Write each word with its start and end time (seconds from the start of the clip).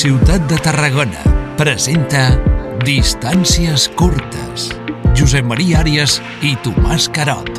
Ciutat 0.00 0.46
de 0.48 0.56
Tarragona 0.64 1.20
presenta 1.58 2.22
Distàncies 2.86 3.82
curtes. 4.00 4.70
Josep 5.12 5.44
Maria 5.44 5.82
Àrias 5.82 6.14
i 6.40 6.54
Tomàs 6.64 7.04
Carot. 7.12 7.50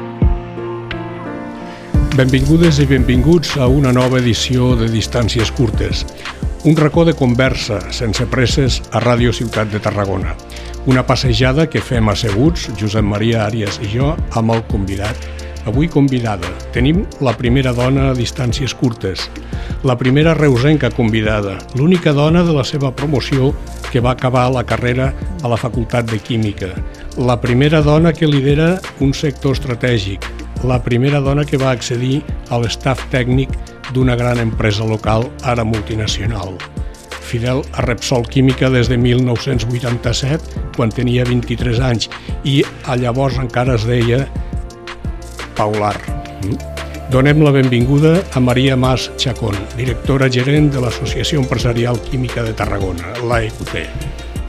Benvingudes 2.15 2.79
i 2.81 2.87
benvinguts 2.89 3.51
a 3.61 3.67
una 3.69 3.91
nova 3.93 4.17
edició 4.23 4.71
de 4.79 4.89
Distàncies 4.89 5.53
curtes. 5.53 6.01
Un 6.65 6.79
racó 6.81 7.05
de 7.05 7.13
conversa, 7.13 7.77
sense 7.93 8.25
presses, 8.33 8.79
a 8.89 9.03
Ràdio 9.05 9.35
Ciutat 9.37 9.69
de 9.69 9.83
Tarragona. 9.85 10.33
Una 10.89 11.05
passejada 11.05 11.69
que 11.69 11.85
fem 11.91 12.09
asseguts, 12.09 12.71
Josep 12.81 13.05
Maria 13.05 13.45
Àrias 13.45 13.77
i 13.85 13.93
jo, 13.93 14.15
amb 14.33 14.57
el 14.57 14.65
convidat. 14.73 15.29
Avui 15.69 15.93
convidada. 15.93 16.49
Tenim 16.73 17.05
la 17.21 17.37
primera 17.37 17.77
dona 17.77 18.09
a 18.09 18.17
distàncies 18.17 18.73
curtes. 18.73 19.29
La 19.83 19.97
primera 19.97 20.35
reusenca 20.35 20.91
convidada. 20.91 21.57
L'única 21.73 22.13
dona 22.13 22.43
de 22.45 22.53
la 22.53 22.63
seva 22.63 22.91
promoció 22.95 23.49
que 23.89 23.99
va 23.99 24.11
acabar 24.11 24.43
la 24.53 24.63
carrera 24.63 25.07
a 25.41 25.49
la 25.49 25.57
Facultat 25.57 26.05
de 26.11 26.19
Química. 26.19 26.69
La 27.17 27.39
primera 27.41 27.81
dona 27.81 28.13
que 28.13 28.29
lidera 28.29 28.75
un 28.99 29.13
sector 29.13 29.57
estratègic. 29.57 30.27
La 30.63 30.77
primera 30.83 31.19
dona 31.19 31.45
que 31.45 31.57
va 31.57 31.71
accedir 31.71 32.21
a 32.49 32.61
l'estaf 32.61 33.07
tècnic 33.09 33.57
d'una 33.91 34.15
gran 34.15 34.37
empresa 34.39 34.85
local, 34.85 35.25
ara 35.41 35.65
multinacional 35.65 36.55
fidel 37.31 37.63
a 37.71 37.81
Repsol 37.85 38.27
Química 38.27 38.69
des 38.69 38.89
de 38.91 38.97
1987, 38.97 40.67
quan 40.75 40.91
tenia 40.91 41.23
23 41.23 41.79
anys, 41.79 42.09
i 42.43 42.59
a 42.83 42.99
llavors 42.99 43.39
encara 43.39 43.79
es 43.79 43.87
deia 43.87 44.25
Paular. 45.55 45.95
Donem 47.11 47.41
la 47.43 47.51
benvinguda 47.51 48.23
a 48.31 48.39
Maria 48.39 48.77
Mas 48.79 49.11
Chacón, 49.19 49.57
directora 49.75 50.29
gerent 50.31 50.69
de 50.71 50.79
l'Associació 50.79 51.41
Empresarial 51.41 51.97
Química 52.05 52.39
de 52.45 52.53
Tarragona, 52.55 53.09
l'AEQT. 53.27 53.73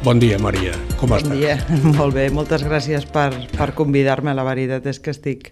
Bon 0.05 0.21
dia, 0.23 0.39
Maria. 0.39 0.77
Com 1.01 1.11
bon 1.11 1.19
estàs? 1.19 1.33
Bon 1.33 1.41
dia. 1.41 1.57
Molt 1.99 2.15
bé, 2.15 2.29
moltes 2.31 2.63
gràcies 2.63 3.09
per, 3.11 3.33
per 3.51 3.73
convidar-me. 3.75 4.31
La 4.39 4.47
veritat 4.47 4.87
és 4.87 5.03
que 5.03 5.11
estic 5.11 5.51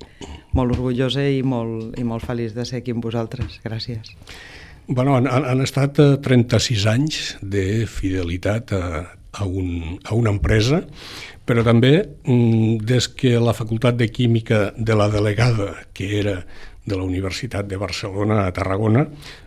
molt 0.54 0.76
orgullosa 0.76 1.26
i 1.26 1.42
molt, 1.42 1.98
i 1.98 2.06
molt 2.06 2.22
feliç 2.22 2.54
de 2.54 2.68
ser 2.68 2.84
aquí 2.84 2.94
amb 2.94 3.02
vosaltres. 3.02 3.58
Gràcies. 3.66 4.14
Bueno, 4.86 5.18
han, 5.18 5.26
han 5.26 5.66
estat 5.66 5.98
36 6.22 6.86
anys 6.94 7.20
de 7.42 7.88
fidelitat 7.90 8.70
a, 8.70 8.84
a, 9.32 9.50
un, 9.50 9.98
a 10.04 10.14
una 10.14 10.30
empresa, 10.30 10.84
però 11.42 11.66
també 11.66 11.96
mm, 12.06 12.86
des 12.86 13.10
que 13.10 13.34
la 13.42 13.54
Facultat 13.58 13.98
de 13.98 14.12
Química 14.14 14.68
de 14.78 14.94
la 14.94 15.10
delegada, 15.10 15.72
que 15.90 16.14
era 16.22 16.44
de 16.86 16.96
la 16.96 17.04
Universitat 17.04 17.68
de 17.68 17.78
Barcelona 17.80 18.44
a 18.46 18.52
Tarragona, 18.56 19.04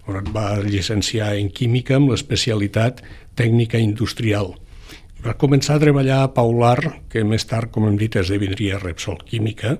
on 0.08 0.20
et 0.20 0.30
va 0.36 0.60
llicenciar 0.62 1.34
en 1.40 1.50
Química 1.50 1.98
amb 1.98 2.14
l'especialitat 2.14 3.02
tècnica 3.36 3.82
industrial. 3.82 4.54
Va 5.24 5.38
començar 5.40 5.78
a 5.78 5.84
treballar 5.84 6.22
a 6.24 6.32
Paular, 6.36 6.78
que 7.10 7.24
més 7.24 7.46
tard, 7.48 7.72
com 7.72 7.88
hem 7.88 7.98
dit, 8.00 8.16
esdevindria 8.20 8.82
Repsol 8.82 9.22
Química. 9.24 9.78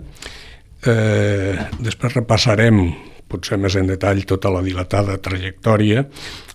Eh, 0.88 1.56
després 1.84 2.16
repassarem 2.16 2.86
potser 3.34 3.58
més 3.58 3.76
en 3.80 3.90
detall 3.90 4.24
tota 4.30 4.52
la 4.54 4.62
dilatada 4.66 5.18
trajectòria, 5.24 6.06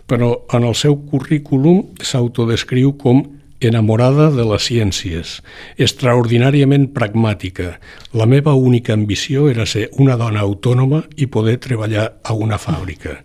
però 0.09 0.31
en 0.57 0.65
el 0.65 0.77
seu 0.79 0.97
currículum 1.11 1.83
s'autodescriu 2.01 2.95
com 3.01 3.25
enamorada 3.61 4.31
de 4.31 4.45
les 4.47 4.67
ciències, 4.71 5.39
extraordinàriament 5.79 6.89
pragmàtica. 6.95 7.79
La 8.15 8.27
meva 8.31 8.55
única 8.55 8.95
ambició 8.95 9.49
era 9.51 9.67
ser 9.67 9.89
una 9.99 10.17
dona 10.17 10.45
autònoma 10.47 11.03
i 11.17 11.27
poder 11.27 11.59
treballar 11.63 12.13
a 12.23 12.35
una 12.35 12.59
fàbrica. 12.59 13.19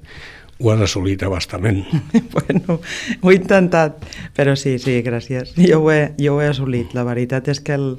Ho 0.63 0.71
has 0.71 0.81
assolit 0.85 1.23
abastament. 1.23 1.83
bueno, 2.35 2.79
ho 3.21 3.31
he 3.31 3.35
intentat, 3.35 4.03
però 4.35 4.55
sí, 4.57 4.77
sí, 4.79 4.99
gràcies. 5.05 5.53
Jo 5.57 5.81
ho 5.83 5.89
he, 5.91 6.13
jo 6.21 6.37
ho 6.37 6.41
he 6.41 6.49
assolit. 6.49 6.93
La 6.97 7.05
veritat 7.05 7.49
és 7.51 7.61
que 7.61 7.75
el, 7.77 7.97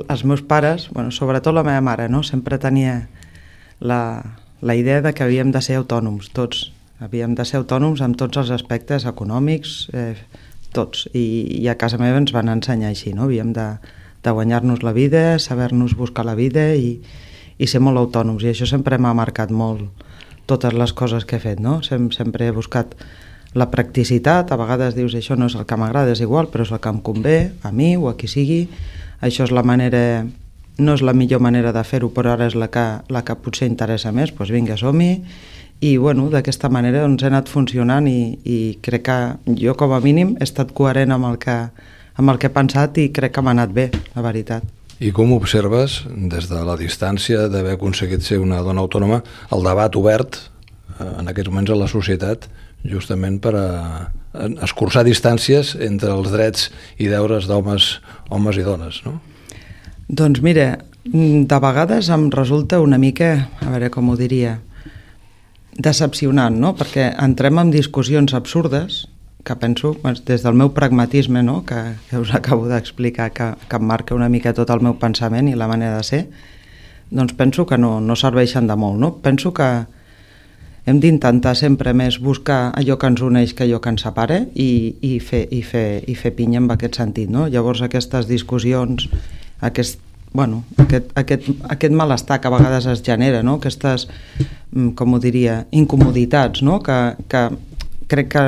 els 0.00 0.24
meus 0.24 0.42
pares, 0.42 0.88
bueno, 0.92 1.10
sobretot 1.10 1.54
la 1.54 1.64
meva 1.66 1.80
mare, 1.80 2.08
no? 2.12 2.22
sempre 2.22 2.58
tenia 2.58 3.08
la, 3.80 4.36
la 4.60 4.74
idea 4.74 5.00
de 5.02 5.14
que 5.14 5.24
havíem 5.24 5.50
de 5.54 5.62
ser 5.62 5.78
autònoms, 5.80 6.30
tots. 6.34 6.68
Havíem 6.98 7.36
de 7.38 7.44
ser 7.46 7.60
autònoms 7.60 8.02
amb 8.02 8.18
tots 8.18 8.40
els 8.40 8.50
aspectes 8.50 9.06
econòmics, 9.06 9.84
eh, 9.94 10.16
tots. 10.74 11.06
I, 11.14 11.60
I 11.62 11.68
a 11.68 11.76
casa 11.80 12.00
meva 12.00 12.20
ens 12.20 12.34
van 12.34 12.50
ensenyar 12.52 12.92
així, 12.92 13.14
no? 13.16 13.26
Havíem 13.28 13.52
de, 13.56 13.68
de 14.24 14.34
guanyar-nos 14.34 14.82
la 14.86 14.92
vida, 14.96 15.38
saber-nos 15.38 15.96
buscar 15.96 16.26
la 16.26 16.36
vida 16.38 16.70
i, 16.74 16.98
i 17.58 17.70
ser 17.70 17.80
molt 17.84 18.00
autònoms. 18.00 18.44
I 18.44 18.52
això 18.52 18.68
sempre 18.68 18.98
m'ha 18.98 19.14
marcat 19.16 19.54
molt 19.54 20.04
totes 20.48 20.72
les 20.72 20.94
coses 20.96 21.26
que 21.28 21.36
he 21.36 21.42
fet, 21.42 21.60
no? 21.60 21.80
Sem 21.84 22.10
sempre 22.14 22.48
he 22.48 22.54
buscat 22.56 22.94
la 23.56 23.70
practicitat, 23.72 24.52
a 24.52 24.58
vegades 24.60 24.96
dius 24.96 25.16
això 25.16 25.36
no 25.36 25.48
és 25.48 25.56
el 25.56 25.64
que 25.68 25.76
m'agrada, 25.80 26.12
és 26.12 26.20
igual, 26.24 26.50
però 26.52 26.64
és 26.64 26.72
el 26.72 26.80
que 26.84 26.92
em 26.92 27.00
convé, 27.04 27.38
a 27.64 27.72
mi 27.72 27.96
o 27.96 28.08
a 28.10 28.16
qui 28.16 28.28
sigui, 28.28 28.66
això 29.24 29.48
és 29.48 29.52
la 29.52 29.64
manera 29.64 30.26
no 30.78 30.94
és 30.94 31.02
la 31.02 31.12
millor 31.12 31.42
manera 31.42 31.72
de 31.74 31.82
fer-ho, 31.82 32.12
però 32.14 32.36
ara 32.36 32.46
és 32.46 32.54
la 32.54 32.68
que, 32.70 32.84
la 33.10 33.24
que 33.26 33.34
potser 33.42 33.66
interessa 33.66 34.12
més, 34.14 34.30
doncs 34.36 34.52
vinga, 34.54 34.76
som-hi, 34.78 35.24
i 35.80 35.96
bueno, 35.96 36.26
d'aquesta 36.32 36.68
manera 36.68 37.04
doncs, 37.04 37.22
he 37.22 37.30
anat 37.30 37.50
funcionant 37.50 38.08
i, 38.10 38.38
i 38.44 38.58
crec 38.82 39.04
que 39.06 39.18
jo 39.60 39.76
com 39.78 39.94
a 39.94 40.00
mínim 40.02 40.34
he 40.38 40.46
estat 40.46 40.72
coherent 40.74 41.14
amb 41.14 41.28
el 41.30 41.38
que, 41.42 41.56
amb 42.18 42.32
el 42.32 42.40
que 42.40 42.50
he 42.50 42.54
pensat 42.54 42.98
i 42.98 43.08
crec 43.14 43.36
que 43.36 43.44
m'ha 43.44 43.54
anat 43.54 43.74
bé, 43.74 43.88
la 44.16 44.24
veritat. 44.26 44.66
I 44.98 45.12
com 45.14 45.30
observes, 45.36 46.00
des 46.10 46.48
de 46.50 46.60
la 46.66 46.74
distància 46.78 47.46
d'haver 47.46 47.76
aconseguit 47.76 48.24
ser 48.26 48.40
una 48.42 48.58
dona 48.66 48.82
autònoma, 48.82 49.20
el 49.54 49.62
debat 49.62 49.94
obert 49.96 50.40
eh, 50.40 51.06
en 51.06 51.30
aquests 51.30 51.52
moments 51.52 51.70
a 51.70 51.78
la 51.78 51.90
societat 51.90 52.48
justament 52.86 53.38
per 53.42 53.54
a 53.58 53.68
escurçar 54.62 55.04
distàncies 55.06 55.74
entre 55.82 56.12
els 56.14 56.30
drets 56.30 56.68
i 56.98 57.08
deures 57.10 57.46
d'homes 57.50 57.98
homes 58.30 58.58
i 58.58 58.66
dones, 58.66 59.00
no? 59.06 59.18
Doncs 60.08 60.40
mira, 60.42 60.78
de 61.04 61.58
vegades 61.62 62.08
em 62.12 62.28
resulta 62.32 62.80
una 62.80 62.98
mica, 62.98 63.48
a 63.60 63.70
veure 63.70 63.90
com 63.92 64.08
ho 64.08 64.16
diria, 64.16 64.58
decepcionant, 65.78 66.58
no? 66.58 66.74
Perquè 66.76 67.12
entrem 67.22 67.62
en 67.62 67.70
discussions 67.70 68.34
absurdes 68.34 69.06
que 69.48 69.56
penso, 69.56 69.96
des 70.26 70.42
del 70.42 70.54
meu 70.54 70.74
pragmatisme, 70.76 71.42
no? 71.42 71.64
que, 71.64 71.96
que 72.10 72.18
us 72.18 72.34
acabo 72.34 72.68
d'explicar, 72.68 73.30
que, 73.32 73.54
que 73.68 73.78
marca 73.78 74.14
una 74.14 74.28
mica 74.28 74.52
tot 74.52 74.68
el 74.74 74.82
meu 74.84 74.98
pensament 75.00 75.48
i 75.48 75.54
la 75.56 75.70
manera 75.70 75.96
de 75.96 76.04
ser, 76.04 76.26
doncs 77.08 77.32
penso 77.38 77.64
que 77.64 77.78
no, 77.78 77.96
no 78.04 78.16
serveixen 78.16 78.68
de 78.68 78.76
molt. 78.76 78.98
No? 79.00 79.14
Penso 79.24 79.54
que 79.56 79.68
hem 80.88 81.00
d'intentar 81.00 81.54
sempre 81.56 81.94
més 81.96 82.18
buscar 82.20 82.74
allò 82.76 82.98
que 83.00 83.08
ens 83.08 83.24
uneix 83.24 83.54
que 83.54 83.64
allò 83.64 83.80
que 83.80 83.94
ens 83.94 84.04
separa 84.04 84.42
i, 84.52 84.96
i, 85.00 85.16
fer, 85.20 85.46
i, 85.48 85.62
fer, 85.62 86.02
i 86.04 86.18
fer 86.18 86.34
pinya 86.36 86.60
en 86.60 86.68
aquest 86.74 87.00
sentit. 87.00 87.30
No? 87.32 87.46
Llavors 87.48 87.80
aquestes 87.86 88.28
discussions, 88.28 89.08
aquest, 89.64 90.02
bueno, 90.32 90.62
aquest, 90.76 91.12
aquest, 91.18 91.48
aquest 91.70 91.94
malestar 91.94 92.40
que 92.40 92.48
a 92.48 92.54
vegades 92.54 92.86
es 92.86 93.02
genera, 93.02 93.42
no? 93.42 93.58
aquestes, 93.58 94.08
com 94.94 95.14
ho 95.14 95.20
diria, 95.22 95.62
incomoditats, 95.70 96.62
no? 96.62 96.80
que, 96.84 96.98
que 97.28 97.44
crec 98.08 98.32
que 98.34 98.46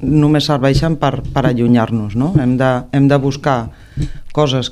només 0.00 0.46
serveixen 0.48 0.96
per, 1.00 1.18
per 1.34 1.44
allunyar-nos. 1.48 2.16
No? 2.16 2.32
Hem, 2.40 2.56
de, 2.60 2.70
hem 2.94 3.08
de 3.10 3.18
buscar 3.20 3.58
coses 4.32 4.70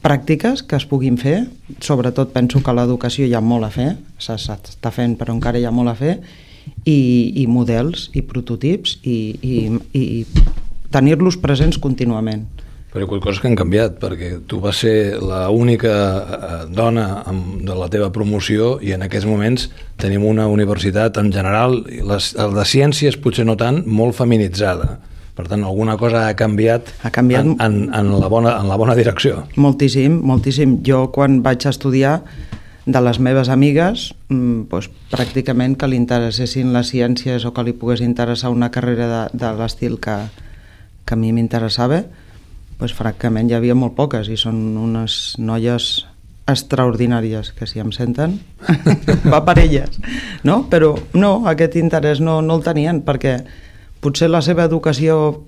pràctiques 0.00 0.62
que 0.64 0.78
es 0.78 0.86
puguin 0.88 1.18
fer, 1.20 1.42
sobretot 1.84 2.32
penso 2.32 2.62
que 2.64 2.74
l'educació 2.74 3.26
hi 3.28 3.34
ha 3.36 3.42
molt 3.44 3.68
a 3.68 3.72
fer, 3.74 3.90
s'està 4.22 4.92
fent 4.94 5.18
però 5.20 5.34
encara 5.36 5.60
hi 5.60 5.66
ha 5.68 5.74
molt 5.74 5.92
a 5.92 5.96
fer, 5.98 6.14
i, 6.88 7.32
i 7.42 7.46
models 7.50 8.08
i 8.16 8.22
prototips 8.24 8.98
i, 9.02 9.18
i, 9.42 9.54
i 9.96 10.24
tenir-los 10.92 11.36
presents 11.40 11.78
contínuament. 11.78 12.46
Però 12.90 13.04
hi 13.04 13.06
ha 13.06 13.20
coses 13.22 13.38
que 13.38 13.46
han 13.46 13.58
canviat, 13.58 14.00
perquè 14.02 14.32
tu 14.50 14.58
vas 14.62 14.80
ser 14.82 15.20
l'única 15.22 15.92
dona 16.74 17.22
de 17.30 17.76
la 17.78 17.86
teva 17.92 18.08
promoció 18.10 18.80
i 18.82 18.90
en 18.96 19.04
aquests 19.06 19.28
moments 19.30 19.68
tenim 20.02 20.24
una 20.26 20.48
universitat 20.50 21.20
en 21.22 21.30
general, 21.30 21.84
les, 21.86 22.32
el 22.34 22.56
de 22.56 22.64
ciències 22.66 23.18
potser 23.22 23.46
no 23.46 23.54
tant, 23.60 23.84
molt 23.86 24.18
feminitzada. 24.18 24.96
Per 25.38 25.46
tant, 25.46 25.62
alguna 25.64 25.94
cosa 25.96 26.26
ha 26.26 26.34
canviat, 26.36 26.90
ha 27.06 27.12
canviat 27.14 27.46
en, 27.46 27.54
en, 27.62 27.76
en, 27.94 28.08
la 28.18 28.28
bona, 28.28 28.56
en 28.58 28.66
la 28.68 28.76
bona 28.76 28.96
direcció. 28.98 29.44
Moltíssim, 29.54 30.18
moltíssim. 30.26 30.80
Jo 30.84 31.06
quan 31.14 31.38
vaig 31.46 31.64
estudiar 31.70 32.18
de 32.90 33.00
les 33.06 33.20
meves 33.22 33.48
amigues, 33.54 34.08
doncs, 34.28 34.90
pràcticament 35.12 35.76
que 35.78 35.88
li 35.88 35.96
interessessin 36.00 36.74
les 36.74 36.90
ciències 36.90 37.46
o 37.46 37.54
que 37.54 37.64
li 37.64 37.76
pogués 37.76 38.02
interessar 38.02 38.50
una 38.50 38.72
carrera 38.74 39.06
de, 39.12 39.22
de 39.38 39.52
l'estil 39.60 40.00
que, 40.02 40.18
que 41.06 41.14
a 41.14 41.20
mi 41.20 41.30
m'interessava, 41.36 42.02
doncs 42.80 42.96
francament 42.96 43.50
hi 43.50 43.56
havia 43.58 43.76
molt 43.76 43.94
poques 43.96 44.30
i 44.32 44.38
són 44.40 44.60
unes 44.80 45.36
noies 45.38 45.90
extraordinàries 46.50 47.52
que 47.54 47.68
si 47.68 47.82
em 47.82 47.92
senten 47.94 48.38
va 49.32 49.42
per 49.46 49.58
elles 49.62 50.00
no? 50.44 50.64
però 50.72 50.94
no, 51.14 51.44
aquest 51.50 51.76
interès 51.76 52.22
no, 52.24 52.40
no 52.42 52.56
el 52.58 52.64
tenien 52.66 53.02
perquè 53.06 53.36
potser 54.00 54.30
la 54.30 54.40
seva 54.42 54.64
educació 54.64 55.44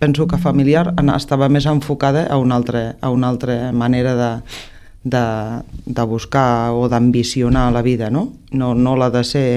penso 0.00 0.26
que 0.26 0.40
familiar 0.40 0.94
estava 1.14 1.50
més 1.52 1.66
enfocada 1.68 2.24
a 2.26 2.38
una 2.40 2.56
altra, 2.56 2.96
a 3.00 3.10
una 3.12 3.28
altra 3.28 3.72
manera 3.76 4.14
de, 4.16 4.30
de, 5.04 5.24
de 5.84 6.08
buscar 6.08 6.72
o 6.72 6.88
d'ambicionar 6.88 7.68
la 7.72 7.82
vida 7.82 8.10
no? 8.10 8.30
No, 8.50 8.74
no 8.74 8.96
la 8.96 9.10
de 9.12 9.24
ser 9.24 9.50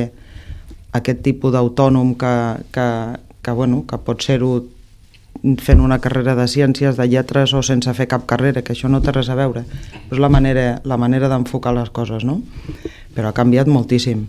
aquest 0.93 1.23
tipus 1.23 1.55
d'autònom 1.55 2.13
que, 2.19 2.35
que, 2.75 2.87
que, 3.41 3.51
bueno, 3.51 3.85
que 3.87 3.97
pot 3.97 4.21
ser-ho 4.21 4.59
fent 5.59 5.81
una 5.83 5.99
carrera 5.99 6.35
de 6.37 6.47
ciències, 6.47 6.95
de 6.95 7.07
lletres 7.09 7.53
o 7.53 7.61
sense 7.65 7.91
fer 7.97 8.07
cap 8.11 8.25
carrera, 8.29 8.63
que 8.63 8.73
això 8.75 8.89
no 8.89 9.01
té 9.03 9.11
res 9.11 9.29
a 9.29 9.35
veure. 9.35 9.65
És 10.09 10.19
la 10.19 10.29
manera, 10.31 10.79
la 10.87 10.97
manera 10.97 11.29
d'enfocar 11.31 11.73
les 11.75 11.91
coses, 11.91 12.23
no? 12.23 12.39
Però 13.15 13.29
ha 13.29 13.37
canviat 13.37 13.67
moltíssim. 13.67 14.27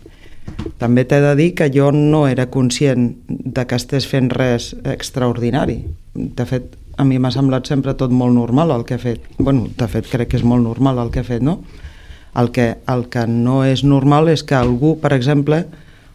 També 0.81 1.05
t'he 1.09 1.21
de 1.23 1.35
dir 1.39 1.53
que 1.57 1.71
jo 1.73 1.91
no 1.95 2.27
era 2.29 2.49
conscient 2.53 3.13
de 3.29 3.67
que 3.67 3.79
estés 3.79 4.09
fent 4.11 4.29
res 4.35 4.73
extraordinari. 4.83 5.79
De 6.15 6.45
fet, 6.49 6.75
a 6.97 7.05
mi 7.07 7.19
m'ha 7.19 7.33
semblat 7.35 7.71
sempre 7.71 7.95
tot 7.99 8.13
molt 8.13 8.35
normal 8.35 8.75
el 8.75 8.85
que 8.85 8.99
he 8.99 9.03
fet. 9.03 9.23
bueno, 9.39 9.69
de 9.79 9.89
fet, 9.89 10.11
crec 10.11 10.29
que 10.29 10.37
és 10.37 10.45
molt 10.45 10.63
normal 10.63 10.99
el 10.99 11.11
que 11.11 11.21
he 11.21 11.27
fet, 11.27 11.43
no? 11.43 11.61
El 12.35 12.51
que, 12.51 12.75
el 12.91 13.09
que 13.09 13.27
no 13.31 13.63
és 13.65 13.85
normal 13.85 14.29
és 14.29 14.43
que 14.43 14.57
algú, 14.59 14.99
per 15.01 15.13
exemple, 15.15 15.65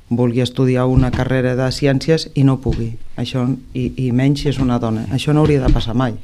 vulgui 0.10 0.42
estudiar 0.42 0.88
una 0.90 1.12
carrera 1.12 1.56
de 1.56 1.70
ciències 1.72 2.30
i 2.36 2.44
no 2.44 2.58
pugui. 2.62 2.92
Això, 3.18 3.46
i, 3.74 3.92
i 4.08 4.12
menys 4.12 4.44
si 4.44 4.50
és 4.50 4.60
una 4.60 4.80
dona. 4.82 5.06
Això 5.14 5.34
no 5.34 5.44
hauria 5.44 5.62
de 5.64 5.72
passar 5.74 5.96
mai. 5.98 6.16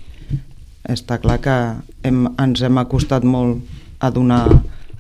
Està 0.89 1.17
clar 1.21 1.39
que 1.41 1.55
hem, 2.05 2.25
ens 2.41 2.61
hem 2.65 2.77
acostat 2.81 3.25
molt 3.25 3.61
a 3.99 4.11
donar 4.13 4.43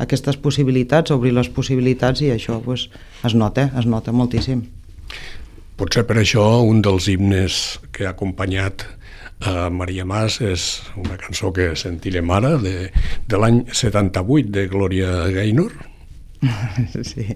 aquestes 0.01 0.37
possibilitats, 0.37 1.13
obrir 1.13 1.33
les 1.35 1.49
possibilitats 1.49 2.21
i 2.21 2.31
això 2.33 2.59
pues, 2.63 2.89
es 3.25 3.35
nota, 3.37 3.69
es 3.77 3.85
nota 3.89 4.13
moltíssim. 4.13 4.65
Potser 5.75 6.05
per 6.07 6.19
això 6.21 6.45
un 6.63 6.81
dels 6.83 7.09
himnes 7.11 7.79
que 7.91 8.05
ha 8.07 8.13
acompanyat 8.15 8.85
a 9.45 9.67
Maria 9.69 10.05
Mas 10.07 10.39
és 10.41 10.69
una 10.95 11.17
cançó 11.19 11.51
que 11.53 11.73
sentirem 11.75 12.31
ara 12.31 12.55
de, 12.61 12.89
de 13.27 13.41
l'any 13.41 13.65
78 13.71 14.53
de 14.55 14.67
Gloria 14.71 15.11
Gaynor. 15.35 15.75
sí. 17.03 17.35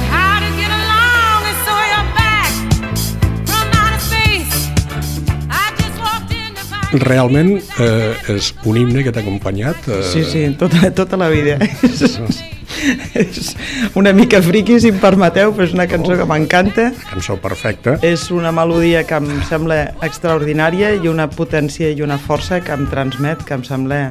Realment 6.91 7.53
eh, 7.79 8.33
és 8.35 8.51
un 8.67 8.79
himne 8.81 9.03
que 9.05 9.13
t'ha 9.13 9.21
acompanyat. 9.23 9.87
Eh, 9.87 10.01
Sí, 10.11 10.23
sí, 10.27 10.43
tota, 10.59 10.91
tota 10.95 11.17
la 11.17 11.29
vida. 11.31 11.57
és, 13.21 13.53
una 13.95 14.13
mica 14.13 14.41
friqui, 14.43 14.79
si 14.81 14.91
em 14.91 14.99
permeteu, 14.99 15.53
però 15.55 15.67
és 15.67 15.75
una 15.75 15.87
cançó 15.91 16.17
que 16.19 16.27
m'encanta. 16.27 16.89
Cançó 17.09 17.37
perfecta. 17.41 17.97
És 18.05 18.29
una 18.35 18.51
melodia 18.55 19.05
que 19.07 19.19
em 19.21 19.31
sembla 19.49 19.81
extraordinària 20.03 20.93
i 20.97 21.11
una 21.11 21.29
potència 21.31 21.91
i 21.91 22.03
una 22.03 22.19
força 22.19 22.61
que 22.63 22.75
em 22.75 22.87
transmet, 22.91 23.45
que 23.47 23.57
em 23.59 23.65
sembla... 23.67 24.03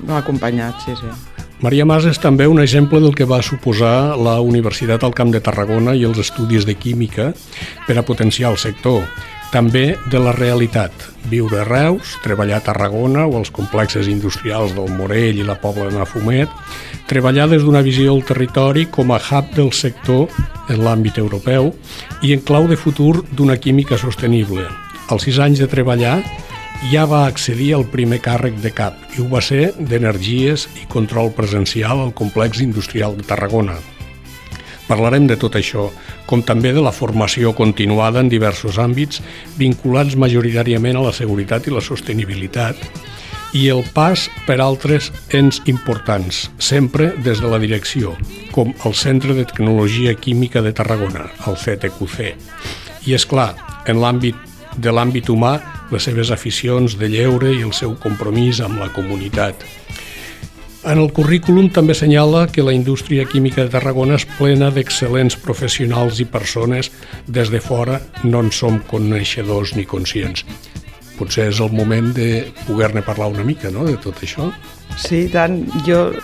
M'ha 0.00 0.22
acompanyat, 0.22 0.78
sí, 0.86 0.94
sí. 0.96 1.10
Maria 1.60 1.84
Mas 1.84 2.06
és 2.08 2.16
també 2.16 2.46
un 2.48 2.56
exemple 2.62 3.02
del 3.04 3.12
que 3.12 3.26
va 3.28 3.42
suposar 3.44 4.16
la 4.16 4.38
Universitat 4.40 5.02
al 5.04 5.12
Camp 5.12 5.28
de 5.34 5.42
Tarragona 5.44 5.92
i 5.92 6.06
els 6.08 6.16
estudis 6.22 6.64
de 6.64 6.72
química 6.72 7.34
per 7.84 7.98
a 8.00 8.04
potenciar 8.06 8.54
el 8.54 8.56
sector. 8.56 9.04
També 9.50 9.96
de 10.06 10.18
la 10.22 10.30
realitat, 10.30 10.92
viure 11.26 11.58
a 11.58 11.64
Reus, 11.66 12.12
treballar 12.22 12.60
a 12.60 12.64
Tarragona 12.68 13.24
o 13.26 13.34
als 13.34 13.50
complexes 13.50 14.06
industrials 14.06 14.76
del 14.76 14.92
Morell 14.94 15.40
i 15.42 15.46
la 15.46 15.56
Pobla 15.58 15.88
de 15.88 15.98
Mafumet, 15.98 16.52
treballar 17.10 17.48
des 17.50 17.66
d'una 17.66 17.82
visió 17.82 18.12
del 18.12 18.22
territori 18.28 18.86
com 18.94 19.10
a 19.10 19.18
hub 19.18 19.50
del 19.58 19.72
sector 19.74 20.30
en 20.70 20.84
l'àmbit 20.86 21.18
europeu 21.18 21.72
i 22.22 22.30
en 22.36 22.46
clau 22.46 22.70
de 22.70 22.78
futur 22.78 23.24
d'una 23.34 23.58
química 23.58 23.98
sostenible. 23.98 24.68
Als 25.10 25.26
sis 25.26 25.42
anys 25.42 25.58
de 25.58 25.66
treballar, 25.66 26.20
ja 26.94 27.02
va 27.10 27.26
accedir 27.26 27.74
al 27.74 27.88
primer 27.90 28.22
càrrec 28.22 28.62
de 28.62 28.70
cap 28.70 29.02
i 29.16 29.20
ho 29.20 29.26
va 29.34 29.42
ser 29.42 29.72
d'energies 29.82 30.70
i 30.78 30.86
control 30.86 31.34
presencial 31.34 31.98
al 31.98 32.14
complex 32.14 32.62
industrial 32.62 33.18
de 33.18 33.26
Tarragona. 33.26 33.80
Parlarem 34.90 35.28
de 35.30 35.36
tot 35.38 35.54
això, 35.54 35.86
com 36.26 36.42
també 36.42 36.72
de 36.74 36.82
la 36.82 36.90
formació 36.90 37.52
continuada 37.54 38.18
en 38.24 38.30
diversos 38.32 38.80
àmbits 38.82 39.20
vinculats 39.60 40.16
majoritàriament 40.18 40.98
a 40.98 41.04
la 41.04 41.14
seguretat 41.14 41.68
i 41.68 41.74
la 41.76 41.84
sostenibilitat 41.84 42.80
i 43.54 43.68
el 43.70 43.84
pas 43.94 44.28
per 44.46 44.60
altres 44.62 45.10
ens 45.34 45.60
importants, 45.70 46.44
sempre 46.58 47.10
des 47.22 47.38
de 47.42 47.50
la 47.50 47.58
direcció, 47.62 48.16
com 48.54 48.74
el 48.84 48.94
Centre 48.94 49.34
de 49.34 49.46
Tecnologia 49.46 50.14
Química 50.14 50.62
de 50.62 50.72
Tarragona, 50.74 51.28
el 51.46 51.58
CTQC. 51.58 52.34
I 53.06 53.14
és 53.14 53.26
clar, 53.26 53.52
en 53.86 54.02
l'àmbit 54.02 54.38
de 54.78 54.94
l'àmbit 54.94 55.30
humà, 55.30 55.58
les 55.90 56.06
seves 56.06 56.30
aficions 56.34 56.98
de 56.98 57.10
lleure 57.10 57.50
i 57.54 57.62
el 57.66 57.74
seu 57.74 57.94
compromís 57.98 58.62
amb 58.62 58.82
la 58.82 58.90
comunitat. 58.94 59.79
En 60.80 60.96
el 60.96 61.10
currículum 61.12 61.66
també 61.68 61.92
senyala 61.92 62.46
que 62.48 62.62
la 62.64 62.72
indústria 62.72 63.26
química 63.28 63.60
de 63.66 63.72
Tarragona 63.74 64.16
és 64.16 64.24
plena 64.38 64.70
d'excel·lents 64.72 65.36
professionals 65.36 66.22
i 66.22 66.24
persones 66.24 66.88
des 67.28 67.50
de 67.52 67.60
fora 67.60 67.98
no 68.24 68.40
en 68.40 68.48
som 68.48 68.78
coneixedors 68.88 69.74
ni 69.76 69.84
conscients. 69.84 70.46
Potser 71.18 71.50
és 71.50 71.60
el 71.60 71.74
moment 71.76 72.08
de 72.16 72.46
poder-ne 72.64 73.02
parlar 73.04 73.28
una 73.34 73.44
mica, 73.44 73.68
no?, 73.68 73.84
de 73.84 73.98
tot 74.00 74.22
això. 74.24 74.48
Sí, 74.96 75.26
tant. 75.28 75.58
Jo, 75.84 76.14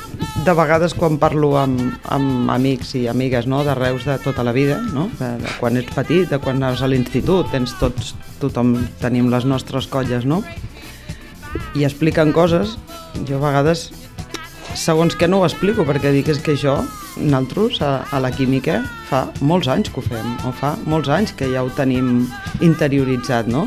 de 0.49 0.55
vegades, 0.57 0.97
quan 0.97 1.21
parlo 1.21 1.53
amb, 1.61 2.01
amb 2.09 2.49
amics 2.57 2.95
i 2.97 3.05
amigues 3.13 3.45
no, 3.45 3.61
de 3.65 3.77
Reus 3.77 4.09
de 4.09 4.17
tota 4.25 4.41
la 4.41 4.57
vida, 4.57 4.81
no? 4.95 5.11
de, 5.21 5.35
de 5.45 5.53
quan 5.61 5.77
ets 5.77 5.93
petit, 5.93 6.25
de 6.33 6.41
quan 6.41 6.57
anaves 6.63 6.81
a 6.81 6.89
l'institut, 6.89 7.53
tens 7.53 7.77
tots, 7.77 8.15
tothom 8.41 8.73
tenim 9.05 9.29
les 9.29 9.45
nostres 9.45 9.85
colles, 9.93 10.25
no? 10.25 10.41
I 11.77 11.85
expliquen 11.85 12.33
coses, 12.37 12.79
jo 13.29 13.37
a 13.37 13.45
vegades, 13.45 13.91
segons 14.77 15.17
que 15.17 15.29
no 15.29 15.41
ho 15.41 15.49
explico, 15.49 15.85
perquè 15.89 16.13
dic 16.15 16.29
és 16.33 16.39
que 16.45 16.55
això, 16.55 16.77
nosaltres 17.17 17.81
a, 17.83 17.93
a 18.13 18.21
la 18.21 18.31
química 18.31 18.83
fa 19.09 19.27
molts 19.41 19.69
anys 19.73 19.91
que 19.91 20.03
ho 20.03 20.05
fem, 20.05 20.37
o 20.47 20.53
fa 20.55 20.77
molts 20.87 21.11
anys 21.13 21.33
que 21.37 21.49
ja 21.53 21.65
ho 21.65 21.73
tenim 21.75 22.27
interioritzat, 22.61 23.49
no? 23.49 23.67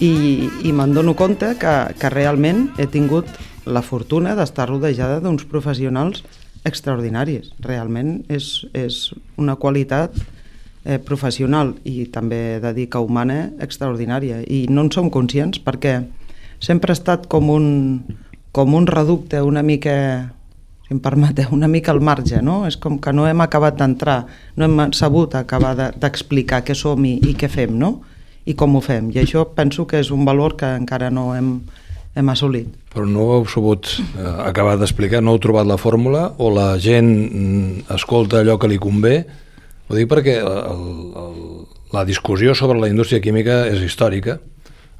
i, 0.00 0.48
i 0.62 0.72
me'n 0.72 0.94
dono 0.94 1.14
compte 1.18 1.54
que, 1.58 1.74
que 1.98 2.10
realment 2.12 2.68
he 2.78 2.86
tingut 2.90 3.30
la 3.66 3.82
fortuna 3.82 4.34
d'estar 4.38 4.68
rodejada 4.70 5.18
d'uns 5.20 5.44
professionals 5.50 6.22
extraordinaris. 6.68 7.52
Realment 7.64 8.22
és, 8.32 8.66
és 8.72 9.08
una 9.38 9.58
qualitat 9.60 10.14
eh, 10.84 10.98
professional 10.98 11.74
i 11.84 12.06
també 12.14 12.58
de 12.62 12.72
dir 12.76 12.88
que 12.92 13.02
humana 13.02 13.48
extraordinària 13.64 14.42
i 14.46 14.66
no 14.70 14.86
en 14.86 14.92
som 14.94 15.10
conscients 15.10 15.60
perquè 15.64 16.00
sempre 16.62 16.92
ha 16.92 16.98
estat 16.98 17.28
com 17.30 17.50
un, 17.54 17.68
com 18.52 18.74
un 18.74 18.86
reducte 18.86 19.40
una 19.44 19.62
mica 19.62 19.94
si 20.88 20.94
em 20.96 21.00
permeteu, 21.04 21.50
una 21.52 21.68
mica 21.68 21.92
al 21.92 22.00
marge, 22.00 22.40
no? 22.40 22.62
És 22.66 22.78
com 22.80 22.96
que 22.98 23.12
no 23.12 23.26
hem 23.28 23.42
acabat 23.44 23.76
d'entrar, 23.76 24.22
no 24.56 24.64
hem 24.64 24.92
sabut 24.96 25.34
acabar 25.36 25.74
d'explicar 25.76 26.62
de, 26.62 26.70
què 26.70 26.76
som 26.78 27.04
i, 27.04 27.18
i 27.28 27.34
què 27.36 27.50
fem, 27.52 27.76
no? 27.76 27.98
i 28.48 28.54
com 28.56 28.78
ho 28.78 28.82
fem. 28.84 29.10
I 29.12 29.22
això 29.22 29.44
penso 29.56 29.86
que 29.88 30.00
és 30.00 30.10
un 30.14 30.24
valor 30.28 30.56
que 30.60 30.68
encara 30.80 31.10
no 31.12 31.30
hem, 31.36 31.58
hem 32.16 32.30
assolit. 32.32 32.70
Però 32.94 33.04
no 33.08 33.26
ho 33.26 33.34
heu 33.36 33.48
sabut 33.50 33.90
eh, 33.98 34.30
acabar 34.46 34.78
d'explicar, 34.80 35.20
no 35.24 35.36
heu 35.36 35.42
trobat 35.44 35.68
la 35.68 35.78
fórmula 35.80 36.30
o 36.40 36.48
la 36.54 36.70
gent 36.80 37.10
mm, 37.10 37.88
escolta 37.98 38.40
allò 38.40 38.56
que 38.60 38.70
li 38.72 38.80
convé? 38.80 39.18
Ho 39.88 39.96
dic 39.96 40.08
perquè 40.08 40.38
el, 40.40 40.88
el, 41.24 41.36
la 41.92 42.06
discussió 42.08 42.56
sobre 42.56 42.80
la 42.80 42.88
indústria 42.88 43.20
química 43.24 43.62
és 43.68 43.84
històrica, 43.84 44.38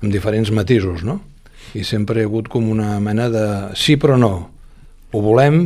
amb 0.03 0.13
diferents 0.13 0.53
matisos, 0.55 1.05
no? 1.05 1.19
I 1.77 1.85
sempre 1.85 2.21
hi 2.21 2.25
ha 2.25 2.31
hagut 2.31 2.49
com 2.53 2.71
una 2.71 2.97
mena 3.01 3.29
de 3.33 3.45
sí 3.77 3.99
però 4.01 4.17
no. 4.21 4.33
Ho 5.13 5.21
volem, 5.25 5.63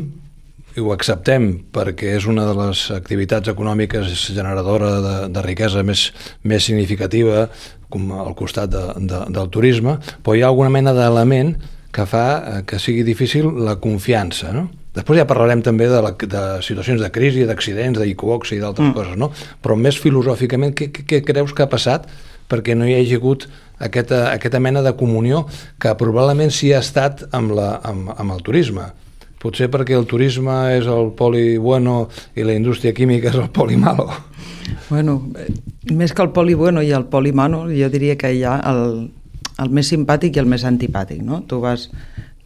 i 0.76 0.80
ho 0.80 0.92
acceptem 0.94 1.50
perquè 1.74 2.14
és 2.16 2.26
una 2.30 2.46
de 2.48 2.54
les 2.56 2.86
activitats 2.94 3.50
econòmiques 3.52 4.08
generadora 4.32 4.92
de, 5.04 5.14
de 5.34 5.44
riquesa 5.44 5.82
més, 5.84 6.08
més 6.48 6.64
significativa 6.64 7.46
com 7.92 8.08
al 8.16 8.32
costat 8.38 8.72
de, 8.72 8.84
de, 9.04 9.24
del 9.34 9.50
turisme, 9.52 9.98
però 10.24 10.36
hi 10.36 10.44
ha 10.44 10.48
alguna 10.48 10.72
mena 10.72 10.94
d'element 10.96 11.54
que 11.92 12.06
fa 12.08 12.26
eh, 12.38 12.62
que 12.68 12.80
sigui 12.80 13.04
difícil 13.04 13.50
la 13.66 13.76
confiança, 13.82 14.52
no? 14.56 14.70
Després 14.92 15.22
ja 15.22 15.28
parlarem 15.28 15.62
també 15.64 15.86
de, 15.88 16.00
la, 16.04 16.10
de 16.12 16.42
situacions 16.64 17.00
de 17.00 17.08
crisi, 17.12 17.46
d'accidents, 17.48 17.96
d'equivocs 17.96 18.52
i 18.52 18.60
d'altres 18.60 18.90
mm. 18.90 18.96
coses, 18.96 19.16
no? 19.20 19.30
Però 19.64 19.76
més 19.76 19.96
filosòficament, 20.00 20.74
què, 20.76 20.90
què, 20.92 21.06
què 21.08 21.22
creus 21.24 21.54
que 21.56 21.64
ha 21.64 21.70
passat 21.72 22.08
perquè 22.52 22.76
no 22.76 22.84
hi 22.86 22.98
hagi 22.98 23.16
hagut 23.16 23.48
aquesta, 23.82 24.26
aquesta 24.30 24.60
mena 24.60 24.82
de 24.84 24.92
comunió 24.98 25.46
que 25.80 25.94
probablement 25.98 26.52
sí 26.52 26.72
ha 26.72 26.82
estat 26.84 27.24
amb, 27.32 27.56
la, 27.56 27.78
amb, 27.82 28.12
amb 28.12 28.36
el 28.36 28.44
turisme? 28.44 28.90
Potser 29.42 29.66
perquè 29.72 29.96
el 29.98 30.06
turisme 30.06 30.54
és 30.76 30.86
el 30.86 31.10
poli 31.18 31.56
bueno 31.58 32.04
i 32.38 32.44
la 32.46 32.54
indústria 32.54 32.94
química 32.94 33.32
és 33.32 33.40
el 33.40 33.48
poli 33.50 33.80
malo. 33.80 34.06
Bueno, 34.88 35.16
eh, 35.34 35.48
més 35.90 36.12
que 36.14 36.22
el 36.22 36.30
poli 36.36 36.54
bueno 36.54 36.84
i 36.84 36.92
el 36.94 37.08
poli 37.10 37.32
malo, 37.34 37.64
jo 37.72 37.88
diria 37.90 38.14
que 38.20 38.30
hi 38.36 38.44
ha 38.46 38.60
el, 38.70 39.08
el 39.58 39.72
més 39.74 39.90
simpàtic 39.90 40.36
i 40.36 40.42
el 40.44 40.46
més 40.46 40.62
antipàtic, 40.68 41.24
no? 41.26 41.40
Tu 41.48 41.58
vas, 41.58 41.88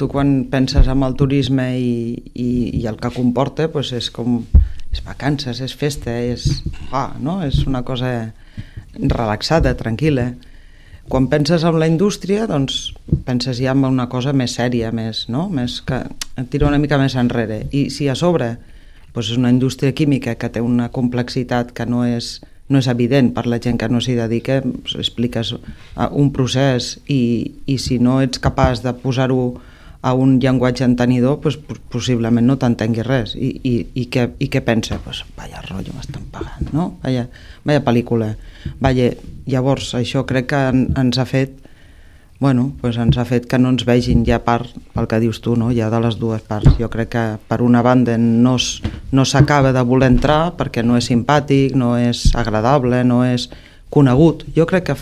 tu 0.00 0.08
quan 0.08 0.46
penses 0.48 0.88
en 0.88 1.04
el 1.04 1.18
turisme 1.20 1.68
i, 1.76 1.92
i, 2.32 2.48
i 2.80 2.86
el 2.88 2.96
que 3.02 3.12
comporta, 3.12 3.68
pues 3.72 3.92
és 3.92 4.08
com 4.14 4.40
és 4.96 5.04
vacances, 5.04 5.60
és 5.60 5.74
festa, 5.76 6.14
és, 6.16 6.62
ah, 6.92 7.12
no? 7.20 7.42
és 7.44 7.66
una 7.66 7.82
cosa 7.84 8.32
relaxada, 9.00 9.74
tranquil·la. 9.78 10.32
Quan 11.08 11.28
penses 11.30 11.62
en 11.62 11.78
la 11.78 11.86
indústria, 11.86 12.48
doncs 12.50 12.94
penses 13.26 13.60
ja 13.62 13.74
en 13.76 13.84
una 13.86 14.08
cosa 14.10 14.32
més 14.34 14.56
sèria, 14.58 14.90
més, 14.90 15.26
no? 15.30 15.46
més 15.48 15.78
que 15.86 16.02
et 16.08 16.48
tira 16.50 16.66
una 16.66 16.80
mica 16.82 16.98
més 16.98 17.14
enrere. 17.14 17.62
I 17.70 17.86
si 17.94 18.08
a 18.10 18.16
sobre 18.18 18.56
doncs 19.16 19.30
és 19.32 19.38
una 19.38 19.52
indústria 19.54 19.94
química 19.96 20.34
que 20.36 20.50
té 20.52 20.60
una 20.60 20.90
complexitat 20.92 21.70
que 21.72 21.86
no 21.88 22.02
és, 22.04 22.40
no 22.68 22.82
és 22.82 22.88
evident 22.90 23.30
per 23.32 23.46
la 23.46 23.60
gent 23.62 23.78
que 23.80 23.88
no 23.88 24.02
s'hi 24.02 24.16
dedica, 24.18 24.58
doncs 24.64 24.96
expliques 25.00 25.54
un 26.10 26.32
procés 26.36 26.96
i, 27.08 27.54
i 27.64 27.78
si 27.80 27.96
no 28.02 28.18
ets 28.20 28.42
capaç 28.42 28.82
de 28.84 28.92
posar-ho 28.92 29.54
a 30.02 30.14
un 30.14 30.38
llenguatge 30.40 30.84
entenidor, 30.84 31.40
pues, 31.40 31.56
possiblement 31.92 32.46
no 32.46 32.58
t'entengui 32.60 33.04
res. 33.06 33.34
I, 33.34 33.52
i, 33.62 33.74
i, 33.94 34.06
què, 34.12 34.28
I 34.38 34.50
què 34.52 34.62
pensa? 34.64 35.00
Pues, 35.04 35.24
vaya 35.38 35.62
rotllo, 35.64 35.94
m'estan 35.96 36.26
pagant, 36.32 36.72
no? 36.72 36.90
Vaya, 37.04 37.28
vaya 37.64 37.84
pel·lícula. 37.84 38.34
Vaya, 38.80 39.12
llavors, 39.46 39.94
això 39.98 40.26
crec 40.28 40.52
que 40.52 40.66
en, 40.72 40.90
ens 40.98 41.18
ha 41.18 41.28
fet 41.28 41.62
bueno, 42.38 42.72
pues 42.80 42.98
ens 43.00 43.16
ha 43.16 43.24
fet 43.24 43.46
que 43.48 43.58
no 43.58 43.70
ens 43.72 43.86
vegin 43.88 44.24
ja 44.28 44.42
part 44.44 44.74
pel 44.92 45.06
que 45.08 45.20
dius 45.22 45.40
tu, 45.40 45.54
no? 45.56 45.70
ja 45.72 45.88
de 45.92 46.00
les 46.04 46.18
dues 46.20 46.42
parts. 46.44 46.76
Jo 46.76 46.90
crec 46.92 47.08
que 47.14 47.24
per 47.48 47.62
una 47.64 47.80
banda 47.82 48.18
no, 48.20 48.56
no 49.12 49.24
s'acaba 49.24 49.72
de 49.72 49.84
voler 49.88 50.10
entrar 50.12 50.52
perquè 50.58 50.84
no 50.84 50.98
és 51.00 51.08
simpàtic, 51.08 51.72
no 51.72 51.94
és 51.96 52.28
agradable, 52.36 53.02
no 53.08 53.22
és 53.24 53.48
conegut. 53.90 54.46
Jo 54.56 54.66
crec 54.68 54.90
que 54.90 54.96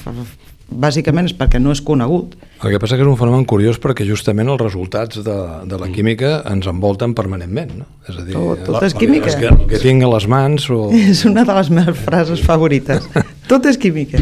bàsicament 0.75 1.29
és 1.29 1.37
perquè 1.37 1.61
no 1.61 1.75
és 1.75 1.83
conegut 1.85 2.35
el 2.64 2.73
que 2.73 2.81
passa 2.81 2.97
que 2.97 3.05
és 3.05 3.09
un 3.11 3.19
fenomen 3.21 3.45
curiós 3.45 3.76
perquè 3.83 4.07
justament 4.09 4.49
els 4.49 4.62
resultats 4.62 5.19
de, 5.26 5.37
de 5.69 5.79
la 5.81 5.91
química 5.93 6.38
ens 6.49 6.69
envolten 6.71 7.12
permanentment, 7.17 7.75
no? 7.83 7.87
És 8.09 8.17
a 8.17 8.25
dir, 8.25 8.33
tot, 8.33 8.62
tot 8.64 8.87
és 8.87 8.97
química. 8.97 9.29
El 9.35 9.41
que, 9.43 9.50
el 9.53 9.67
que 9.75 9.81
tinc 9.83 10.07
a 10.07 10.09
les 10.14 10.26
mans... 10.33 10.71
O... 10.73 10.87
És 11.12 11.26
una 11.29 11.45
de 11.45 11.59
les 11.59 11.71
meves 11.75 12.00
frases 12.07 12.41
favorites. 12.45 13.05
tot 13.48 13.66
és 13.70 13.78
química. 13.80 14.20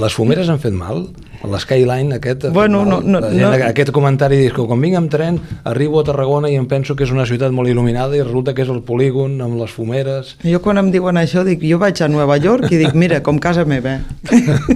Les 0.00 0.14
fumeres 0.14 0.48
han 0.48 0.60
fet 0.62 0.76
mal? 0.76 1.08
L'Skyline 1.46 2.16
aquest... 2.16 2.48
Bueno, 2.54 2.84
no, 2.84 2.98
no, 3.00 3.20
no, 3.20 3.50
Aquest 3.68 3.92
comentari 3.94 4.40
dius 4.40 4.56
que 4.56 4.64
quan 4.66 4.80
vinc 4.82 4.98
amb 4.98 5.12
tren 5.12 5.38
arribo 5.70 6.00
a 6.00 6.06
Tarragona 6.08 6.50
i 6.50 6.56
em 6.58 6.66
penso 6.66 6.96
que 6.98 7.06
és 7.06 7.12
una 7.14 7.28
ciutat 7.30 7.54
molt 7.54 7.70
il·luminada 7.70 8.18
i 8.18 8.24
resulta 8.24 8.56
que 8.56 8.64
és 8.66 8.72
el 8.72 8.82
polígon 8.86 9.38
amb 9.44 9.60
les 9.60 9.74
fumeres... 9.74 10.34
Jo 10.42 10.58
quan 10.64 10.82
em 10.82 10.90
diuen 10.94 11.20
això 11.20 11.44
dic, 11.46 11.62
jo 11.62 11.78
vaig 11.78 12.02
a 12.02 12.10
Nova 12.10 12.40
York 12.42 12.72
i 12.74 12.80
dic, 12.82 12.96
mira, 12.98 13.22
com 13.22 13.38
casa 13.38 13.66
meva. 13.68 14.00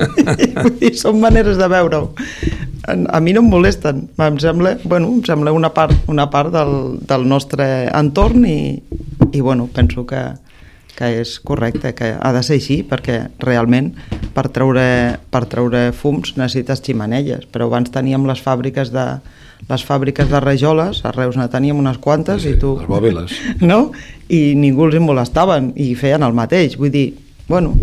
I 0.87 0.95
són 0.99 1.19
maneres 1.23 1.59
de 1.59 1.71
veure-ho 1.73 2.13
a 2.87 3.21
mi 3.21 3.33
no 3.33 3.43
em 3.43 3.51
molesten, 3.51 4.09
em 4.19 4.39
sembla, 4.43 4.77
bueno, 4.85 5.09
em 5.15 5.23
sembla 5.25 5.53
una 5.55 5.71
part, 5.75 5.95
una 6.11 6.29
part 6.31 6.53
del, 6.55 6.99
del 7.07 7.27
nostre 7.29 7.67
entorn 7.95 8.47
i, 8.49 8.83
i 9.31 9.41
bueno, 9.41 9.69
penso 9.73 10.05
que, 10.07 10.23
que 10.97 11.09
és 11.23 11.39
correcte, 11.41 11.95
que 11.97 12.13
ha 12.19 12.33
de 12.35 12.43
ser 12.47 12.59
així 12.61 12.81
perquè 12.87 13.19
realment 13.43 13.93
per 14.37 14.49
treure, 14.53 14.85
per 15.33 15.45
treure 15.51 15.87
fums 15.97 16.37
necessites 16.37 16.83
ximanelles, 16.85 17.47
però 17.53 17.71
abans 17.71 17.93
teníem 17.95 18.27
les 18.29 18.43
fàbriques 18.45 18.93
de, 18.93 19.07
les 19.71 19.85
fàbriques 19.87 20.29
de 20.29 20.41
rajoles, 20.43 21.05
a 21.05 21.15
Reus 21.15 21.39
ne 21.41 21.49
teníem 21.53 21.79
unes 21.81 22.01
quantes 22.03 22.45
sí, 22.45 22.57
i 22.57 22.61
tu... 22.61 22.77
Les 22.81 22.91
bòbiles. 22.91 23.39
No? 23.71 23.87
I 24.33 24.53
ningú 24.59 24.89
els 24.89 25.01
molestaven 25.01 25.73
i 25.81 25.93
feien 25.99 26.25
el 26.27 26.37
mateix, 26.37 26.77
vull 26.81 26.93
dir, 26.93 27.09
bueno, 27.49 27.77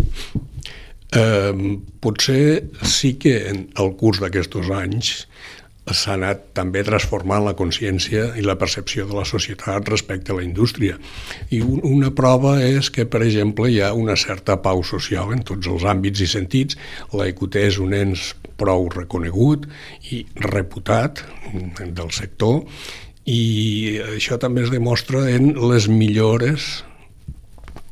Eh, 1.10 1.80
potser 1.98 2.70
sí 2.86 3.16
que 3.18 3.32
en 3.50 3.64
el 3.82 3.88
curs 3.98 4.20
d'aquests 4.22 4.68
anys 4.76 5.08
s'ha 5.96 6.14
anat 6.16 6.42
també 6.56 6.82
transformant 6.86 7.44
la 7.46 7.56
consciència 7.58 8.30
i 8.40 8.44
la 8.46 8.56
percepció 8.60 9.06
de 9.08 9.16
la 9.16 9.26
societat 9.28 9.88
respecte 9.88 10.32
a 10.32 10.38
la 10.38 10.44
indústria. 10.46 10.98
I 11.50 11.62
un, 11.64 11.80
una 11.84 12.12
prova 12.16 12.56
és 12.64 12.90
que, 12.94 13.06
per 13.06 13.22
exemple, 13.26 13.70
hi 13.70 13.80
ha 13.84 13.92
una 13.96 14.16
certa 14.20 14.58
pau 14.62 14.84
social 14.86 15.32
en 15.34 15.44
tots 15.46 15.70
els 15.70 15.86
àmbits 15.88 16.24
i 16.24 16.28
sentits. 16.30 16.78
La 17.16 17.28
EQT 17.30 17.60
és 17.62 17.80
un 17.82 17.94
ens 17.96 18.30
prou 18.60 18.88
reconegut 18.92 19.66
i 20.12 20.24
reputat 20.44 21.24
del 21.80 22.10
sector 22.12 22.62
i 23.30 24.00
això 24.16 24.38
també 24.40 24.64
es 24.64 24.72
demostra 24.72 25.26
en 25.30 25.52
les 25.70 25.88
millores 25.88 26.80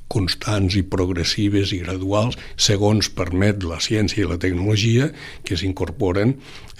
constants 0.08 0.76
i 0.78 0.82
progressives 0.82 1.72
i 1.76 1.82
graduals 1.84 2.38
segons 2.56 3.10
permet 3.12 3.64
la 3.68 3.78
ciència 3.84 4.24
i 4.24 4.28
la 4.28 4.40
tecnologia 4.40 5.10
que 5.44 5.58
s'incorporen 5.60 6.34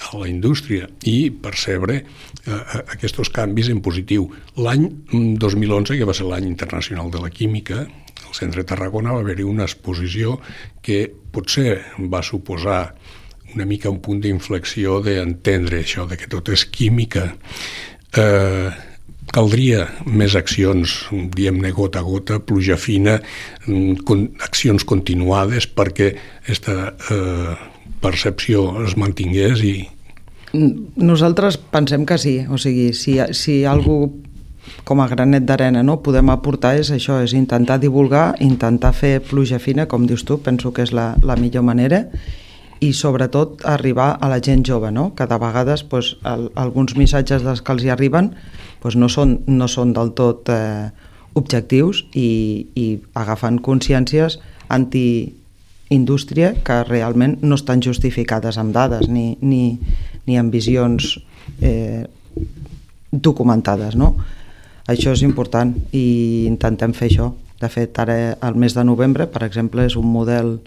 a 0.09 0.19
la 0.21 0.29
indústria 0.31 0.89
i 1.09 1.31
percebre 1.31 2.01
eh, 2.01 2.59
aquests 2.97 3.33
canvis 3.35 3.71
en 3.73 3.83
positiu. 3.85 4.29
L'any 4.57 4.89
2011, 5.13 5.99
que 5.99 6.09
va 6.09 6.17
ser 6.17 6.29
l'any 6.29 6.49
internacional 6.49 7.11
de 7.13 7.23
la 7.23 7.31
química, 7.31 7.85
al 8.29 8.35
centre 8.37 8.63
de 8.63 8.69
Tarragona 8.69 9.15
va 9.15 9.23
haver-hi 9.25 9.47
una 9.47 9.67
exposició 9.69 10.39
que 10.85 11.07
potser 11.33 11.79
va 12.13 12.23
suposar 12.23 12.83
una 13.55 13.65
mica 13.65 13.91
un 13.91 14.03
punt 14.05 14.21
d'inflexió 14.21 15.01
d'entendre 15.05 15.81
això, 15.81 16.05
de 16.09 16.19
que 16.21 16.29
tot 16.29 16.51
és 16.53 16.67
química. 16.69 17.31
Eh, 18.17 18.69
caldria 19.35 19.87
més 20.07 20.37
accions, 20.39 20.95
diem-ne 21.35 21.73
gota 21.77 22.01
a 22.01 22.07
gota, 22.07 22.39
pluja 22.41 22.79
fina, 22.81 23.19
mm, 23.67 24.05
con, 24.09 24.29
accions 24.45 24.85
continuades 24.89 25.69
perquè 25.69 26.13
aquesta 26.43 26.95
eh, 27.11 27.55
percepció 28.01 28.71
es 28.87 28.97
mantingués 28.97 29.63
i... 29.65 29.77
Nosaltres 30.53 31.59
pensem 31.59 32.07
que 32.09 32.17
sí, 32.17 32.39
o 32.49 32.57
sigui, 32.57 32.95
si, 32.97 33.19
si 33.37 33.61
algú 33.69 33.99
com 34.89 35.01
a 35.01 35.09
granet 35.09 35.45
d'arena 35.45 35.83
no, 35.85 35.99
podem 36.05 36.31
aportar 36.33 36.75
és 36.81 36.91
això, 36.95 37.19
és 37.25 37.35
intentar 37.37 37.79
divulgar, 37.83 38.35
intentar 38.45 38.95
fer 38.97 39.19
pluja 39.25 39.61
fina, 39.61 39.87
com 39.89 40.07
dius 40.09 40.25
tu, 40.25 40.39
penso 40.41 40.73
que 40.73 40.85
és 40.87 40.95
la, 40.97 41.11
la 41.25 41.37
millor 41.37 41.67
manera, 41.67 42.07
i 42.81 42.93
sobretot 42.95 43.65
arribar 43.67 44.17
a 44.21 44.29
la 44.31 44.39
gent 44.45 44.65
jove, 44.67 44.91
no? 44.95 45.15
que 45.15 45.27
de 45.27 45.39
vegades 45.39 45.83
pues, 45.83 46.17
el, 46.25 46.49
alguns 46.55 46.95
missatges 46.97 47.43
dels 47.43 47.63
que 47.63 47.75
els 47.75 47.85
hi 47.85 47.91
arriben 47.95 48.33
doncs 48.83 48.97
no, 48.97 49.09
són, 49.11 49.39
no 49.47 49.67
són 49.69 49.93
del 49.97 50.13
tot 50.19 50.51
eh, 50.55 50.91
objectius 51.39 52.05
i, 52.15 52.69
i 52.79 52.87
agafen 53.19 53.59
consciències 53.65 54.39
anti-indústria 54.69 56.53
que 56.65 56.83
realment 56.87 57.39
no 57.43 57.59
estan 57.59 57.83
justificades 57.83 58.59
amb 58.61 58.75
dades 58.77 59.09
ni, 59.11 59.33
ni, 59.41 59.79
ni 60.27 60.39
amb 60.39 60.55
visions 60.55 61.17
eh, 61.61 62.07
documentades. 63.11 63.97
No? 63.97 64.15
Això 64.89 65.13
és 65.17 65.25
important 65.27 65.75
i 65.93 66.47
intentem 66.47 66.95
fer 66.95 67.11
això. 67.11 67.33
De 67.59 67.69
fet, 67.73 67.97
ara 67.99 68.37
el 68.47 68.55
mes 68.55 68.77
de 68.77 68.85
novembre, 68.87 69.27
per 69.27 69.43
exemple, 69.43 69.83
és 69.89 69.97
un 69.99 70.07
model 70.07 70.59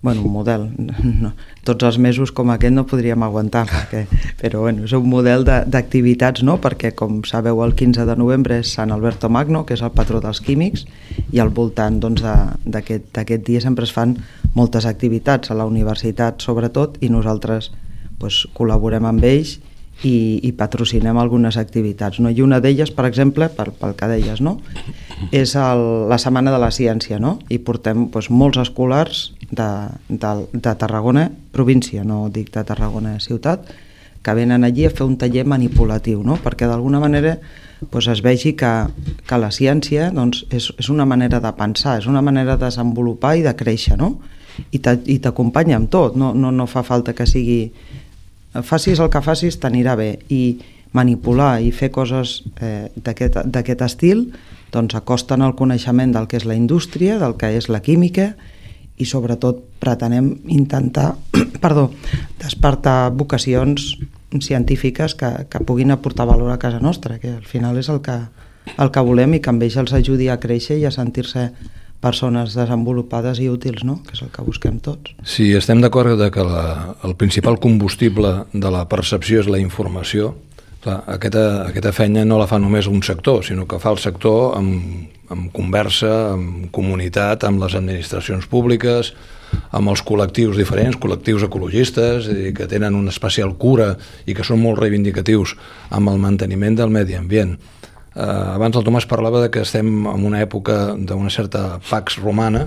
bueno, 0.00 0.22
un 0.22 0.32
model, 0.32 0.68
no, 1.22 1.32
tots 1.66 1.86
els 1.88 1.98
mesos 1.98 2.30
com 2.32 2.52
aquest 2.54 2.74
no 2.74 2.86
podríem 2.86 3.22
aguantar, 3.26 3.64
perquè, 3.74 4.04
però 4.40 4.62
bueno, 4.66 4.86
és 4.86 4.94
un 4.96 5.08
model 5.10 5.44
d'activitats, 5.44 6.44
no? 6.46 6.58
perquè 6.62 6.92
com 6.98 7.22
sabeu 7.28 7.62
el 7.64 7.74
15 7.78 8.06
de 8.08 8.16
novembre 8.18 8.60
és 8.62 8.72
Sant 8.78 8.94
Alberto 8.94 9.30
Magno, 9.30 9.64
que 9.66 9.74
és 9.74 9.82
el 9.82 9.94
patró 9.96 10.22
dels 10.24 10.40
químics, 10.44 10.86
i 11.32 11.42
al 11.42 11.50
voltant 11.54 11.98
doncs, 12.00 12.22
d'aquest 12.64 13.10
doncs, 13.14 13.44
dia 13.46 13.62
sempre 13.64 13.88
es 13.88 13.94
fan 13.94 14.16
moltes 14.54 14.86
activitats 14.86 15.50
a 15.50 15.58
la 15.58 15.66
universitat 15.68 16.42
sobretot, 16.42 16.98
i 17.02 17.10
nosaltres 17.10 17.72
doncs, 18.18 18.46
col·laborem 18.54 19.06
amb 19.06 19.26
ells 19.26 19.58
i, 20.06 20.38
i 20.46 20.52
patrocinem 20.54 21.18
algunes 21.18 21.56
activitats. 21.58 22.20
No? 22.22 22.30
I 22.30 22.42
una 22.42 22.60
d'elles, 22.62 22.92
per 22.94 23.08
exemple, 23.08 23.48
per, 23.50 23.70
pel 23.74 23.96
que 23.98 24.08
deies, 24.10 24.42
no? 24.44 24.58
és 25.34 25.56
el, 25.58 25.84
la 26.10 26.20
Setmana 26.22 26.52
de 26.54 26.60
la 26.62 26.70
Ciència, 26.74 27.18
no? 27.18 27.38
i 27.50 27.58
portem 27.58 28.06
doncs, 28.12 28.30
molts 28.30 28.60
escolars 28.62 29.28
de, 29.50 29.68
de, 30.08 30.32
de 30.52 30.74
Tarragona, 30.78 31.28
província, 31.52 32.04
no 32.06 32.28
dic 32.30 32.52
de 32.54 32.64
Tarragona 32.68 33.16
ciutat, 33.22 33.66
que 34.22 34.34
venen 34.34 34.66
allí 34.66 34.86
a 34.86 34.92
fer 34.92 35.06
un 35.06 35.16
taller 35.18 35.46
manipulatiu, 35.48 36.22
no? 36.26 36.38
perquè 36.42 36.70
d'alguna 36.70 37.02
manera 37.02 37.38
doncs, 37.80 38.08
es 38.14 38.22
vegi 38.22 38.54
que, 38.58 38.72
que 39.26 39.38
la 39.38 39.50
ciència 39.54 40.12
doncs, 40.14 40.44
és, 40.50 40.70
és 40.78 40.90
una 40.94 41.06
manera 41.06 41.42
de 41.42 41.54
pensar, 41.58 41.98
és 41.98 42.06
una 42.10 42.22
manera 42.22 42.56
de 42.56 42.66
desenvolupar 42.68 43.36
i 43.38 43.46
de 43.46 43.54
créixer, 43.58 43.98
no? 43.98 44.16
i 44.74 44.80
t'acompanya 45.22 45.76
amb 45.78 45.86
tot, 45.90 46.16
no, 46.18 46.32
no, 46.34 46.50
no 46.50 46.66
fa 46.66 46.82
falta 46.82 47.14
que 47.14 47.26
sigui 47.30 47.60
facis 48.64 49.00
el 49.00 49.10
que 49.12 49.22
facis 49.24 49.58
t'anirà 49.60 49.96
bé. 49.98 50.10
I 50.28 50.42
manipular 50.96 51.58
i 51.60 51.72
fer 51.74 51.90
coses 51.92 52.42
eh, 52.64 52.88
d'aquest 52.96 53.82
estil 53.84 54.30
doncs 54.72 54.96
acosten 54.96 55.42
al 55.44 55.54
coneixement 55.56 56.12
del 56.14 56.28
que 56.28 56.38
és 56.40 56.46
la 56.48 56.56
indústria, 56.56 57.18
del 57.20 57.36
que 57.40 57.52
és 57.56 57.68
la 57.68 57.80
química 57.84 58.34
i 58.98 59.06
sobretot 59.06 59.60
pretenem 59.80 60.32
intentar 60.50 61.14
perdó, 61.64 61.90
despertar 62.40 63.12
vocacions 63.14 63.96
científiques 64.40 65.14
que, 65.14 65.30
que 65.48 65.60
puguin 65.64 65.92
aportar 65.94 66.26
valor 66.28 66.52
a 66.52 66.58
casa 66.58 66.80
nostra, 66.80 67.18
que 67.18 67.30
al 67.38 67.46
final 67.46 67.78
és 67.78 67.88
el 67.88 68.02
que, 68.04 68.18
el 68.76 68.92
que 68.92 69.04
volem 69.04 69.38
i 69.38 69.40
que 69.40 69.52
amb 69.52 69.64
ells 69.64 69.78
els 69.80 69.94
ajudi 69.96 70.28
a 70.28 70.40
créixer 70.40 70.76
i 70.80 70.84
a 70.88 70.92
sentir-se 70.92 71.48
persones 72.00 72.54
desenvolupades 72.54 73.40
i 73.42 73.48
útils, 73.50 73.84
no? 73.84 73.98
que 74.06 74.14
és 74.14 74.22
el 74.22 74.30
que 74.34 74.44
busquem 74.46 74.78
tots. 74.82 75.14
Sí, 75.26 75.50
estem 75.58 75.82
d'acord 75.82 76.20
que 76.32 76.44
la, 76.46 76.94
el 77.04 77.16
principal 77.18 77.58
combustible 77.58 78.44
de 78.52 78.70
la 78.70 78.84
percepció 78.90 79.42
és 79.42 79.50
la 79.50 79.62
informació, 79.62 80.34
Clar, 80.78 81.00
aquesta, 81.10 81.40
aquesta 81.66 81.90
feina 81.90 82.22
no 82.22 82.36
la 82.38 82.46
fa 82.46 82.60
només 82.62 82.86
un 82.86 83.00
sector, 83.02 83.40
sinó 83.42 83.64
que 83.66 83.80
fa 83.82 83.90
el 83.90 83.98
sector 83.98 84.52
amb, 84.54 85.08
amb 85.34 85.48
conversa, 85.50 86.36
amb 86.36 86.68
comunitat, 86.74 87.42
amb 87.48 87.58
les 87.64 87.74
administracions 87.74 88.46
públiques, 88.46 89.10
amb 89.74 89.90
els 89.90 90.04
col·lectius 90.06 90.54
diferents, 90.60 91.00
col·lectius 91.02 91.48
ecologistes, 91.48 92.28
i 92.30 92.52
que 92.54 92.68
tenen 92.70 92.94
una 92.94 93.10
especial 93.10 93.56
cura 93.58 93.96
i 94.24 94.36
que 94.38 94.46
són 94.46 94.62
molt 94.62 94.78
reivindicatius 94.78 95.56
amb 95.90 96.12
el 96.12 96.22
manteniment 96.22 96.78
del 96.78 96.94
medi 96.94 97.18
ambient. 97.18 97.56
Eh, 98.18 98.54
abans 98.56 98.74
el 98.74 98.82
Tomàs 98.82 99.06
parlava 99.06 99.44
de 99.44 99.50
que 99.54 99.62
estem 99.62 99.86
en 100.10 100.24
una 100.26 100.42
època 100.42 100.96
d'una 100.98 101.30
certa 101.30 101.78
pax 101.86 102.18
romana, 102.18 102.64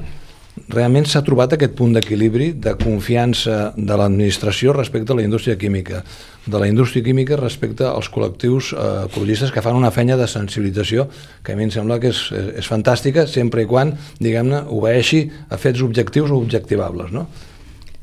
realment 0.71 1.07
s'ha 1.07 1.23
trobat 1.27 1.57
aquest 1.57 1.73
punt 1.75 1.91
d'equilibri 1.95 2.51
de 2.63 2.73
confiança 2.79 3.73
de 3.75 3.97
l'administració 3.99 4.71
respecte 4.75 5.11
a 5.11 5.17
la 5.19 5.25
indústria 5.25 5.57
química, 5.59 6.03
de 6.45 6.59
la 6.59 6.69
indústria 6.71 7.03
química 7.03 7.35
respecte 7.39 7.83
als 7.83 8.07
col·lectius 8.13 8.71
eh, 8.71 8.87
ecologistes 9.09 9.51
que 9.51 9.63
fan 9.65 9.75
una 9.75 9.91
feina 9.91 10.15
de 10.15 10.29
sensibilització 10.31 11.09
que 11.43 11.51
a 11.51 11.59
mi 11.59 11.67
em 11.67 11.75
sembla 11.75 11.99
que 11.99 12.13
és, 12.15 12.23
és, 12.31 12.51
és 12.63 12.71
fantàstica 12.71 13.27
sempre 13.27 13.65
i 13.65 13.67
quan, 13.67 13.91
diguem-ne, 14.23 14.63
obeeixi 14.71 15.25
a 15.49 15.59
fets 15.59 15.83
objectius 15.83 16.31
o 16.31 16.39
objectivables, 16.39 17.11
no? 17.11 17.27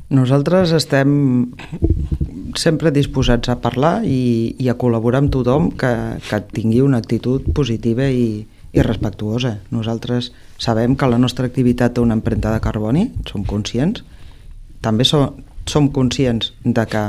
Nosaltres 0.09 0.71
estem 0.73 1.09
sempre 2.55 2.91
disposats 2.91 3.49
a 3.49 3.57
parlar 3.61 4.03
i, 4.05 4.55
i 4.57 4.69
a 4.69 4.77
col·laborar 4.79 5.23
amb 5.23 5.33
tothom 5.33 5.69
que, 5.77 5.91
que 6.29 6.41
tingui 6.53 6.81
una 6.81 7.01
actitud 7.01 7.45
positiva 7.55 8.07
i, 8.09 8.45
i 8.71 8.85
respectuosa. 8.85 9.57
Nosaltres 9.73 10.31
sabem 10.61 10.95
que 10.95 11.09
la 11.09 11.19
nostra 11.21 11.49
activitat 11.49 11.95
té 11.95 12.03
una 12.03 12.17
empremta 12.17 12.53
de 12.53 12.61
carboni, 12.63 13.09
som 13.29 13.45
conscients. 13.47 14.03
També 14.85 15.05
som, 15.05 15.41
som 15.69 15.89
conscients 15.93 16.53
de 16.63 16.85
que 16.89 17.03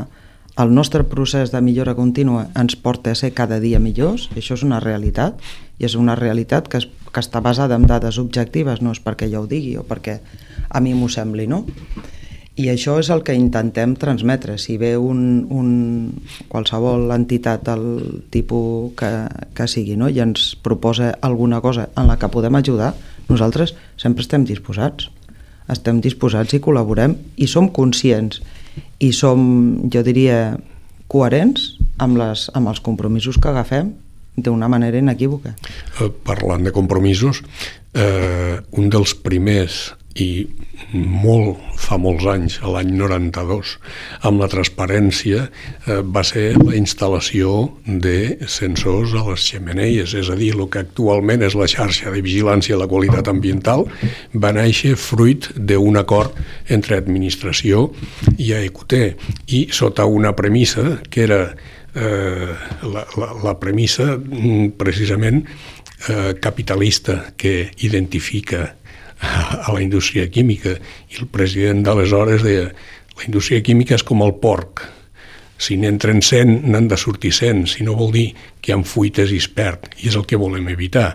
el 0.61 0.75
nostre 0.75 1.05
procés 1.09 1.53
de 1.55 1.61
millora 1.65 1.95
contínua 1.97 2.49
ens 2.59 2.77
porta 2.77 3.13
a 3.13 3.17
ser 3.17 3.33
cada 3.33 3.61
dia 3.63 3.81
millors, 3.81 4.29
això 4.37 4.59
és 4.59 4.65
una 4.67 4.81
realitat, 4.83 5.39
i 5.81 5.87
és 5.89 5.95
una 5.97 6.17
realitat 6.19 6.69
que, 6.69 6.83
es, 6.83 6.89
que 7.09 7.23
està 7.23 7.41
basada 7.41 7.79
en 7.79 7.87
dades 7.89 8.19
objectives, 8.21 8.83
no 8.85 8.93
és 8.93 9.01
perquè 9.01 9.31
jo 9.33 9.45
ho 9.45 9.49
digui 9.49 9.77
o 9.81 9.87
perquè 9.89 10.19
a 10.69 10.83
mi 10.85 10.93
m'ho 10.95 11.09
sembli, 11.09 11.47
no? 11.49 11.65
I 12.59 12.67
això 12.73 12.97
és 13.01 13.09
el 13.15 13.23
que 13.25 13.35
intentem 13.37 13.95
transmetre. 13.97 14.57
Si 14.59 14.77
ve 14.81 14.97
un, 14.99 15.47
un, 15.55 15.69
qualsevol 16.51 17.09
entitat 17.15 17.63
del 17.69 17.85
tipus 18.35 18.93
que, 18.99 19.11
que 19.55 19.69
sigui 19.71 19.97
no? 19.97 20.11
i 20.11 20.21
ens 20.21 20.57
proposa 20.61 21.15
alguna 21.23 21.63
cosa 21.65 21.89
en 21.97 22.11
la 22.11 22.19
que 22.19 22.29
podem 22.29 22.59
ajudar, 22.59 22.93
nosaltres 23.31 23.75
sempre 23.97 24.27
estem 24.27 24.45
disposats. 24.45 25.09
Estem 25.71 26.03
disposats 26.03 26.57
i 26.57 26.61
col·laborem 26.61 27.15
i 27.39 27.47
som 27.47 27.71
conscients 27.71 28.43
i 29.01 29.13
som, 29.15 29.41
jo 29.93 30.03
diria, 30.05 30.59
coherents 31.11 31.75
amb, 32.03 32.19
les, 32.21 32.49
amb 32.55 32.71
els 32.71 32.83
compromisos 32.85 33.39
que 33.41 33.51
agafem 33.51 33.95
d'una 34.37 34.69
manera 34.69 34.99
inequívoca. 34.99 35.55
Eh, 36.01 36.11
parlant 36.27 36.65
de 36.65 36.73
compromisos, 36.73 37.43
eh, 37.95 38.59
un 38.71 38.91
dels 38.93 39.15
primers 39.15 39.91
i 40.21 40.47
molt, 40.93 41.59
fa 41.91 41.99
molts 41.99 42.27
anys, 42.31 42.59
a 42.63 42.71
l'any 42.71 42.93
92, 42.95 43.75
amb 44.29 44.43
la 44.43 44.49
transparència, 44.53 45.49
eh, 45.49 46.01
va 46.07 46.23
ser 46.27 46.53
la 46.61 46.77
instal·lació 46.79 47.73
de 47.87 48.47
sensors 48.47 49.17
a 49.19 49.25
les 49.27 49.49
xemeneies, 49.51 50.15
és 50.15 50.31
a 50.31 50.39
dir, 50.39 50.53
el 50.55 50.69
que 50.71 50.85
actualment 50.85 51.43
és 51.47 51.57
la 51.59 51.69
xarxa 51.71 52.15
de 52.15 52.23
vigilància 52.23 52.77
de 52.77 52.83
la 52.85 52.91
qualitat 52.91 53.31
ambiental, 53.33 53.87
va 54.35 54.55
néixer 54.55 54.95
fruit 55.01 55.51
d'un 55.57 55.99
acord 55.99 56.39
entre 56.71 57.01
administració 57.01 57.89
i 58.39 58.53
AEQT, 58.55 58.97
i 59.59 59.67
sota 59.75 60.07
una 60.07 60.35
premissa 60.39 61.01
que 61.11 61.27
era 61.27 61.43
eh, 61.95 62.55
la, 62.87 63.07
la, 63.19 63.33
la 63.43 63.55
premissa 63.59 64.13
mm, 64.15 64.77
precisament 64.79 65.43
eh, 66.09 66.35
capitalista 66.41 67.35
que 67.37 67.71
identifica 67.83 68.77
a 69.67 69.73
la 69.73 69.83
indústria 69.83 70.29
química 70.31 70.77
i 71.11 71.21
el 71.21 71.29
president 71.33 71.85
d'aleshores 71.87 72.45
deia 72.47 72.71
la 72.71 73.27
indústria 73.27 73.63
química 73.63 73.97
és 73.99 74.05
com 74.07 74.25
el 74.25 74.35
porc. 74.41 74.87
Si 75.61 75.77
n'entren 75.77 76.23
100 76.25 76.71
n'han 76.73 76.89
de 76.89 76.97
sortir 76.97 77.35
100 77.37 77.67
si 77.75 77.85
no 77.85 77.99
vol 77.99 78.15
dir 78.15 78.31
que 78.61 78.73
hi 78.73 78.77
ha 78.77 78.81
fuites 78.81 79.33
i 79.35 79.41
es 79.43 79.49
perd. 79.53 79.91
I 80.01 80.09
és 80.09 80.17
el 80.17 80.25
que 80.25 80.41
volem 80.41 80.71
evitar. 80.73 81.11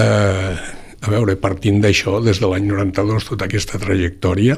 Eh, 0.00 0.54
a 1.02 1.10
veure, 1.10 1.36
partint 1.36 1.82
d'això 1.82 2.20
des 2.24 2.40
de 2.40 2.48
l'any 2.48 2.70
92 2.70 3.26
tota 3.28 3.48
aquesta 3.50 3.80
trajectòria 3.82 4.56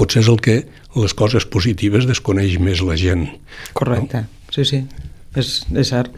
potser 0.00 0.22
és 0.24 0.30
el 0.32 0.40
que 0.40 0.56
les 0.96 1.14
coses 1.14 1.44
positives 1.44 2.08
desconeix 2.08 2.56
més 2.58 2.80
la 2.80 2.96
gent 2.98 3.26
correcte, 3.76 4.24
no? 4.24 4.52
sí, 4.54 4.64
sí 4.64 4.80
és, 5.36 5.50
és 5.74 5.90
cert. 5.90 6.14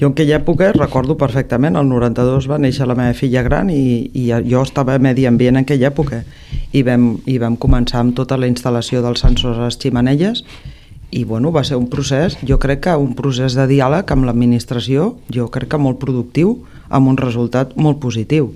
Jo 0.00 0.08
en 0.08 0.12
aquella 0.12 0.38
època 0.40 0.70
recordo 0.72 1.16
perfectament, 1.20 1.76
el 1.76 1.88
92 1.88 2.48
va 2.50 2.58
néixer 2.58 2.86
la 2.88 2.96
meva 2.98 3.16
filla 3.16 3.42
gran 3.44 3.70
i, 3.70 4.10
i 4.14 4.28
jo 4.48 4.62
estava 4.62 4.94
a 4.94 5.02
medi 5.02 5.26
ambient 5.28 5.58
en 5.58 5.64
aquella 5.64 5.90
època 5.90 6.22
i 6.72 6.82
vam, 6.82 7.14
i 7.26 7.38
vam 7.38 7.58
començar 7.60 8.00
amb 8.00 8.16
tota 8.16 8.38
la 8.40 8.48
instal·lació 8.50 9.02
dels 9.04 9.22
sensors 9.24 9.60
a 9.60 9.68
les 9.68 9.78
ximenelles 9.78 10.42
i 11.14 11.22
bueno, 11.24 11.52
va 11.54 11.62
ser 11.62 11.76
un 11.78 11.86
procés, 11.86 12.34
jo 12.42 12.58
crec 12.58 12.86
que 12.88 12.94
un 12.98 13.12
procés 13.14 13.54
de 13.54 13.68
diàleg 13.70 14.08
amb 14.10 14.26
l'administració, 14.26 15.12
jo 15.30 15.46
crec 15.52 15.70
que 15.70 15.78
molt 15.78 16.00
productiu, 16.02 16.56
amb 16.90 17.12
un 17.12 17.18
resultat 17.20 17.76
molt 17.78 18.00
positiu. 18.02 18.48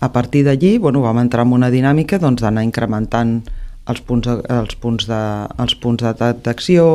A 0.00 0.08
partir 0.12 0.46
d'allí 0.46 0.78
bueno, 0.78 1.02
vam 1.04 1.20
entrar 1.20 1.44
en 1.44 1.52
una 1.52 1.68
dinàmica 1.70 2.18
doncs, 2.18 2.40
d'anar 2.40 2.62
doncs, 2.62 2.70
incrementant 2.70 3.42
els 3.90 4.00
punts, 4.06 4.28
els 4.28 4.74
punts 4.78 5.06
de, 5.10 5.20
els 5.62 5.74
punts 5.82 6.04
d'acció, 6.04 6.86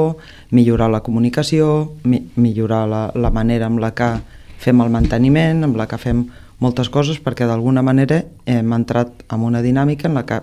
millorar 0.55 0.89
la 0.91 1.03
comunicació, 1.03 1.93
mi, 2.07 2.21
millorar 2.35 2.85
la, 2.87 3.03
la 3.15 3.31
manera 3.31 3.67
amb 3.67 3.81
la 3.83 3.91
que 3.97 4.13
fem 4.61 4.81
el 4.81 4.93
manteniment, 4.93 5.65
amb 5.67 5.77
la 5.77 5.87
que 5.89 5.99
fem 6.01 6.25
moltes 6.63 6.89
coses, 6.89 7.19
perquè 7.21 7.45
d'alguna 7.47 7.83
manera 7.85 8.23
hem 8.45 8.73
entrat 8.73 9.25
en 9.29 9.43
una 9.45 9.61
dinàmica 9.61 10.07
en 10.09 10.17
la 10.17 10.25
que 10.25 10.41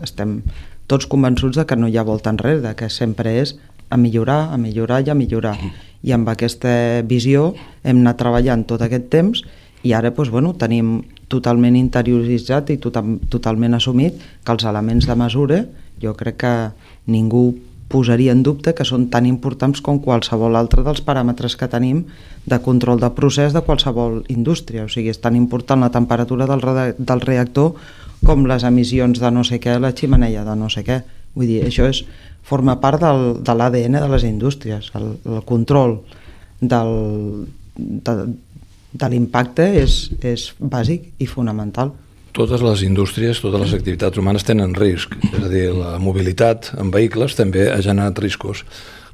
estem 0.00 0.40
tots 0.90 1.06
convençuts 1.06 1.58
de 1.58 1.66
que 1.66 1.76
no 1.78 1.88
hi 1.90 1.98
ha 1.98 2.06
volta 2.06 2.32
enrere, 2.32 2.62
de 2.64 2.74
que 2.78 2.88
sempre 2.90 3.36
és 3.42 3.56
a 3.90 3.98
millorar, 3.98 4.48
a 4.54 4.58
millorar 4.58 5.02
i 5.06 5.10
a 5.10 5.14
millorar. 5.18 5.56
I 6.02 6.14
amb 6.16 6.30
aquesta 6.32 7.02
visió 7.06 7.52
hem 7.84 8.00
anat 8.02 8.18
treballant 8.22 8.64
tot 8.66 8.82
aquest 8.82 9.10
temps 9.12 9.42
i 9.82 9.92
ara 9.92 10.10
doncs, 10.14 10.30
bueno, 10.30 10.54
tenim 10.54 11.00
totalment 11.30 11.78
interioritzat 11.78 12.74
i 12.74 12.78
total, 12.82 13.16
totalment 13.30 13.78
assumit 13.78 14.18
que 14.44 14.54
els 14.54 14.66
elements 14.66 15.06
de 15.06 15.16
mesura 15.16 15.64
jo 16.02 16.14
crec 16.18 16.40
que 16.42 16.54
ningú 17.10 17.50
posaria 17.90 18.30
en 18.30 18.44
dubte 18.46 18.72
que 18.78 18.86
són 18.86 19.08
tan 19.10 19.26
importants 19.26 19.82
com 19.82 19.98
qualsevol 20.02 20.54
altre 20.56 20.84
dels 20.86 21.02
paràmetres 21.02 21.56
que 21.58 21.68
tenim 21.68 22.04
de 22.46 22.58
control 22.62 23.02
de 23.02 23.10
procés 23.16 23.52
de 23.52 23.64
qualsevol 23.66 24.20
indústria. 24.30 24.86
O 24.86 24.92
sigui, 24.92 25.10
és 25.10 25.18
tan 25.18 25.34
important 25.34 25.82
la 25.82 25.90
temperatura 25.90 26.46
del, 26.46 26.62
del 26.96 27.24
reactor 27.26 27.74
com 28.24 28.46
les 28.46 28.64
emissions 28.68 29.18
de 29.18 29.30
no 29.34 29.42
sé 29.46 29.58
què 29.58 29.74
la 29.82 29.90
ximeneia 29.96 30.46
de 30.46 30.54
no 30.56 30.70
sé 30.70 30.84
què. 30.86 31.00
Vull 31.34 31.50
dir, 31.50 31.64
això 31.66 31.88
és, 31.90 32.04
forma 32.46 32.78
part 32.82 33.02
del, 33.02 33.42
de 33.42 33.58
l'ADN 33.58 33.98
de 33.98 34.08
les 34.14 34.26
indústries. 34.28 34.92
El, 34.94 35.10
el 35.26 35.42
control 35.48 35.98
del, 36.60 36.94
de, 37.74 38.14
de 38.92 39.08
l'impacte 39.10 39.66
és, 39.80 40.06
és 40.22 40.50
bàsic 40.58 41.12
i 41.18 41.28
fonamental 41.30 41.94
totes 42.32 42.62
les 42.62 42.84
indústries, 42.86 43.40
totes 43.42 43.58
les 43.64 43.74
activitats 43.74 44.18
humanes 44.20 44.46
tenen 44.46 44.70
risc. 44.78 45.16
És 45.32 45.42
a 45.42 45.50
dir, 45.50 45.66
la 45.74 45.98
mobilitat 45.98 46.72
en 46.78 46.92
vehicles 46.94 47.34
també 47.34 47.66
ha 47.72 47.80
generat 47.82 48.22
riscos. 48.22 48.62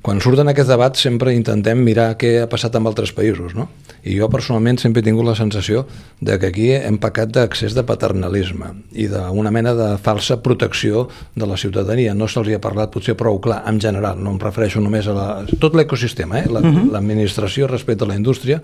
Quan 0.07 0.21
surten 0.23 0.47
aquest 0.47 0.69
debat 0.71 0.95
sempre 1.01 1.33
intentem 1.35 1.81
mirar 1.83 2.12
què 2.21 2.37
ha 2.43 2.47
passat 2.47 2.77
amb 2.79 2.87
altres 2.87 3.11
països, 3.17 3.57
no? 3.59 3.65
I 4.07 4.15
jo 4.21 4.29
personalment 4.31 4.79
sempre 4.79 5.03
he 5.03 5.07
tingut 5.09 5.27
la 5.27 5.35
sensació 5.35 5.83
de 6.23 6.37
que 6.39 6.53
aquí 6.53 6.69
hem 6.77 7.01
pecat 7.03 7.33
d'accés 7.35 7.75
de 7.75 7.83
paternalisme 7.83 8.69
i 8.95 9.09
d'una 9.11 9.51
mena 9.51 9.73
de 9.75 9.89
falsa 9.99 10.39
protecció 10.45 11.09
de 11.35 11.49
la 11.51 11.59
ciutadania. 11.59 12.15
No 12.15 12.29
se'ls 12.31 12.53
ha 12.55 12.62
parlat 12.62 12.95
potser 12.95 13.17
prou 13.19 13.41
clar, 13.43 13.65
en 13.67 13.81
general, 13.83 14.23
no 14.23 14.37
em 14.37 14.39
refereixo 14.39 14.85
només 14.85 15.09
a 15.11 15.17
la... 15.17 15.27
tot 15.59 15.75
l'ecosistema, 15.75 16.39
eh? 16.39 16.47
l'administració 16.55 17.67
respecte 17.67 18.07
a 18.07 18.12
la 18.12 18.21
indústria, 18.21 18.62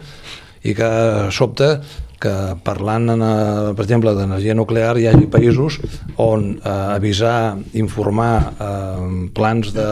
i 0.62 0.75
que 0.79 0.90
sobte 1.35 1.77
que 2.22 2.33
parlant, 2.62 3.09
en, 3.11 3.22
eh, 3.22 3.75
per 3.75 3.85
exemple, 3.85 4.14
d'energia 4.14 4.55
nuclear 4.55 4.94
hi 4.98 5.09
hagi 5.11 5.27
països 5.27 5.81
on 6.22 6.53
eh, 6.55 6.70
avisar, 6.94 7.59
informar, 7.75 8.53
eh, 8.55 9.31
plans 9.35 9.72
de, 9.75 9.88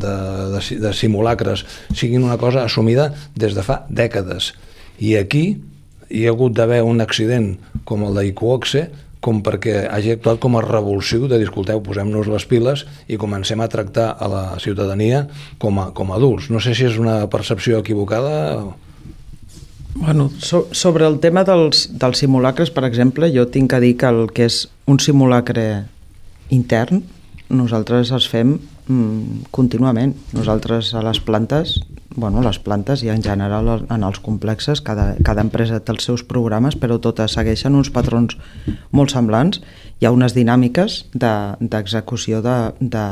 de, 0.00 0.14
de, 0.54 0.62
de 0.86 0.92
simulacres 0.96 1.66
siguin 1.92 2.24
una 2.24 2.38
cosa 2.40 2.64
assumida 2.64 3.12
des 3.36 3.54
de 3.54 3.66
fa 3.66 3.82
dècades. 3.90 4.54
I 4.98 5.18
aquí 5.20 5.44
hi 6.08 6.24
ha 6.24 6.32
hagut 6.32 6.56
d'haver 6.56 6.80
un 6.82 7.04
accident 7.04 7.58
com 7.84 8.06
el 8.08 8.16
d'Icoxe 8.16 8.88
com 9.20 9.42
perquè 9.42 9.82
hagi 9.90 10.12
actuat 10.14 10.38
com 10.40 10.56
a 10.56 10.62
revulsiu 10.62 11.26
de 11.28 11.36
dir, 11.36 11.48
escolteu, 11.48 11.82
posem-nos 11.82 12.30
les 12.30 12.44
piles 12.48 12.84
i 13.10 13.18
comencem 13.18 13.60
a 13.60 13.68
tractar 13.68 14.12
a 14.14 14.28
la 14.30 14.42
ciutadania 14.62 15.26
com 15.58 15.80
a, 15.82 15.90
com 15.90 16.12
a 16.12 16.16
adults. 16.16 16.48
No 16.54 16.62
sé 16.62 16.72
si 16.78 16.86
és 16.86 17.00
una 17.02 17.24
percepció 17.28 17.82
equivocada 17.82 18.36
o... 18.62 18.76
Bueno, 20.00 20.30
so, 20.38 20.68
sobre 20.70 21.06
el 21.06 21.18
tema 21.18 21.42
dels, 21.44 21.88
dels 21.98 22.22
simulacres, 22.22 22.70
per 22.70 22.84
exemple, 22.86 23.28
jo 23.34 23.48
tinc 23.50 23.72
que 23.72 23.80
dir 23.82 23.96
que 23.98 24.06
el 24.06 24.28
que 24.30 24.46
és 24.46 24.62
un 24.86 25.00
simulacre 25.02 25.88
intern, 26.54 27.02
nosaltres 27.50 28.12
els 28.14 28.28
fem 28.30 28.54
mm, 28.86 29.48
contínuament. 29.50 30.14
Nosaltres 30.36 30.92
a 30.94 31.02
les 31.02 31.18
plantes, 31.20 31.74
bueno, 32.14 32.42
les 32.46 32.60
plantes 32.62 33.02
i 33.02 33.10
en 33.10 33.24
general 33.26 33.70
en 33.80 34.06
els 34.06 34.20
complexes, 34.22 34.80
cada, 34.86 35.10
cada 35.24 35.42
empresa 35.42 35.80
té 35.80 35.92
els 35.92 36.06
seus 36.06 36.22
programes, 36.22 36.78
però 36.78 37.00
totes 37.02 37.34
segueixen 37.34 37.74
uns 37.78 37.90
patrons 37.90 38.38
molt 38.94 39.14
semblants. 39.14 39.62
Hi 39.98 40.06
ha 40.06 40.14
unes 40.14 40.36
dinàmiques 40.36 41.04
d'execució 41.14 42.40
de, 42.44 42.58
de, 42.78 43.06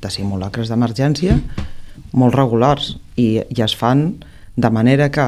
de 0.00 0.14
simulacres 0.14 0.72
d'emergència 0.72 1.36
molt 2.12 2.34
regulars 2.36 2.94
i, 3.16 3.42
i 3.42 3.62
es 3.64 3.74
fan 3.76 4.12
de 4.56 4.70
manera 4.70 5.10
que 5.14 5.26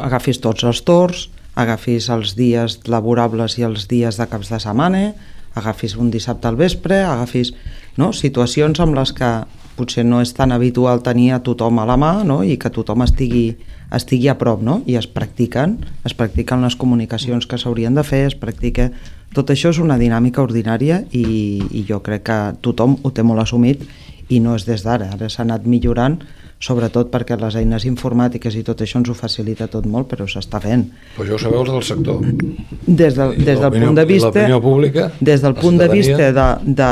agafis 0.00 0.40
tots 0.40 0.64
els 0.64 0.82
torns, 0.86 1.28
agafis 1.58 2.08
els 2.12 2.36
dies 2.38 2.78
laborables 2.88 3.58
i 3.58 3.66
els 3.66 3.88
dies 3.90 4.18
de 4.20 4.26
caps 4.30 4.50
de 4.52 4.60
setmana, 4.62 5.10
agafis 5.54 5.96
un 5.96 6.10
dissabte 6.10 6.48
al 6.48 6.56
vespre, 6.56 7.02
agafis 7.04 7.52
no? 7.98 8.12
situacions 8.12 8.80
amb 8.80 8.94
les 8.98 9.12
que 9.16 9.30
potser 9.76 10.04
no 10.04 10.20
és 10.20 10.32
tan 10.36 10.52
habitual 10.52 11.02
tenir 11.02 11.32
a 11.32 11.40
tothom 11.42 11.80
a 11.80 11.86
la 11.88 11.96
mà 12.00 12.12
no? 12.26 12.42
i 12.44 12.56
que 12.60 12.70
tothom 12.70 13.02
estigui, 13.06 13.56
estigui 13.96 14.28
a 14.28 14.36
prop 14.38 14.62
no? 14.62 14.80
i 14.86 14.98
es 15.00 15.08
practiquen, 15.10 15.78
es 16.04 16.14
practiquen 16.14 16.62
les 16.64 16.76
comunicacions 16.76 17.48
que 17.48 17.58
s'haurien 17.58 17.96
de 17.96 18.06
fer, 18.06 18.26
es 18.32 18.38
practica... 18.38 18.90
Tot 19.30 19.46
això 19.52 19.70
és 19.70 19.78
una 19.78 19.94
dinàmica 19.94 20.42
ordinària 20.42 21.04
i, 21.14 21.62
i 21.62 21.84
jo 21.86 22.00
crec 22.02 22.24
que 22.26 22.38
tothom 22.66 22.96
ho 23.06 23.12
té 23.14 23.22
molt 23.22 23.44
assumit 23.44 23.84
i 24.26 24.40
no 24.42 24.56
és 24.58 24.64
des 24.66 24.82
d'ara, 24.82 25.12
ara 25.14 25.28
s'ha 25.30 25.44
anat 25.44 25.68
millorant 25.70 26.16
sobretot 26.60 27.08
perquè 27.08 27.38
les 27.40 27.56
eines 27.56 27.86
informàtiques 27.88 28.54
i 28.58 28.62
tot 28.64 28.82
això 28.84 29.00
ens 29.00 29.08
ho 29.08 29.14
facilita 29.16 29.66
tot 29.72 29.86
molt, 29.88 30.10
però 30.10 30.26
s'està 30.28 30.60
fent. 30.60 30.84
Però 31.16 31.24
jo 31.26 31.38
ho 31.38 31.40
sabeu 31.40 31.64
del 31.64 31.82
sector. 31.82 32.20
Des 32.84 33.16
del, 33.16 33.32
des 33.40 33.60
del 33.62 33.72
punt 33.78 33.96
de 33.96 34.04
vista... 34.04 34.44
pública, 34.60 35.08
des 35.20 35.40
del 35.40 35.54
punt 35.56 35.78
de 35.80 35.88
vista 35.88 36.30
de, 36.36 36.48
de, 36.80 36.90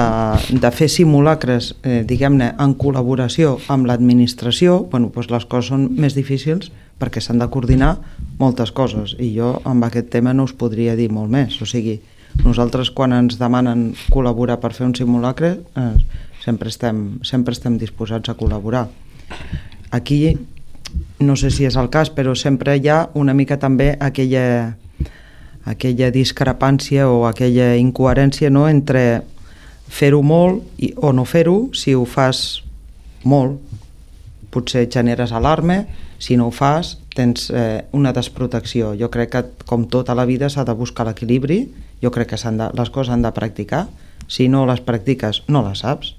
de 0.64 0.70
fer 0.72 0.88
simulacres, 0.88 1.74
eh, 1.83 2.00
diguem-ne, 2.09 2.54
en 2.57 2.76
col·laboració 2.81 3.59
amb 3.68 3.90
l'administració, 3.90 4.87
bueno, 4.90 5.11
doncs 5.14 5.28
les 5.35 5.44
coses 5.44 5.68
són 5.74 5.85
més 6.00 6.16
difícils 6.16 6.70
perquè 6.98 7.20
s'han 7.20 7.42
de 7.42 7.48
coordinar 7.52 7.98
moltes 8.40 8.72
coses 8.74 9.12
i 9.20 9.35
jo 9.37 9.59
amb 9.68 9.85
aquest 9.85 10.09
tema 10.14 10.33
no 10.33 10.48
us 10.48 10.54
podria 10.57 10.96
dir 10.96 11.11
molt 11.12 11.28
més. 11.31 11.59
O 11.61 11.68
sigui, 11.68 11.98
nosaltres 12.40 12.88
quan 12.96 13.12
ens 13.12 13.37
demanen 13.37 13.90
col·laborar 14.09 14.57
per 14.62 14.72
fer 14.72 14.88
un 14.88 14.96
simulacre 14.96 15.59
eh, 15.76 15.92
sempre, 16.40 16.72
estem, 16.72 17.20
sempre 17.20 17.52
estem 17.52 17.76
disposats 17.76 18.33
a 18.33 18.37
col·laborar 18.38 18.87
Aquí 19.90 20.36
no 21.18 21.36
sé 21.36 21.50
si 21.50 21.66
és 21.66 21.76
el 21.76 21.90
cas, 21.90 22.10
però 22.14 22.34
sempre 22.38 22.76
hi 22.76 22.88
ha 22.88 23.08
una 23.18 23.34
mica 23.34 23.58
també 23.58 23.94
aquella, 24.00 24.76
aquella 25.66 26.10
discrepància 26.14 27.08
o 27.10 27.24
aquella 27.26 27.74
incoherència 27.76 28.50
no? 28.50 28.68
entre 28.68 29.22
fer-ho 29.88 30.22
molt 30.22 30.62
i, 30.78 30.92
o 30.96 31.12
no 31.12 31.24
fer-ho, 31.24 31.70
si 31.74 31.94
ho 31.96 32.04
fas 32.06 32.62
molt 33.24 33.58
potser 34.52 34.86
generes 34.88 35.32
alarma, 35.32 35.82
si 36.18 36.36
no 36.36 36.48
ho 36.48 36.54
fas 36.54 36.96
tens 37.18 37.48
eh, 37.50 37.84
una 37.92 38.12
desprotecció. 38.14 38.94
Jo 38.94 39.10
crec 39.10 39.32
que 39.34 39.42
com 39.66 39.88
tota 39.90 40.14
la 40.14 40.24
vida 40.28 40.48
s'ha 40.48 40.64
de 40.64 40.76
buscar 40.78 41.08
l'equilibri, 41.08 41.64
jo 42.02 42.12
crec 42.14 42.30
que 42.30 42.38
de, 42.38 42.70
les 42.78 42.90
coses 42.94 43.12
han 43.12 43.26
de 43.26 43.32
practicar, 43.34 43.88
si 44.28 44.46
no 44.48 44.66
les 44.66 44.80
practiques 44.80 45.42
no 45.48 45.64
les 45.66 45.82
saps. 45.82 46.14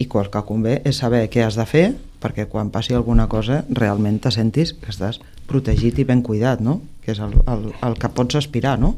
I 0.00 0.06
qual 0.08 0.30
que 0.32 0.44
convé 0.44 0.80
és 0.84 1.00
saber 1.00 1.26
què 1.32 1.42
has 1.44 1.56
de 1.56 1.66
fer 1.68 1.86
perquè 2.20 2.46
quan 2.50 2.70
passi 2.70 2.94
alguna 2.94 3.26
cosa 3.32 3.62
realment 3.70 4.20
te 4.20 4.32
sentis 4.34 4.74
que 4.76 4.92
estàs 4.92 5.20
protegit 5.50 5.98
i 5.98 6.06
ben 6.08 6.22
cuidat, 6.26 6.62
no? 6.64 6.80
que 7.00 7.14
és 7.14 7.20
el, 7.24 7.32
el, 7.48 7.62
el 7.86 7.96
que 7.98 8.10
pots 8.12 8.36
aspirar, 8.38 8.76
no? 8.80 8.92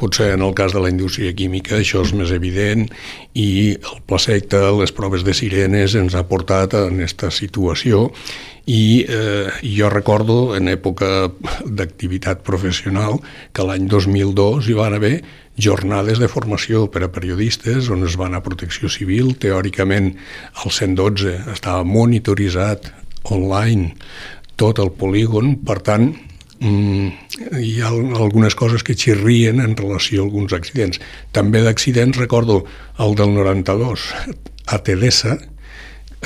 Potser 0.00 0.30
en 0.34 0.42
el 0.44 0.54
cas 0.56 0.72
de 0.72 0.80
la 0.82 0.90
indústria 0.92 1.34
química 1.36 1.76
això 1.78 2.02
és 2.04 2.12
més 2.16 2.32
evident 2.32 2.86
i 3.36 3.76
el 3.76 4.02
placecte, 4.08 4.60
les 4.80 4.92
proves 4.96 5.24
de 5.24 5.34
sirenes 5.36 5.96
ens 6.00 6.16
ha 6.16 6.24
portat 6.28 6.76
en 6.80 6.96
aquesta 6.96 7.30
situació 7.32 8.06
i 8.66 9.04
eh, 9.04 9.46
jo 9.62 9.90
recordo 9.92 10.56
en 10.56 10.72
època 10.72 11.28
d'activitat 11.64 12.42
professional 12.46 13.20
que 13.54 13.66
l'any 13.68 13.86
2002 13.92 14.70
hi 14.70 14.78
van 14.80 14.96
haver 14.96 15.16
jornades 15.56 16.20
de 16.20 16.28
formació 16.28 16.86
per 16.92 17.04
a 17.06 17.12
periodistes 17.12 17.88
on 17.92 18.04
es 18.04 18.16
van 18.20 18.36
a 18.36 18.42
protecció 18.44 18.90
civil. 18.92 19.36
Teòricament 19.40 20.12
el 20.12 20.72
112 20.72 21.38
estava 21.54 21.84
monitoritzat 21.88 22.90
online 23.32 23.94
tot 24.56 24.80
el 24.82 24.92
polígon, 24.96 25.56
per 25.64 25.80
tant, 25.84 26.10
mm, 26.58 27.08
hi 27.60 27.80
ha 27.80 27.92
algunes 27.92 28.56
coses 28.56 28.82
que 28.82 28.96
xirrien 28.96 29.60
en 29.60 29.76
relació 29.76 30.22
a 30.22 30.26
alguns 30.26 30.52
accidents. 30.56 31.00
També 31.32 31.62
d'accidents 31.62 32.16
recordo 32.16 32.64
el 32.98 33.14
del 33.14 33.34
92 33.34 34.08
a 34.66 34.78
Tedessa, 34.82 35.38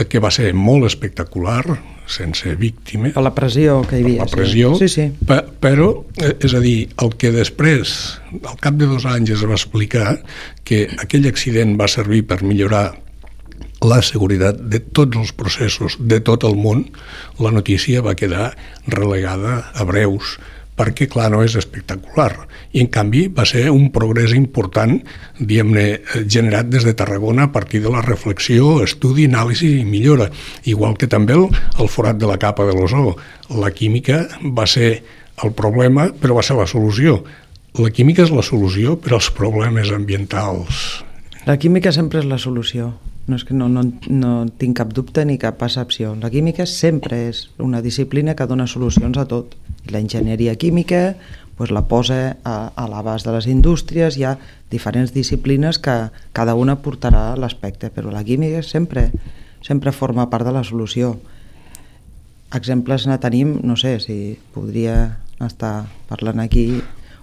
que 0.09 0.21
va 0.23 0.31
ser 0.31 0.55
molt 0.55 0.87
espectacular, 0.87 1.65
sense 2.11 2.55
víctima. 2.59 3.13
A 3.15 3.23
la 3.23 3.33
pressió 3.35 3.81
que 3.87 4.01
hi 4.01 4.05
havia. 4.05 4.25
La 4.25 4.31
pressió, 4.31 4.73
sí. 4.79 4.89
Sí, 4.89 5.07
sí. 5.11 5.37
però, 5.63 5.91
eh, 6.19 6.35
és 6.43 6.55
a 6.55 6.63
dir, 6.63 6.89
el 7.03 7.15
que 7.21 7.31
després, 7.35 7.93
al 8.41 8.59
cap 8.63 8.75
de 8.81 8.89
dos 8.91 9.07
anys, 9.07 9.31
es 9.37 9.45
va 9.47 9.55
explicar 9.59 10.19
que 10.65 10.87
aquell 10.99 11.29
accident 11.31 11.77
va 11.81 11.89
servir 11.89 12.25
per 12.27 12.43
millorar 12.43 12.99
la 13.81 14.01
seguretat 14.05 14.61
de 14.73 14.81
tots 14.81 15.17
els 15.17 15.33
processos 15.33 15.97
de 15.99 16.21
tot 16.21 16.45
el 16.45 16.57
món, 16.57 16.87
la 17.41 17.53
notícia 17.53 18.03
va 18.05 18.17
quedar 18.19 18.53
relegada 18.87 19.71
a 19.73 19.87
breus 19.89 20.39
perquè, 20.81 21.11
clar, 21.13 21.29
no 21.33 21.43
és 21.45 21.57
espectacular. 21.61 22.47
I, 22.73 22.81
en 22.81 22.89
canvi, 22.93 23.27
va 23.37 23.45
ser 23.45 23.67
un 23.69 23.91
progrés 23.93 24.33
important, 24.37 24.95
diguem-ne, 25.37 25.85
generat 26.25 26.71
des 26.73 26.87
de 26.89 26.95
Tarragona 26.97 27.49
a 27.49 27.53
partir 27.53 27.83
de 27.85 27.93
la 27.93 28.01
reflexió, 28.07 28.79
estudi, 28.85 29.27
anàlisi 29.29 29.75
i 29.81 29.85
millora. 29.85 30.31
Igual 30.65 30.97
que 30.97 31.11
també 31.11 31.37
el, 31.37 31.51
el 31.77 31.93
forat 31.93 32.17
de 32.21 32.31
la 32.31 32.39
capa 32.41 32.65
de 32.69 32.79
l'ozó. 32.79 33.17
La 33.61 33.73
química 33.77 34.23
va 34.57 34.65
ser 34.65 35.03
el 35.45 35.53
problema, 35.57 36.09
però 36.17 36.39
va 36.39 36.47
ser 36.47 36.57
la 36.57 36.69
solució. 36.71 37.21
La 37.77 37.93
química 37.93 38.25
és 38.25 38.33
la 38.33 38.47
solució 38.47 38.97
per 39.01 39.19
als 39.19 39.31
problemes 39.37 39.93
ambientals. 39.93 41.05
La 41.45 41.61
química 41.61 41.93
sempre 41.93 42.25
és 42.25 42.29
la 42.29 42.41
solució. 42.41 42.95
No, 43.31 43.37
és 43.39 43.45
que 43.47 43.55
no, 43.55 43.69
no, 43.71 43.85
no 44.11 44.31
tinc 44.59 44.81
cap 44.81 44.91
dubte 44.91 45.23
ni 45.23 45.37
cap 45.39 45.61
percepció. 45.61 46.17
La 46.19 46.33
química 46.33 46.65
sempre 46.67 47.29
és 47.29 47.45
una 47.63 47.79
disciplina 47.85 48.35
que 48.35 48.47
dona 48.51 48.67
solucions 48.67 49.21
a 49.23 49.27
tot. 49.31 49.55
La 49.95 50.01
enginyeria 50.03 50.57
química 50.59 51.15
pues, 51.61 51.71
la 51.71 51.85
posa 51.87 52.39
a, 52.43 52.73
a 52.75 52.87
l'abast 52.89 53.29
de 53.29 53.35
les 53.35 53.47
indústries, 53.53 54.17
hi 54.17 54.25
ha 54.25 54.39
diferents 54.73 55.13
disciplines 55.13 55.77
que 55.79 56.09
cada 56.33 56.55
una 56.57 56.79
portarà 56.81 57.37
l'aspecte, 57.37 57.91
però 57.93 58.09
la 58.09 58.25
química 58.25 58.63
sempre, 58.65 59.11
sempre 59.61 59.93
forma 59.93 60.31
part 60.33 60.49
de 60.49 60.55
la 60.57 60.65
solució. 60.65 61.19
Exemples 62.57 63.05
ne 63.07 63.19
tenim, 63.21 63.59
no 63.63 63.77
sé, 63.77 63.99
si 64.01 64.39
podria 64.55 65.21
estar 65.37 65.85
parlant 66.09 66.41
aquí 66.41 66.81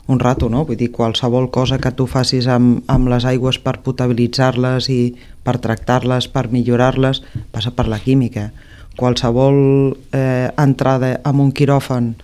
un 0.08 0.20
rato, 0.20 0.50
no? 0.50 0.63
Vull 0.65 0.80
dir, 0.80 0.91
qualsevol 0.96 1.50
cosa 1.52 1.80
que 1.84 1.91
tu 1.91 2.08
facis 2.08 2.48
amb, 2.52 2.82
amb 2.88 3.12
les 3.12 3.28
aigües 3.28 3.60
per 3.63 3.78
potabilitzar-les 3.84 4.88
i 4.89 5.02
per 5.43 5.58
tractar-les, 5.63 6.30
per 6.32 6.48
millorar-les, 6.52 7.22
passa 7.52 7.74
per 7.76 7.88
la 7.91 8.00
química. 8.00 8.50
Qualsevol 8.98 9.60
eh, 10.15 10.50
entrada 10.58 11.17
en 11.20 11.43
un 11.43 11.52
quiròfan 11.52 12.15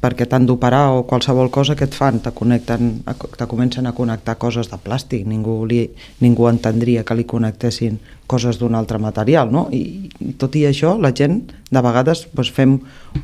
perquè 0.00 0.24
t'han 0.24 0.46
d'operar 0.48 0.94
o 0.96 1.02
qualsevol 1.04 1.50
cosa 1.52 1.76
que 1.76 1.84
et 1.84 1.94
fan, 1.94 2.22
te, 2.24 2.32
connecten, 2.32 3.02
te 3.36 3.46
comencen 3.46 3.86
a 3.86 3.92
connectar 3.92 4.38
coses 4.40 4.70
de 4.72 4.78
plàstic, 4.80 5.26
ningú, 5.28 5.58
li, 5.68 5.82
ningú 6.24 6.48
entendria 6.48 7.04
que 7.04 7.16
li 7.18 7.26
connectessin 7.28 7.98
coses 8.30 8.56
d'un 8.60 8.78
altre 8.78 8.98
material, 9.02 9.50
no? 9.52 9.66
I, 9.74 10.08
I 10.24 10.32
tot 10.40 10.56
i 10.56 10.64
això, 10.68 10.94
la 10.96 11.12
gent, 11.16 11.42
de 11.68 11.82
vegades, 11.84 12.24
doncs, 12.32 12.52
fem 12.56 12.78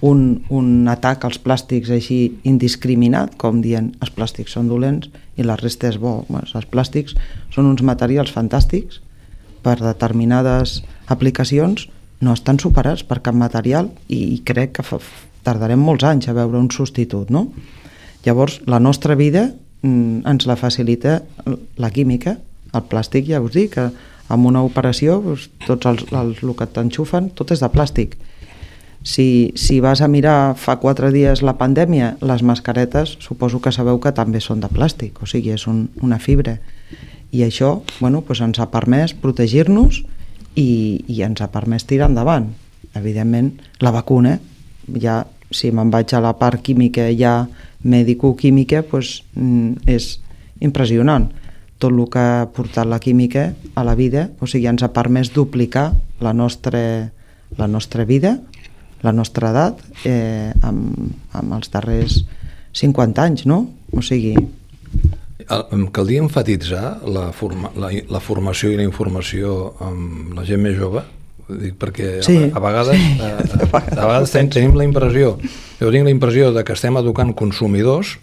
un, 0.05 0.23
un 0.53 0.69
atac 0.93 1.25
als 1.25 1.41
plàstics 1.41 1.93
així 1.97 2.21
indiscriminat, 2.45 3.39
com 3.41 3.63
dient 3.65 3.95
els 4.05 4.13
plàstics 4.13 4.59
són 4.59 4.69
dolents 4.69 5.09
i 5.37 5.47
la 5.49 5.57
resta 5.57 5.89
és 5.89 5.97
bo. 6.03 6.19
Bueno, 6.29 6.45
els 6.45 6.69
plàstics 6.69 7.17
són 7.55 7.71
uns 7.73 7.85
materials 7.87 8.35
fantàstics 8.35 9.01
per 9.65 9.79
determinades 9.81 10.83
aplicacions, 11.09 11.89
no 12.21 12.33
estan 12.37 12.61
superats 12.61 13.05
per 13.05 13.23
cap 13.25 13.37
material 13.37 13.91
i, 14.09 14.37
i 14.37 14.39
crec 14.45 14.79
que 14.79 14.85
fa, 14.87 15.01
tardarem 15.47 15.81
molts 15.81 16.05
anys 16.05 16.29
a 16.29 16.35
veure 16.37 16.59
un 16.59 16.71
substitut, 16.75 17.31
no? 17.31 17.47
Llavors, 18.27 18.61
la 18.67 18.81
nostra 18.83 19.15
vida 19.15 19.53
mm, 19.83 20.27
ens 20.27 20.47
la 20.51 20.59
facilita 20.59 21.21
la 21.79 21.91
química, 21.95 22.37
el 22.75 22.87
plàstic, 22.91 23.29
ja 23.31 23.41
us 23.43 23.55
dic, 23.55 23.77
que 23.77 23.91
amb 24.33 24.49
una 24.49 24.63
operació, 24.67 25.21
doncs, 25.23 25.49
tots 25.67 25.87
els, 25.87 26.07
els, 26.11 26.43
el 26.43 26.55
que 26.59 26.67
t'enxufen, 26.67 27.31
tot 27.39 27.53
és 27.55 27.63
de 27.63 27.71
plàstic. 27.71 28.17
Si, 29.07 29.53
si 29.55 29.79
vas 29.79 30.01
a 30.03 30.09
mirar 30.11 30.57
fa 30.59 30.81
quatre 30.83 31.13
dies 31.15 31.45
la 31.47 31.55
pandèmia, 31.61 32.17
les 32.27 32.43
mascaretes 32.43 33.15
suposo 33.23 33.61
que 33.63 33.71
sabeu 33.71 34.01
que 34.03 34.11
també 34.11 34.43
són 34.43 34.65
de 34.65 34.71
plàstic, 34.73 35.23
o 35.23 35.31
sigui, 35.31 35.53
és 35.55 35.69
un, 35.71 35.85
una 36.03 36.19
fibra. 36.19 36.57
I 37.31 37.45
això 37.47 37.85
bueno, 38.01 38.25
doncs 38.27 38.43
ens 38.43 38.59
ha 38.59 38.67
permès 38.73 39.15
protegir-nos 39.15 40.03
i, 40.59 40.69
i 41.07 41.23
ens 41.23 41.43
ha 41.43 41.53
permès 41.55 41.87
tirar 41.87 42.11
endavant. 42.11 42.51
Evidentment, 42.99 43.53
la 43.85 43.95
vacuna 43.95 44.41
ja 44.99 45.21
si 45.57 45.73
me'n 45.73 45.91
vaig 45.91 46.13
a 46.15 46.21
la 46.21 46.35
part 46.39 46.61
química 46.63 47.09
ja 47.17 47.47
mèdico-química, 47.87 48.85
doncs, 48.91 49.23
mm, 49.35 49.89
és 49.89 50.19
impressionant. 50.61 51.31
tot 51.79 51.93
el 51.93 52.07
que 52.09 52.19
ha 52.19 52.47
portat 52.57 52.87
la 52.89 52.97
química 52.99 53.51
a 53.75 53.83
la 53.85 53.95
vida, 53.95 54.31
o 54.41 54.47
sigui, 54.49 54.65
ens 54.67 54.81
ha 54.83 54.89
permès 54.97 55.29
duplicar 55.35 55.91
la 56.25 56.33
nostra, 56.33 57.11
la 57.59 57.67
nostra 57.69 58.07
vida, 58.09 58.39
la 59.03 59.13
nostra 59.13 59.51
edat, 59.51 59.83
eh, 60.09 60.55
amb, 60.65 61.13
amb 61.37 61.53
els 61.53 61.69
darrers 61.71 62.23
50 62.73 63.23
anys, 63.23 63.45
no? 63.45 63.67
O 63.93 64.01
sigui... 64.01 64.33
El- 65.49 65.67
Em 65.77 65.85
caldria 65.93 66.23
enfatitzar 66.25 67.03
la, 67.05 67.27
forma, 67.37 67.71
la, 67.77 67.91
la 68.09 68.21
formació 68.25 68.71
i 68.73 68.77
la 68.81 68.87
informació 68.89 69.75
amb 69.85 70.33
la 70.35 70.47
gent 70.49 70.63
més 70.65 70.79
jove, 70.81 71.05
dic 71.49 71.77
perquè 71.81 72.21
Sí, 72.27 72.37
a, 72.49 72.57
a 72.59 72.63
vegades, 72.63 72.99
sí, 72.99 73.17
a, 73.23 73.33
a, 73.79 73.81
a 73.81 74.07
vegades 74.07 74.35
ten, 74.35 74.51
tenim 74.53 74.77
la 74.79 74.87
impressió, 74.87 75.37
jo 75.81 75.91
tinc 75.95 76.09
la 76.09 76.15
impressió 76.15 76.53
de 76.55 76.65
que 76.67 76.77
estem 76.77 76.99
educant 76.99 77.35
consumidors 77.39 78.17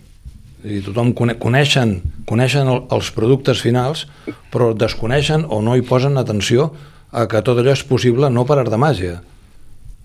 i 0.64 0.80
tothom 0.84 1.12
cone, 1.16 1.36
coneixen, 1.40 1.98
coneixen 2.30 2.70
el, 2.72 2.86
els 2.96 3.12
productes 3.16 3.62
finals, 3.64 4.08
però 4.54 4.72
desconeixen 4.76 5.44
o 5.52 5.60
no 5.64 5.76
hi 5.76 5.84
posen 5.86 6.20
atenció 6.20 6.72
a 7.12 7.28
que 7.30 7.44
tot 7.46 7.60
allò 7.60 7.76
és 7.76 7.84
possible 7.86 8.30
no 8.32 8.48
per 8.48 8.62
art 8.62 8.72
de 8.72 8.80
màgia. 8.80 9.20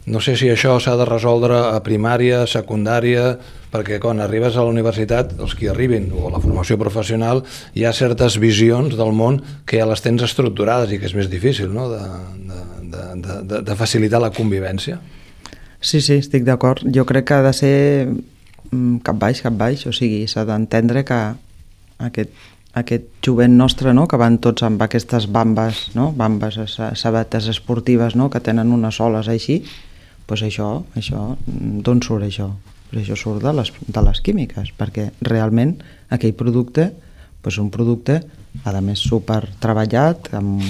No 0.09 0.22
sé 0.24 0.38
si 0.40 0.48
això 0.48 0.78
s'ha 0.81 0.94
de 0.96 1.04
resoldre 1.04 1.57
a 1.68 1.78
primària, 1.85 2.46
secundària, 2.48 3.35
perquè 3.68 3.98
quan 4.00 4.22
arribes 4.24 4.57
a 4.57 4.64
la 4.64 4.72
universitat, 4.72 5.35
els 5.37 5.52
que 5.54 5.68
arribin, 5.68 6.09
o 6.16 6.28
a 6.28 6.33
la 6.33 6.40
formació 6.40 6.78
professional, 6.81 7.42
hi 7.76 7.85
ha 7.85 7.92
certes 7.92 8.38
visions 8.40 8.96
del 8.96 9.12
món 9.12 9.42
que 9.68 9.83
ja 9.83 9.88
les 9.88 10.00
tens 10.04 10.24
estructurades 10.24 10.94
i 10.94 11.00
que 11.00 11.11
és 11.11 11.16
més 11.18 11.28
difícil 11.28 11.74
no? 11.74 11.90
de, 11.92 12.00
de, 12.48 12.62
de, 12.92 13.05
de, 13.24 13.61
de, 13.62 13.77
facilitar 13.79 14.20
la 14.22 14.31
convivència. 14.35 14.98
Sí, 15.81 16.01
sí, 16.01 16.18
estic 16.18 16.44
d'acord. 16.46 16.83
Jo 16.94 17.05
crec 17.07 17.29
que 17.29 17.38
ha 17.38 17.42
de 17.46 17.53
ser 17.55 17.74
mm, 18.09 19.01
cap 19.07 19.18
baix, 19.20 19.42
cap 19.44 19.55
baix, 19.59 19.87
o 19.87 19.92
sigui, 19.94 20.24
s'ha 20.31 20.44
d'entendre 20.48 21.05
que 21.07 21.18
aquest, 22.09 22.33
aquest 22.79 23.11
jovent 23.24 23.55
nostre, 23.59 23.94
no?, 23.94 24.07
que 24.11 24.18
van 24.20 24.38
tots 24.42 24.64
amb 24.66 24.83
aquestes 24.83 25.29
bambes, 25.31 25.88
no?, 25.98 26.11
bambes, 26.16 26.59
sa- 26.74 26.94
sabates 26.98 27.48
esportives, 27.53 28.16
no?, 28.18 28.31
que 28.31 28.42
tenen 28.42 28.72
unes 28.74 28.98
soles 28.98 29.31
així, 29.31 29.61
doncs 30.29 30.42
això, 30.48 30.72
això, 30.98 31.29
mm, 31.46 31.83
d'on 31.87 32.03
surt 32.03 32.27
això? 32.27 32.51
Pues 32.88 33.05
això 33.05 33.16
surt 33.20 33.44
de 33.44 33.53
les, 33.53 33.70
de 33.85 34.03
les 34.03 34.20
químiques, 34.24 34.72
perquè 34.79 35.11
realment 35.29 35.77
aquell 36.14 36.33
producte 36.33 36.88
doncs 37.42 37.59
un 37.62 37.68
producte, 37.70 38.22
a 38.64 38.72
més, 38.81 38.98
super 38.98 39.42
treballat, 39.62 40.33
amb, 40.35 40.62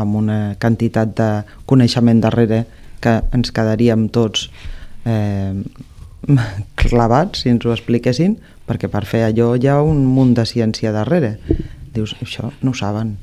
amb 0.00 0.18
una 0.20 0.40
quantitat 0.60 1.14
de 1.18 1.30
coneixement 1.70 2.20
darrere 2.24 2.64
que 3.00 3.20
ens 3.36 3.52
quedaríem 3.56 4.08
tots 4.12 4.48
eh, 5.08 5.54
clavats, 6.80 7.42
si 7.42 7.52
ens 7.52 7.64
ho 7.64 7.74
expliquessin, 7.74 8.36
perquè 8.68 8.90
per 8.92 9.04
fer 9.08 9.24
allò 9.26 9.54
hi 9.56 9.68
ha 9.68 9.80
un 9.82 10.04
munt 10.06 10.34
de 10.36 10.46
ciència 10.46 10.92
darrere. 10.94 11.36
Dius, 11.94 12.14
això 12.22 12.52
no 12.62 12.72
ho 12.72 12.76
saben. 12.76 13.16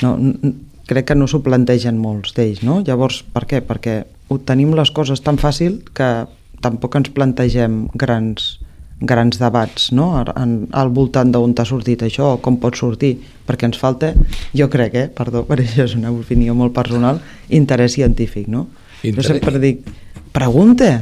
No, 0.00 0.14
crec 0.88 1.10
que 1.10 1.16
no 1.18 1.28
s'ho 1.28 1.42
plantegen 1.44 1.98
molts 2.00 2.32
d'ells, 2.36 2.62
no? 2.64 2.80
Llavors, 2.86 3.22
per 3.34 3.44
què? 3.50 3.60
Perquè 3.66 4.02
tenim 4.48 4.72
les 4.78 4.90
coses 4.94 5.20
tan 5.20 5.36
fàcil 5.40 5.82
que 5.92 6.10
tampoc 6.64 6.96
ens 6.96 7.10
plantegem 7.12 7.84
grans, 7.98 8.56
grans 9.02 9.38
debats 9.40 9.90
no? 9.92 10.10
En, 10.36 10.52
al 10.72 10.92
voltant 10.94 11.32
d'on 11.34 11.54
t'ha 11.54 11.64
sortit 11.68 12.02
això 12.06 12.34
o 12.36 12.40
com 12.42 12.56
pot 12.62 12.76
sortir, 12.78 13.16
perquè 13.48 13.66
ens 13.68 13.80
falta, 13.80 14.12
jo 14.54 14.68
crec, 14.72 14.94
eh? 14.94 15.08
perdó, 15.12 15.44
per 15.48 15.58
això 15.62 15.84
és 15.88 15.96
una 15.98 16.12
opinió 16.14 16.54
molt 16.58 16.74
personal, 16.76 17.20
interès 17.50 17.98
científic, 17.98 18.46
no? 18.48 18.68
Interès- 19.02 19.26
Jo 19.32 19.34
sempre 19.34 19.58
dic, 19.62 19.82
pregunta, 20.32 20.92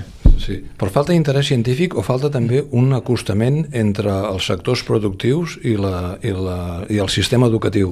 Sí, 0.41 0.55
però 0.79 0.89
falta 0.89 1.13
interès 1.13 1.51
científic 1.51 1.93
o 1.99 2.03
falta 2.03 2.31
també 2.33 2.63
un 2.73 2.95
acostament 2.97 3.67
entre 3.77 4.09
els 4.31 4.47
sectors 4.49 4.81
productius 4.89 5.59
i, 5.69 5.75
la, 5.77 6.15
i, 6.25 6.33
la, 6.33 6.57
i 6.89 6.97
el 7.03 7.11
sistema 7.13 7.51
educatiu. 7.51 7.91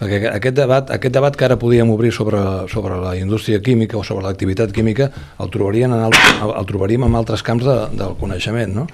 Perquè 0.00 0.30
aquest 0.32 0.56
debat, 0.56 0.88
aquest 0.94 1.12
debat 1.14 1.36
que 1.36 1.44
ara 1.44 1.58
podíem 1.60 1.90
obrir 1.92 2.14
sobre, 2.16 2.40
sobre 2.72 2.96
la 2.98 3.12
indústria 3.20 3.60
química 3.60 3.98
o 4.00 4.02
sobre 4.02 4.24
l'activitat 4.24 4.72
química 4.72 5.10
el, 5.38 5.50
trobarien 5.52 5.92
en 5.92 6.06
altres, 6.08 6.32
el 6.48 6.66
trobaríem 6.70 7.04
en 7.06 7.18
altres 7.20 7.44
camps 7.44 7.68
de, 7.68 7.76
del 8.00 8.16
coneixement. 8.18 8.72
No? 8.80 8.86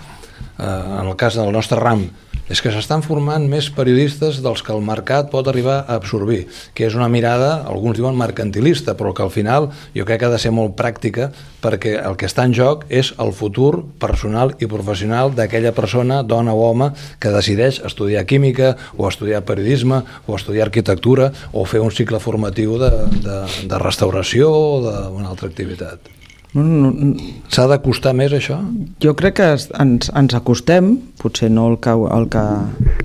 Eh, 0.58 1.00
en 1.00 1.06
el 1.06 1.14
cas 1.16 1.36
del 1.38 1.52
nostre 1.54 1.78
ram, 1.78 2.08
és 2.48 2.62
que 2.64 2.72
s'estan 2.72 3.04
formant 3.04 3.44
més 3.46 3.68
periodistes 3.70 4.40
dels 4.42 4.62
que 4.64 4.72
el 4.74 4.82
mercat 4.82 5.28
pot 5.30 5.46
arribar 5.50 5.82
a 5.84 5.98
absorbir, 6.00 6.46
que 6.74 6.88
és 6.88 6.96
una 6.96 7.06
mirada, 7.12 7.62
alguns 7.68 7.98
diuen 7.98 8.16
mercantilista, 8.18 8.96
però 8.98 9.12
que 9.14 9.22
al 9.22 9.30
final 9.30 9.68
jo 9.94 10.08
crec 10.08 10.22
que 10.22 10.26
ha 10.26 10.32
de 10.32 10.40
ser 10.42 10.50
molt 10.56 10.74
pràctica 10.78 11.28
perquè 11.62 11.94
el 12.00 12.16
que 12.18 12.26
està 12.26 12.48
en 12.48 12.56
joc 12.56 12.88
és 12.88 13.12
el 13.22 13.30
futur 13.36 13.84
personal 14.00 14.56
i 14.58 14.66
professional 14.66 15.34
d'aquella 15.36 15.74
persona, 15.76 16.22
dona 16.22 16.56
o 16.56 16.66
home, 16.70 16.90
que 17.20 17.34
decideix 17.34 17.82
estudiar 17.86 18.26
química 18.26 18.74
o 18.96 19.06
estudiar 19.08 19.44
periodisme 19.46 20.02
o 20.26 20.36
estudiar 20.36 20.66
arquitectura 20.68 21.30
o 21.52 21.66
fer 21.68 21.84
un 21.84 21.94
cicle 21.94 22.18
formatiu 22.18 22.78
de, 22.82 22.94
de, 23.22 23.42
de 23.68 23.82
restauració 23.82 24.50
o 24.50 24.78
d'una 24.82 25.28
altra 25.30 25.52
activitat. 25.52 26.17
No, 26.54 26.62
no, 26.62 26.90
no, 26.92 27.26
S'ha 27.52 27.66
d'acostar 27.68 28.14
més 28.16 28.32
això? 28.32 28.56
Jo 29.04 29.12
crec 29.18 29.36
que 29.40 29.48
ens, 29.52 30.08
ens 30.16 30.36
acostem, 30.36 30.94
potser 31.20 31.50
no 31.52 31.66
el 31.72 31.76
que, 31.84 31.92
el 31.92 32.28
que, 32.32 32.44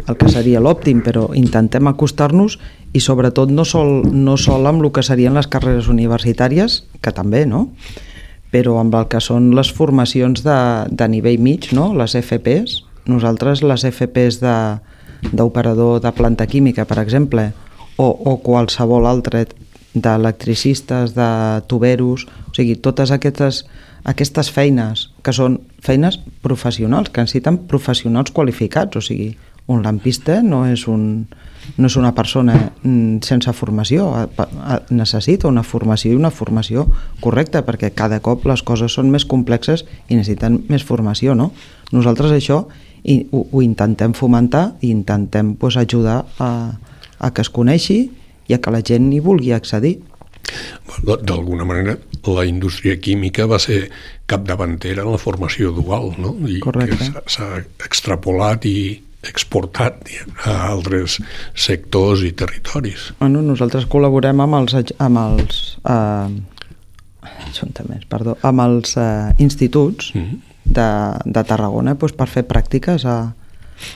el 0.08 0.18
que 0.20 0.32
seria 0.32 0.62
l'òptim, 0.64 1.04
però 1.04 1.28
intentem 1.36 1.90
acostar-nos 1.92 2.58
i 2.94 3.02
sobretot 3.04 3.52
no 3.52 3.66
sol, 3.66 4.04
no 4.06 4.38
sol 4.38 4.68
amb 4.70 4.84
el 4.86 4.92
que 4.96 5.04
serien 5.04 5.36
les 5.36 5.50
carreres 5.52 5.90
universitàries, 5.92 6.84
que 7.02 7.14
també, 7.16 7.46
no? 7.50 7.68
però 8.54 8.78
amb 8.78 8.94
el 8.94 9.08
que 9.10 9.20
són 9.24 9.50
les 9.58 9.72
formacions 9.74 10.44
de, 10.46 10.58
de 10.94 11.08
nivell 11.10 11.42
mig, 11.42 11.72
no? 11.74 11.90
les 11.98 12.14
FPs. 12.20 12.84
Nosaltres 13.10 13.64
les 13.66 13.84
FPs 13.90 14.38
d'operador 15.34 15.98
de, 15.98 16.04
de 16.06 16.12
planta 16.14 16.46
química, 16.48 16.86
per 16.86 17.00
exemple, 17.02 17.50
o, 17.98 18.06
o 18.08 18.38
qualsevol 18.46 19.10
altre 19.10 19.48
d'electricistes, 19.94 21.14
de 21.16 21.30
tuberos, 21.70 22.28
o 22.50 22.54
sigui, 22.56 22.76
totes 22.82 23.14
aquestes, 23.14 23.64
aquestes 24.10 24.50
feines 24.52 25.10
que 25.24 25.34
són 25.36 25.60
feines 25.84 26.20
professionals, 26.42 27.12
que 27.14 27.24
necessiten 27.24 27.62
professionals 27.70 28.34
qualificats, 28.34 28.98
o 28.98 29.04
sigui, 29.04 29.34
un 29.68 29.84
lampista 29.84 30.42
no 30.44 30.66
és, 30.68 30.88
un, 30.92 31.26
no 31.78 31.88
és 31.88 31.96
una 31.96 32.12
persona 32.16 32.56
mm, 32.84 33.22
sense 33.24 33.54
formació, 33.56 34.10
necessita 34.92 35.48
una 35.48 35.64
formació 35.64 36.12
i 36.12 36.20
una 36.20 36.34
formació 36.36 36.88
correcta, 37.24 37.64
perquè 37.64 37.94
cada 37.96 38.20
cop 38.20 38.48
les 38.50 38.64
coses 38.64 38.92
són 38.92 39.12
més 39.14 39.24
complexes 39.26 39.86
i 40.10 40.18
necessiten 40.18 40.66
més 40.68 40.84
formació, 40.84 41.36
no? 41.36 41.54
Nosaltres 41.94 42.36
això 42.36 42.66
i, 43.04 43.22
ho, 43.32 43.46
ho 43.52 43.64
intentem 43.64 44.16
fomentar 44.18 44.74
i 44.82 44.92
intentem 44.92 45.56
pues, 45.60 45.78
ajudar 45.78 46.24
a, 46.40 46.52
a 47.20 47.32
que 47.32 47.44
es 47.44 47.52
coneixi 47.54 48.10
i 48.48 48.54
a 48.54 48.60
que 48.62 48.72
la 48.72 48.82
gent 48.82 49.12
hi 49.14 49.20
vulgui 49.20 49.52
accedir. 49.54 50.00
D'alguna 51.04 51.66
manera, 51.66 51.96
la 52.28 52.44
indústria 52.46 53.00
química 53.02 53.46
va 53.50 53.58
ser 53.60 53.90
capdavantera 54.30 55.02
en 55.04 55.12
la 55.12 55.18
formació 55.18 55.72
dual, 55.72 56.14
no? 56.20 56.36
I 56.48 56.60
Correcte. 56.60 56.98
que 56.98 57.22
s'ha- 57.32 57.64
extrapolat 57.86 58.66
i 58.66 59.02
exportat 59.24 60.02
diguem, 60.04 60.34
a 60.46 60.68
altres 60.68 61.18
sectors 61.56 62.22
i 62.28 62.34
territoris. 62.34 63.14
Bueno, 63.20 63.42
nosaltres 63.42 63.86
col·laborem 63.88 64.42
amb 64.44 64.56
els, 64.60 64.76
amb 65.00 65.18
els 65.18 65.78
eh, 65.88 66.28
ajuntaments, 67.48 68.06
perdó, 68.12 68.38
amb 68.44 68.60
els 68.68 68.98
eh, 68.98 69.32
instituts 69.40 70.12
Mhm. 70.14 70.42
de, 70.66 70.90
de 71.26 71.44
Tarragona 71.44 71.96
doncs, 71.96 72.14
per 72.16 72.28
fer 72.28 72.44
pràctiques 72.48 73.06
a, 73.06 73.34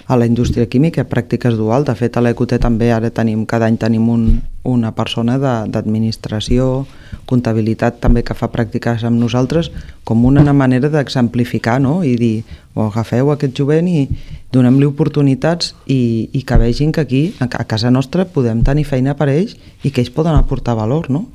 a 0.08 0.18
la 0.18 0.26
indústria 0.26 0.68
química, 0.68 1.06
pràctiques 1.08 1.58
dual. 1.58 1.86
De 1.88 1.96
fet, 1.96 2.18
a 2.18 2.24
l'EQT 2.24 2.58
també 2.63 2.92
ara 2.94 3.12
tenim, 3.13 3.46
cada 3.46 3.68
any 3.70 3.78
tenim 3.78 4.10
un, 4.10 4.28
una 4.68 4.92
persona 4.96 5.38
d'administració, 5.40 6.86
comptabilitat 7.28 8.00
també 8.04 8.24
que 8.24 8.36
fa 8.38 8.50
pràctiques 8.52 9.04
amb 9.08 9.20
nosaltres 9.20 9.72
com 10.08 10.24
una 10.26 10.54
manera 10.56 10.90
d'exemplificar 10.90 11.78
no? 11.84 12.00
i 12.08 12.16
dir, 12.20 12.44
o 12.76 12.88
agafeu 12.88 13.34
aquest 13.34 13.58
jovent 13.58 13.90
i 13.92 14.06
donem-li 14.54 14.88
oportunitats 14.88 15.74
i, 15.86 16.30
i 16.32 16.44
que 16.48 16.60
vegin 16.62 16.94
que 16.96 17.04
aquí, 17.04 17.24
a 17.40 17.66
casa 17.68 17.92
nostra, 17.92 18.26
podem 18.26 18.63
tenir 18.63 18.88
feina 18.88 19.18
per 19.20 19.30
ells 19.34 19.58
i 19.84 19.92
que 19.92 20.04
ells 20.04 20.13
poden 20.13 20.38
aportar 20.40 20.78
valor, 20.80 21.12
no? 21.12 21.28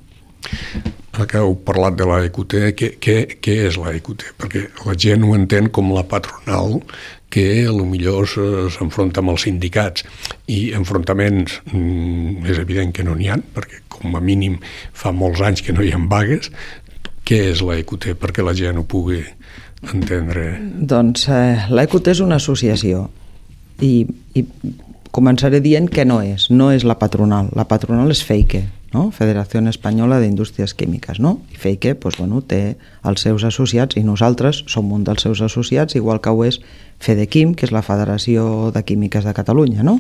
Ara 1.13 1.27
que 1.29 1.39
heu 1.39 1.53
parlat 1.67 1.99
de 1.99 2.07
la 2.09 2.23
EQT, 2.27 2.55
què, 2.79 2.89
què, 3.03 3.17
què 3.45 3.57
és 3.69 3.77
la 3.79 3.93
EQT? 3.99 4.31
Perquè 4.41 4.63
la 4.87 4.97
gent 4.99 5.27
ho 5.29 5.35
entén 5.37 5.69
com 5.69 5.93
la 5.93 6.07
patronal 6.09 6.81
que 7.33 7.65
a 7.65 7.73
lo 7.73 7.87
millor 7.89 8.29
se- 8.29 8.69
s'enfronta 8.75 9.23
amb 9.23 9.33
els 9.33 9.47
sindicats 9.47 10.05
i 10.53 10.75
enfrontaments 10.77 11.63
mm, 11.73 12.45
és 12.53 12.61
evident 12.61 12.93
que 12.93 13.07
no 13.07 13.17
n'hi 13.17 13.31
ha, 13.33 13.39
perquè 13.57 13.81
com 13.93 14.19
a 14.19 14.21
mínim 14.21 14.59
fa 14.93 15.15
molts 15.17 15.41
anys 15.41 15.65
que 15.65 15.73
no 15.73 15.81
hi 15.85 15.95
ha 15.95 16.01
vagues. 16.13 16.53
Què 17.25 17.39
és 17.55 17.63
la 17.65 17.79
EQT 17.81 18.13
perquè 18.21 18.45
la 18.45 18.53
gent 18.59 18.81
ho 18.81 18.85
pugui 18.85 19.23
entendre? 19.95 20.59
Doncs 20.61 21.29
eh, 21.33 21.67
l'EQT 21.71 22.13
és 22.13 22.21
una 22.21 22.37
associació 22.43 23.07
i, 23.81 24.05
i 24.37 24.45
començaré 25.13 25.61
dient 25.63 25.89
que 25.93 26.05
no 26.09 26.21
és, 26.25 26.49
no 26.51 26.71
és 26.73 26.85
la 26.89 26.99
patronal. 26.99 27.51
La 27.57 27.67
patronal 27.69 28.11
és 28.13 28.23
FEIQUE, 28.25 28.63
no? 28.95 29.11
Federació 29.15 29.61
Espanyola 29.69 30.19
d'Indústries 30.21 30.75
Químiques, 30.75 31.21
no? 31.21 31.39
I 31.53 31.61
FEIQUE 31.61 31.97
doncs, 32.01 32.19
bueno, 32.21 32.41
té 32.43 32.77
els 33.09 33.25
seus 33.25 33.45
associats 33.45 33.97
i 33.97 34.05
nosaltres 34.05 34.65
som 34.67 34.93
un 34.93 35.05
dels 35.05 35.23
seus 35.23 35.43
associats, 35.45 35.97
igual 35.97 36.21
que 36.21 36.31
ho 36.33 36.45
és 36.45 36.61
FEDEQUIM, 37.03 37.57
que 37.59 37.67
és 37.67 37.73
la 37.75 37.83
Federació 37.83 38.71
de 38.75 38.85
Químiques 38.87 39.27
de 39.27 39.35
Catalunya, 39.35 39.83
no? 39.83 39.99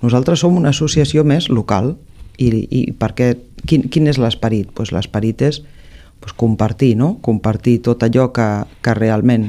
Nosaltres 0.00 0.40
som 0.40 0.56
una 0.56 0.72
associació 0.72 1.24
més 1.28 1.50
local 1.52 1.94
i, 2.40 2.48
i 2.48 2.80
perquè, 2.96 3.34
quin, 3.68 3.84
quin 3.92 4.08
és 4.08 4.18
l'esperit? 4.20 4.70
Pues 4.72 4.94
l'esperit 4.96 5.44
és 5.44 5.60
pues, 6.20 6.32
compartir, 6.32 6.94
no? 6.96 7.18
compartir 7.20 7.80
tot 7.84 8.04
allò 8.06 8.30
que, 8.32 8.48
que 8.80 8.94
realment 8.96 9.48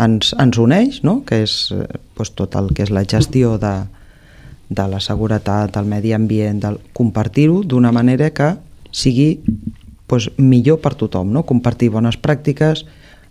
ens, 0.00 0.32
ens 0.40 0.60
uneix, 0.60 1.02
no? 1.04 1.20
que 1.28 1.42
és 1.44 1.74
pues, 2.16 2.32
tot 2.36 2.56
el 2.56 2.72
que 2.76 2.86
és 2.86 2.94
la 2.94 3.04
gestió 3.04 3.58
de, 3.60 3.74
de 4.68 4.88
la 4.88 5.00
seguretat, 5.04 5.74
del 5.76 5.88
medi 5.90 6.14
ambient, 6.16 6.62
del 6.64 6.80
compartir-ho 6.96 7.60
d'una 7.64 7.92
manera 7.92 8.30
que 8.32 8.54
sigui 8.90 9.40
pues, 10.06 10.30
millor 10.38 10.80
per 10.80 10.96
tothom, 10.96 11.32
no? 11.32 11.44
compartir 11.48 11.90
bones 11.92 12.16
pràctiques, 12.20 12.86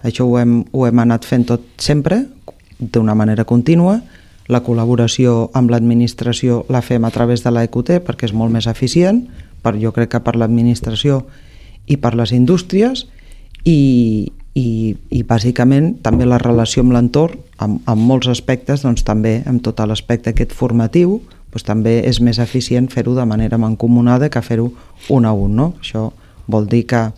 això 0.05 0.25
ho 0.29 0.37
hem, 0.39 0.61
ho 0.71 0.85
hem 0.87 1.01
anat 1.01 1.25
fent 1.27 1.49
tot 1.49 1.65
sempre, 1.81 2.23
d'una 2.79 3.15
manera 3.15 3.45
contínua, 3.45 3.99
la 4.49 4.63
col·laboració 4.65 5.51
amb 5.53 5.69
l'administració 5.69 6.63
la 6.73 6.81
fem 6.81 7.05
a 7.05 7.11
través 7.13 7.43
de 7.45 7.53
la 7.53 7.63
EQT 7.67 7.99
perquè 8.07 8.29
és 8.29 8.33
molt 8.33 8.51
més 8.51 8.65
eficient, 8.67 9.27
per, 9.61 9.75
jo 9.77 9.91
crec 9.93 10.15
que 10.15 10.23
per 10.25 10.35
l'administració 10.39 11.21
i 11.85 11.97
per 12.01 12.15
les 12.17 12.33
indústries, 12.33 13.05
i, 13.67 14.31
i, 14.55 14.95
i 15.11 15.21
bàsicament 15.27 15.97
també 16.05 16.25
la 16.25 16.39
relació 16.41 16.83
amb 16.85 16.95
l'entorn, 16.95 17.37
amb, 17.61 17.81
amb 17.85 18.07
molts 18.09 18.29
aspectes, 18.31 18.83
doncs 18.85 19.05
també 19.05 19.39
amb 19.49 19.61
tot 19.65 19.81
l'aspecte 19.85 20.33
aquest 20.33 20.55
formatiu, 20.55 21.19
doncs 21.51 21.65
també 21.67 21.99
és 22.07 22.21
més 22.21 22.39
eficient 22.39 22.89
fer-ho 22.89 23.15
de 23.17 23.25
manera 23.25 23.57
mancomunada 23.61 24.29
que 24.29 24.41
fer-ho 24.41 24.69
un 25.09 25.25
a 25.25 25.33
un. 25.33 25.55
No? 25.57 25.73
Això 25.81 26.09
vol 26.47 26.69
dir 26.69 26.85
que 26.89 27.09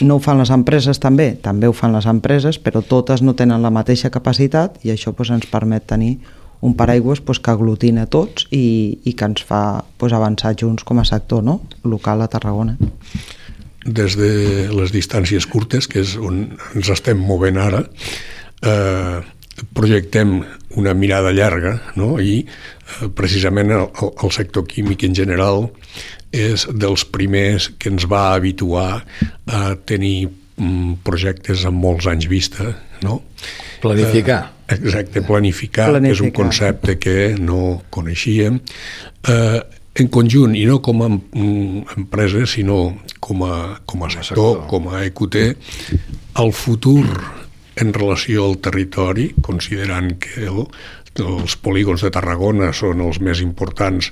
no 0.00 0.16
ho 0.16 0.22
fan 0.22 0.40
les 0.40 0.50
empreses 0.54 1.00
també? 1.02 1.32
També 1.42 1.68
ho 1.68 1.74
fan 1.76 1.94
les 1.94 2.06
empreses, 2.10 2.58
però 2.62 2.82
totes 2.82 3.22
no 3.22 3.36
tenen 3.38 3.62
la 3.62 3.72
mateixa 3.74 4.10
capacitat 4.10 4.80
i 4.84 4.92
això 4.94 5.12
doncs, 5.12 5.32
ens 5.38 5.48
permet 5.50 5.86
tenir 5.86 6.16
un 6.64 6.74
paraigües 6.76 7.22
doncs, 7.24 7.40
que 7.40 7.52
aglutina 7.52 8.06
tots 8.06 8.48
i, 8.50 8.98
i 9.04 9.14
que 9.14 9.28
ens 9.30 9.44
fa 9.46 9.82
doncs, 9.98 10.16
avançar 10.16 10.54
junts 10.58 10.84
com 10.84 11.00
a 11.00 11.06
sector 11.08 11.44
no? 11.44 11.60
local 11.84 12.22
a 12.22 12.30
Tarragona. 12.32 12.76
Des 13.86 14.16
de 14.18 14.66
les 14.74 14.92
distàncies 14.92 15.46
curtes, 15.46 15.86
que 15.86 16.02
és 16.02 16.16
on 16.18 16.48
ens 16.74 16.90
estem 16.90 17.20
movent 17.22 17.60
ara, 17.62 17.84
eh, 18.66 19.20
projectem 19.76 20.40
una 20.76 20.94
mirada 20.94 21.32
llarga 21.32 21.78
no? 21.96 22.16
i 22.20 22.40
eh, 22.42 23.08
precisament 23.14 23.72
el, 23.72 23.86
el 23.94 24.34
sector 24.34 24.66
químic 24.68 25.06
en 25.06 25.14
general 25.14 25.70
és 26.32 26.66
dels 26.72 27.04
primers 27.08 27.70
que 27.78 27.92
ens 27.92 28.06
va 28.10 28.34
habituar 28.34 29.04
a 29.46 29.62
tenir 29.88 30.28
mm, 30.28 31.00
projectes 31.06 31.64
amb 31.68 31.82
molts 31.84 32.08
anys 32.10 32.28
vista. 32.30 32.72
No? 33.04 33.20
Planificar. 33.82 34.42
Eh, 34.66 34.76
exacte, 34.80 35.22
planificar, 35.22 35.90
planificar, 35.92 36.14
és 36.16 36.22
un 36.24 36.32
concepte 36.34 36.96
que 36.98 37.34
no 37.38 37.82
coneixíem. 37.90 38.60
Eh, 39.28 39.60
en 39.96 40.10
conjunt, 40.12 40.52
i 40.58 40.66
no 40.68 40.80
com 40.84 41.02
a 41.04 41.08
mm, 41.08 41.96
empresa, 41.96 42.44
sinó 42.50 42.98
com 43.20 43.46
a, 43.46 43.80
com 43.88 44.04
a 44.04 44.10
sector, 44.12 44.66
com 44.68 44.90
a 44.92 45.04
EQT, 45.06 45.38
el 46.42 46.52
futur 46.52 47.06
en 47.76 47.92
relació 47.96 48.44
al 48.48 48.58
territori, 48.64 49.30
considerant 49.44 50.14
que 50.20 50.48
el, 50.48 50.64
els 51.24 51.56
polígons 51.64 52.04
de 52.04 52.10
Tarragona 52.12 52.72
són 52.76 53.00
els 53.04 53.20
més 53.24 53.40
importants 53.44 54.10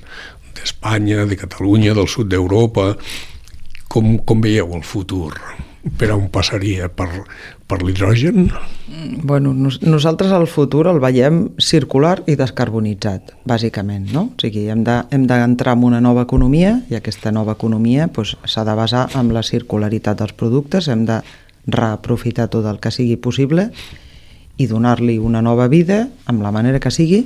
d'Espanya, 0.55 1.25
de 1.29 1.37
Catalunya, 1.39 1.93
del 1.97 2.09
sud 2.11 2.31
d'Europa. 2.31 2.93
Com, 3.91 4.17
com 4.25 4.41
veieu 4.43 4.73
el 4.75 4.83
futur? 4.83 5.31
Per 5.85 6.09
on 6.09 6.25
passaria? 6.33 6.87
Per, 6.89 7.07
per 7.69 7.77
l'hidrogen? 7.83 8.49
Bueno, 9.21 9.53
nos, 9.53 9.77
nosaltres 9.85 10.33
el 10.33 10.47
futur 10.49 10.87
el 10.89 10.97
veiem 11.03 11.43
circular 11.61 12.17
i 12.25 12.35
descarbonitzat, 12.39 13.35
bàsicament. 13.45 14.09
No? 14.13 14.27
O 14.33 14.41
sigui, 14.41 14.65
hem 14.73 14.81
d'entrar 14.83 15.75
de, 15.75 15.77
en 15.77 15.85
una 15.85 16.01
nova 16.01 16.25
economia 16.25 16.79
i 16.89 16.97
aquesta 16.97 17.31
nova 17.35 17.53
economia 17.53 18.09
s'ha 18.09 18.15
pues, 18.17 18.57
de 18.57 18.75
basar 18.81 19.05
en 19.13 19.29
la 19.33 19.45
circularitat 19.45 20.23
dels 20.23 20.33
productes, 20.33 20.89
hem 20.89 21.05
de 21.05 21.21
reaprofitar 21.67 22.49
tot 22.53 22.65
el 22.69 22.81
que 22.81 22.93
sigui 22.93 23.17
possible 23.17 23.69
i 24.57 24.67
donar-li 24.69 25.17
una 25.19 25.41
nova 25.41 25.67
vida 25.67 26.05
amb 26.25 26.41
la 26.45 26.51
manera 26.53 26.79
que 26.79 26.93
sigui 26.93 27.25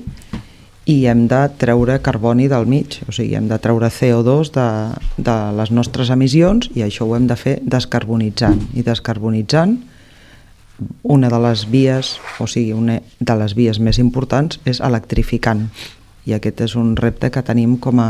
i 0.89 1.05
hem 1.05 1.27
de 1.29 1.43
treure 1.61 1.99
carboni 2.01 2.47
del 2.49 2.65
mig, 2.65 2.97
o 3.05 3.13
sigui, 3.13 3.35
hem 3.37 3.45
de 3.51 3.59
treure 3.61 3.91
CO2 3.93 4.49
de, 4.55 4.69
de 5.21 5.35
les 5.59 5.69
nostres 5.69 6.09
emissions 6.09 6.71
i 6.73 6.81
això 6.81 7.05
ho 7.05 7.13
hem 7.13 7.27
de 7.29 7.37
fer 7.37 7.59
descarbonitzant. 7.61 8.63
I 8.73 8.81
descarbonitzant, 8.87 9.75
una 11.03 11.29
de 11.29 11.39
les 11.45 11.67
vies, 11.69 12.15
o 12.41 12.47
sigui, 12.49 12.73
una 12.73 12.97
de 13.19 13.37
les 13.37 13.53
vies 13.53 13.77
més 13.77 14.01
importants 14.01 14.57
és 14.65 14.81
electrificant. 14.81 15.67
I 16.25 16.33
aquest 16.39 16.65
és 16.65 16.75
un 16.79 16.95
repte 16.97 17.29
que 17.29 17.45
tenim 17.45 17.77
com 17.77 18.01
a, 18.01 18.09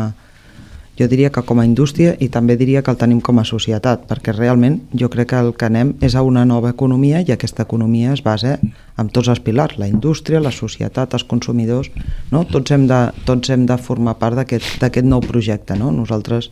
jo 1.00 1.08
diria 1.08 1.30
que 1.32 1.44
com 1.48 1.62
a 1.62 1.66
indústria 1.66 2.16
i 2.20 2.28
també 2.28 2.58
diria 2.60 2.82
que 2.84 2.92
el 2.92 3.00
tenim 3.00 3.22
com 3.24 3.40
a 3.40 3.46
societat, 3.48 4.04
perquè 4.10 4.34
realment 4.36 4.82
jo 5.00 5.08
crec 5.10 5.32
que 5.32 5.40
el 5.40 5.54
que 5.56 5.70
anem 5.70 5.94
és 6.04 6.16
a 6.16 6.24
una 6.28 6.44
nova 6.46 6.74
economia 6.76 7.22
i 7.24 7.32
aquesta 7.32 7.64
economia 7.64 8.12
es 8.14 8.24
basa 8.26 8.58
en 9.00 9.12
tots 9.16 9.30
els 9.32 9.40
pilars, 9.40 9.78
la 9.80 9.88
indústria, 9.88 10.42
la 10.44 10.52
societat, 10.52 11.14
els 11.16 11.24
consumidors, 11.24 11.88
no? 12.32 12.44
tots, 12.44 12.72
hem 12.76 12.88
de, 12.90 13.00
tots 13.26 13.50
hem 13.50 13.64
de 13.70 13.78
formar 13.80 14.18
part 14.20 14.36
d'aquest 14.36 15.06
nou 15.08 15.24
projecte. 15.24 15.78
No? 15.80 15.94
Nosaltres, 15.96 16.52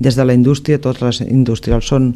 des 0.00 0.16
de 0.16 0.24
la 0.24 0.34
indústria, 0.34 0.80
tots 0.80 1.04
les 1.04 1.20
industrials 1.26 1.92
són 1.92 2.14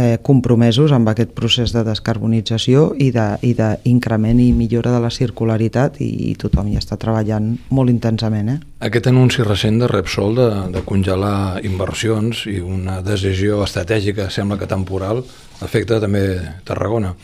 eh, 0.00 0.18
compromesos 0.22 0.92
amb 0.96 1.10
aquest 1.12 1.34
procés 1.36 1.74
de 1.76 1.82
descarbonització 1.84 2.90
i 2.98 3.10
d'increment 3.12 4.40
i, 4.40 4.48
i 4.48 4.56
millora 4.56 4.94
de 4.94 5.02
la 5.04 5.12
circularitat 5.12 6.00
i, 6.00 6.08
i 6.30 6.34
tothom 6.40 6.70
hi 6.70 6.78
està 6.80 6.96
treballant 7.00 7.52
molt 7.76 7.92
intensament. 7.92 8.54
Eh? 8.54 8.58
Aquest 8.88 9.10
anunci 9.12 9.44
recent 9.46 9.80
de 9.82 9.90
Repsol 9.90 10.38
de, 10.38 10.48
de 10.74 10.84
congelar 10.88 11.60
inversions 11.68 12.46
i 12.50 12.58
una 12.64 13.00
decisió 13.04 13.60
estratègica, 13.66 14.30
sembla 14.32 14.58
que 14.60 14.70
temporal, 14.70 15.22
afecta 15.60 16.00
també 16.00 16.24
Tarragona. 16.64 17.14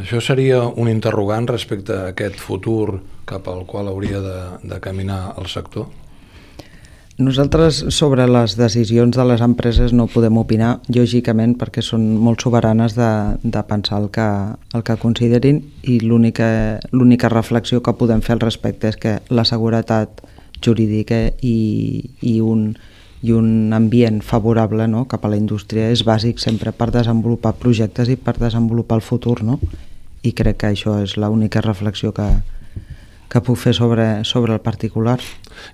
Això 0.00 0.22
seria 0.24 0.62
un 0.64 0.88
interrogant 0.88 1.50
respecte 1.50 1.92
a 1.92 2.12
aquest 2.14 2.40
futur 2.40 3.02
cap 3.28 3.48
al 3.52 3.66
qual 3.68 3.90
hauria 3.90 4.22
de, 4.24 4.38
de 4.64 4.80
caminar 4.80 5.34
el 5.36 5.50
sector? 5.52 5.90
Nosaltres 7.22 7.76
sobre 7.94 8.24
les 8.26 8.56
decisions 8.58 9.14
de 9.14 9.24
les 9.28 9.42
empreses 9.44 9.92
no 9.94 10.08
podem 10.10 10.40
opinar, 10.40 10.72
lògicament, 10.90 11.52
perquè 11.60 11.82
són 11.84 12.08
molt 12.18 12.42
soberanes 12.42 12.96
de, 12.96 13.10
de 13.44 13.62
pensar 13.68 14.00
el 14.02 14.08
que, 14.10 14.26
el 14.74 14.82
que 14.82 14.96
considerin 14.98 15.60
i 15.86 16.00
l'única 16.02 17.30
reflexió 17.30 17.78
que 17.78 17.94
podem 18.00 18.24
fer 18.26 18.34
al 18.34 18.42
respecte 18.42 18.90
és 18.90 18.98
que 18.98 19.12
la 19.30 19.44
seguretat 19.46 20.24
jurídica 20.66 21.20
i, 21.46 22.10
i, 22.26 22.40
un, 22.40 22.72
i 23.22 23.36
un 23.36 23.70
ambient 23.76 24.18
favorable 24.26 24.88
no, 24.90 25.04
cap 25.06 25.22
a 25.22 25.30
la 25.30 25.38
indústria 25.38 25.92
és 25.94 26.02
bàsic 26.08 26.42
sempre 26.42 26.74
per 26.74 26.90
desenvolupar 26.90 27.54
projectes 27.62 28.10
i 28.10 28.18
per 28.18 28.34
desenvolupar 28.40 28.98
el 28.98 29.06
futur. 29.06 29.44
No? 29.46 29.60
I 30.26 30.34
crec 30.34 30.58
que 30.64 30.74
això 30.74 30.98
és 31.04 31.14
l'única 31.20 31.62
reflexió 31.62 32.10
que, 32.16 32.26
que 33.32 33.40
puc 33.40 33.56
fer 33.56 33.72
sobre, 33.72 34.24
sobre 34.28 34.52
el 34.52 34.60
particular. 34.60 35.16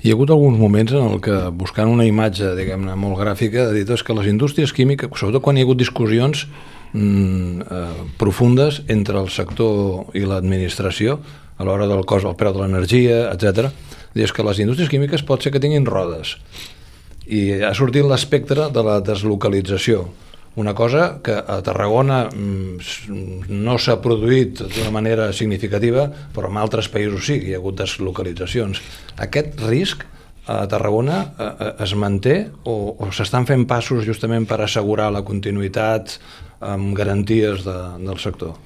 Hi 0.05 0.13
ha 0.13 0.15
hagut 0.15 0.31
alguns 0.31 0.59
moments 0.61 0.95
en 0.95 1.03
el 1.03 1.19
que, 1.25 1.37
buscant 1.59 1.91
una 1.91 2.07
imatge, 2.07 2.53
diguem-ne, 2.55 2.95
molt 2.95 3.19
gràfica, 3.19 3.67
ha 3.67 3.75
dit 3.75 3.91
que 3.91 4.15
les 4.15 4.31
indústries 4.31 4.73
químiques, 4.73 5.11
sobretot 5.19 5.43
quan 5.43 5.59
hi 5.59 5.65
ha 5.65 5.67
hagut 5.67 5.81
discussions 5.81 6.47
mm, 6.93 7.67
eh, 7.67 8.07
profundes 8.21 8.85
entre 8.87 9.19
el 9.19 9.33
sector 9.35 10.15
i 10.15 10.23
l'administració, 10.23 11.19
a 11.59 11.67
l'hora 11.67 11.91
del 11.91 12.07
cost, 12.07 12.29
el 12.29 12.39
preu 12.39 12.55
de 12.55 12.63
l'energia, 12.63 13.25
etc. 13.33 13.73
Dius 14.15 14.33
que 14.33 14.47
les 14.47 14.63
indústries 14.63 14.93
químiques 14.93 15.27
pot 15.27 15.43
ser 15.43 15.51
que 15.51 15.63
tinguin 15.63 15.89
rodes. 15.89 16.37
I 17.27 17.65
ha 17.67 17.75
sortit 17.75 18.07
l'espectre 18.07 18.71
de 18.71 18.87
la 18.87 19.01
deslocalització 19.05 20.07
una 20.57 20.75
cosa 20.75 21.21
que 21.23 21.35
a 21.37 21.59
Tarragona 21.63 22.25
mm, 22.29 23.49
no 23.53 23.79
s'ha 23.79 23.99
produït 24.03 24.63
d'una 24.63 24.93
manera 24.95 25.33
significativa, 25.33 26.09
però 26.35 26.51
en 26.51 26.59
altres 26.59 26.89
països 26.91 27.27
sí, 27.29 27.39
hi 27.39 27.55
ha 27.55 27.61
hagut 27.61 27.79
deslocalitzacions. 27.79 28.81
Aquest 29.23 29.61
risc 29.69 30.07
a 30.49 30.63
Tarragona 30.67 31.21
eh, 31.29 31.49
eh, 31.49 31.73
es 31.85 31.95
manté 31.95 32.39
o, 32.65 32.97
o 32.99 33.11
s'estan 33.13 33.47
fent 33.47 33.67
passos 33.69 34.07
justament 34.09 34.49
per 34.49 34.63
assegurar 34.65 35.11
la 35.13 35.23
continuïtat 35.27 36.17
amb 36.65 36.97
garanties 36.97 37.63
de, 37.67 37.77
del 38.03 38.19
sector? 38.19 38.57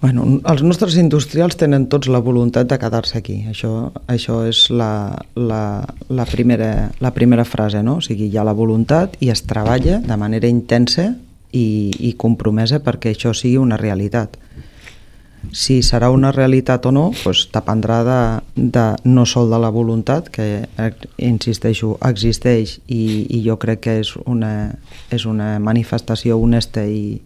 Bueno, 0.00 0.24
els 0.48 0.62
nostres 0.64 0.94
industrials 0.96 1.58
tenen 1.60 1.84
tots 1.92 2.08
la 2.08 2.22
voluntat 2.24 2.70
de 2.70 2.78
quedar-se 2.80 3.18
aquí. 3.18 3.42
Això, 3.50 3.90
això 4.08 4.38
és 4.48 4.62
la, 4.72 5.12
la, 5.36 5.64
la, 6.08 6.24
primera, 6.24 6.88
la 7.04 7.10
primera 7.12 7.44
frase, 7.44 7.82
no? 7.84 7.98
O 8.00 8.04
sigui, 8.04 8.30
hi 8.30 8.38
ha 8.40 8.46
la 8.46 8.56
voluntat 8.56 9.18
i 9.20 9.28
es 9.28 9.44
treballa 9.44 9.98
de 10.00 10.16
manera 10.16 10.48
intensa 10.48 11.10
i, 11.52 11.92
i 12.00 12.14
compromesa 12.16 12.80
perquè 12.80 13.12
això 13.12 13.34
sigui 13.36 13.58
una 13.60 13.76
realitat. 13.76 14.38
Si 15.52 15.80
serà 15.84 16.08
una 16.12 16.30
realitat 16.32 16.88
o 16.88 16.92
no, 16.96 17.06
doncs 17.20 17.46
dependrà 17.52 18.00
de, 18.04 18.20
de 18.56 18.86
no 19.04 19.26
sol 19.28 19.52
de 19.52 19.60
la 19.60 19.68
voluntat, 19.72 20.32
que, 20.32 20.64
insisteixo, 21.20 21.98
existeix 22.08 22.78
i, 22.88 23.26
i 23.28 23.42
jo 23.44 23.60
crec 23.60 23.84
que 23.84 23.98
és 24.00 24.14
una, 24.24 24.70
és 25.12 25.28
una 25.28 25.58
manifestació 25.60 26.40
honesta 26.40 26.86
i, 26.88 27.18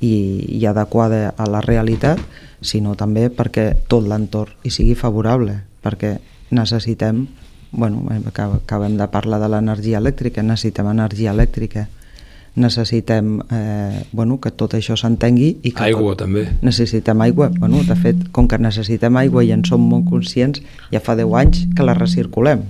i, 0.00 0.14
i 0.58 0.64
adequada 0.66 1.34
a 1.36 1.48
la 1.50 1.60
realitat, 1.64 2.20
sinó 2.60 2.94
també 2.98 3.28
perquè 3.30 3.70
tot 3.88 4.06
l'entorn 4.06 4.54
hi 4.66 4.72
sigui 4.74 4.94
favorable, 4.98 5.60
perquè 5.82 6.16
necessitem 6.50 7.26
bueno, 7.70 8.06
acabem 8.08 8.96
de 8.96 9.06
parlar 9.08 9.40
de 9.40 9.48
l'energia 9.52 9.98
elèctrica, 9.98 10.42
necessitem 10.42 10.88
energia 10.88 11.32
elèctrica, 11.34 11.88
necessitem 12.58 13.38
eh, 13.52 14.04
bueno, 14.12 14.38
que 14.40 14.50
tot 14.50 14.74
això 14.74 14.96
s'entengui 14.98 15.50
i 15.62 15.72
que 15.72 15.84
aigua 15.84 16.16
també. 16.18 16.46
necessitem 16.62 17.20
aigua, 17.22 17.50
bueno, 17.54 17.82
de 17.86 17.94
fet 17.96 18.28
com 18.32 18.48
que 18.48 18.58
necessitem 18.58 19.16
aigua 19.16 19.44
i 19.44 19.52
en 19.54 19.64
som 19.64 19.84
molt 19.84 20.08
conscients 20.10 20.62
ja 20.92 21.00
fa 21.00 21.14
10 21.16 21.36
anys 21.38 21.66
que 21.76 21.86
la 21.86 21.94
recirculem. 21.94 22.64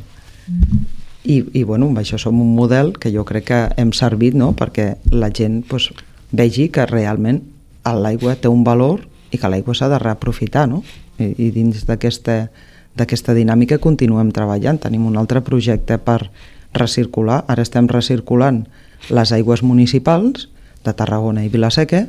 I, 1.25 1.43
i 1.53 1.63
bueno, 1.63 1.89
amb 1.89 1.99
això 2.01 2.19
som 2.21 2.41
un 2.41 2.55
model 2.57 2.95
que 2.99 3.13
jo 3.13 3.25
crec 3.29 3.49
que 3.49 3.63
hem 3.77 3.93
servit 3.93 4.35
no? 4.35 4.55
perquè 4.57 4.95
la 5.13 5.31
gent 5.35 5.63
pues, 5.69 5.91
vegi 6.33 6.69
que 6.69 6.87
realment 6.87 7.43
l'aigua 7.89 8.35
té 8.37 8.51
un 8.53 8.65
valor 8.65 9.07
i 9.33 9.39
que 9.41 9.49
l'aigua 9.49 9.75
s'ha 9.75 9.89
de 9.89 9.99
reaprofitar 10.01 10.67
no? 10.69 10.83
I, 11.19 11.33
i 11.49 11.51
dins 11.55 11.87
d'aquesta 11.89 13.35
dinàmica 13.35 13.79
continuem 13.81 14.31
treballant. 14.33 14.79
Tenim 14.83 15.07
un 15.09 15.17
altre 15.17 15.41
projecte 15.45 15.97
per 15.99 16.29
recircular. 16.77 17.45
Ara 17.49 17.65
estem 17.65 17.89
recirculant 17.89 18.67
les 19.09 19.33
aigües 19.33 19.63
municipals 19.65 20.49
de 20.85 20.95
Tarragona 20.95 21.45
i 21.45 21.53
Vilaseca 21.53 22.07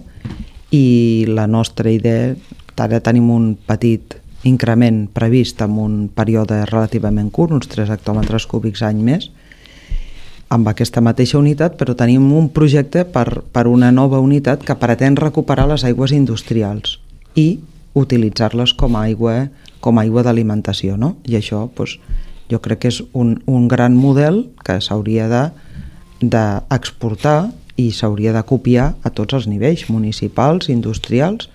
i 0.71 1.25
la 1.27 1.47
nostra 1.47 1.91
idea, 1.91 2.35
ara 2.79 2.99
tenim 3.03 3.29
un 3.33 3.53
petit 3.67 4.15
increment 4.47 5.07
previst 5.11 5.61
en 5.65 5.75
un 5.81 5.95
període 6.15 6.61
relativament 6.69 7.31
curt, 7.31 7.51
uns 7.51 7.67
3 7.67 7.89
hectòmetres 7.95 8.45
cúbics 8.47 8.83
any 8.87 9.01
més, 9.03 9.31
amb 10.49 10.67
aquesta 10.67 11.01
mateixa 11.01 11.37
unitat, 11.37 11.77
però 11.77 11.93
tenim 11.95 12.25
un 12.33 12.49
projecte 12.49 13.05
per, 13.05 13.43
per 13.53 13.67
una 13.69 13.91
nova 13.93 14.19
unitat 14.19 14.65
que 14.65 14.77
pretén 14.81 15.17
recuperar 15.17 15.67
les 15.69 15.85
aigües 15.85 16.11
industrials 16.11 16.97
i 17.37 17.59
utilitzar-les 17.97 18.73
com 18.73 18.97
a 18.97 19.05
aigua 19.09 19.49
com 19.79 19.97
a 19.97 20.03
aigua 20.03 20.23
d'alimentació, 20.25 20.97
no? 20.97 21.15
I 21.23 21.37
això, 21.39 21.63
doncs, 21.75 21.97
jo 22.49 22.59
crec 22.59 22.81
que 22.83 22.91
és 22.91 22.99
un, 23.13 23.37
un 23.47 23.67
gran 23.71 23.95
model 23.95 24.47
que 24.65 24.79
s'hauria 24.81 25.29
de 25.31 25.43
d'exportar 26.19 27.53
i 27.79 27.93
s'hauria 27.95 28.33
de 28.35 28.41
copiar 28.43 28.89
a 29.07 29.11
tots 29.15 29.37
els 29.37 29.47
nivells, 29.47 29.85
municipals, 29.87 30.67
industrials. 30.67 31.47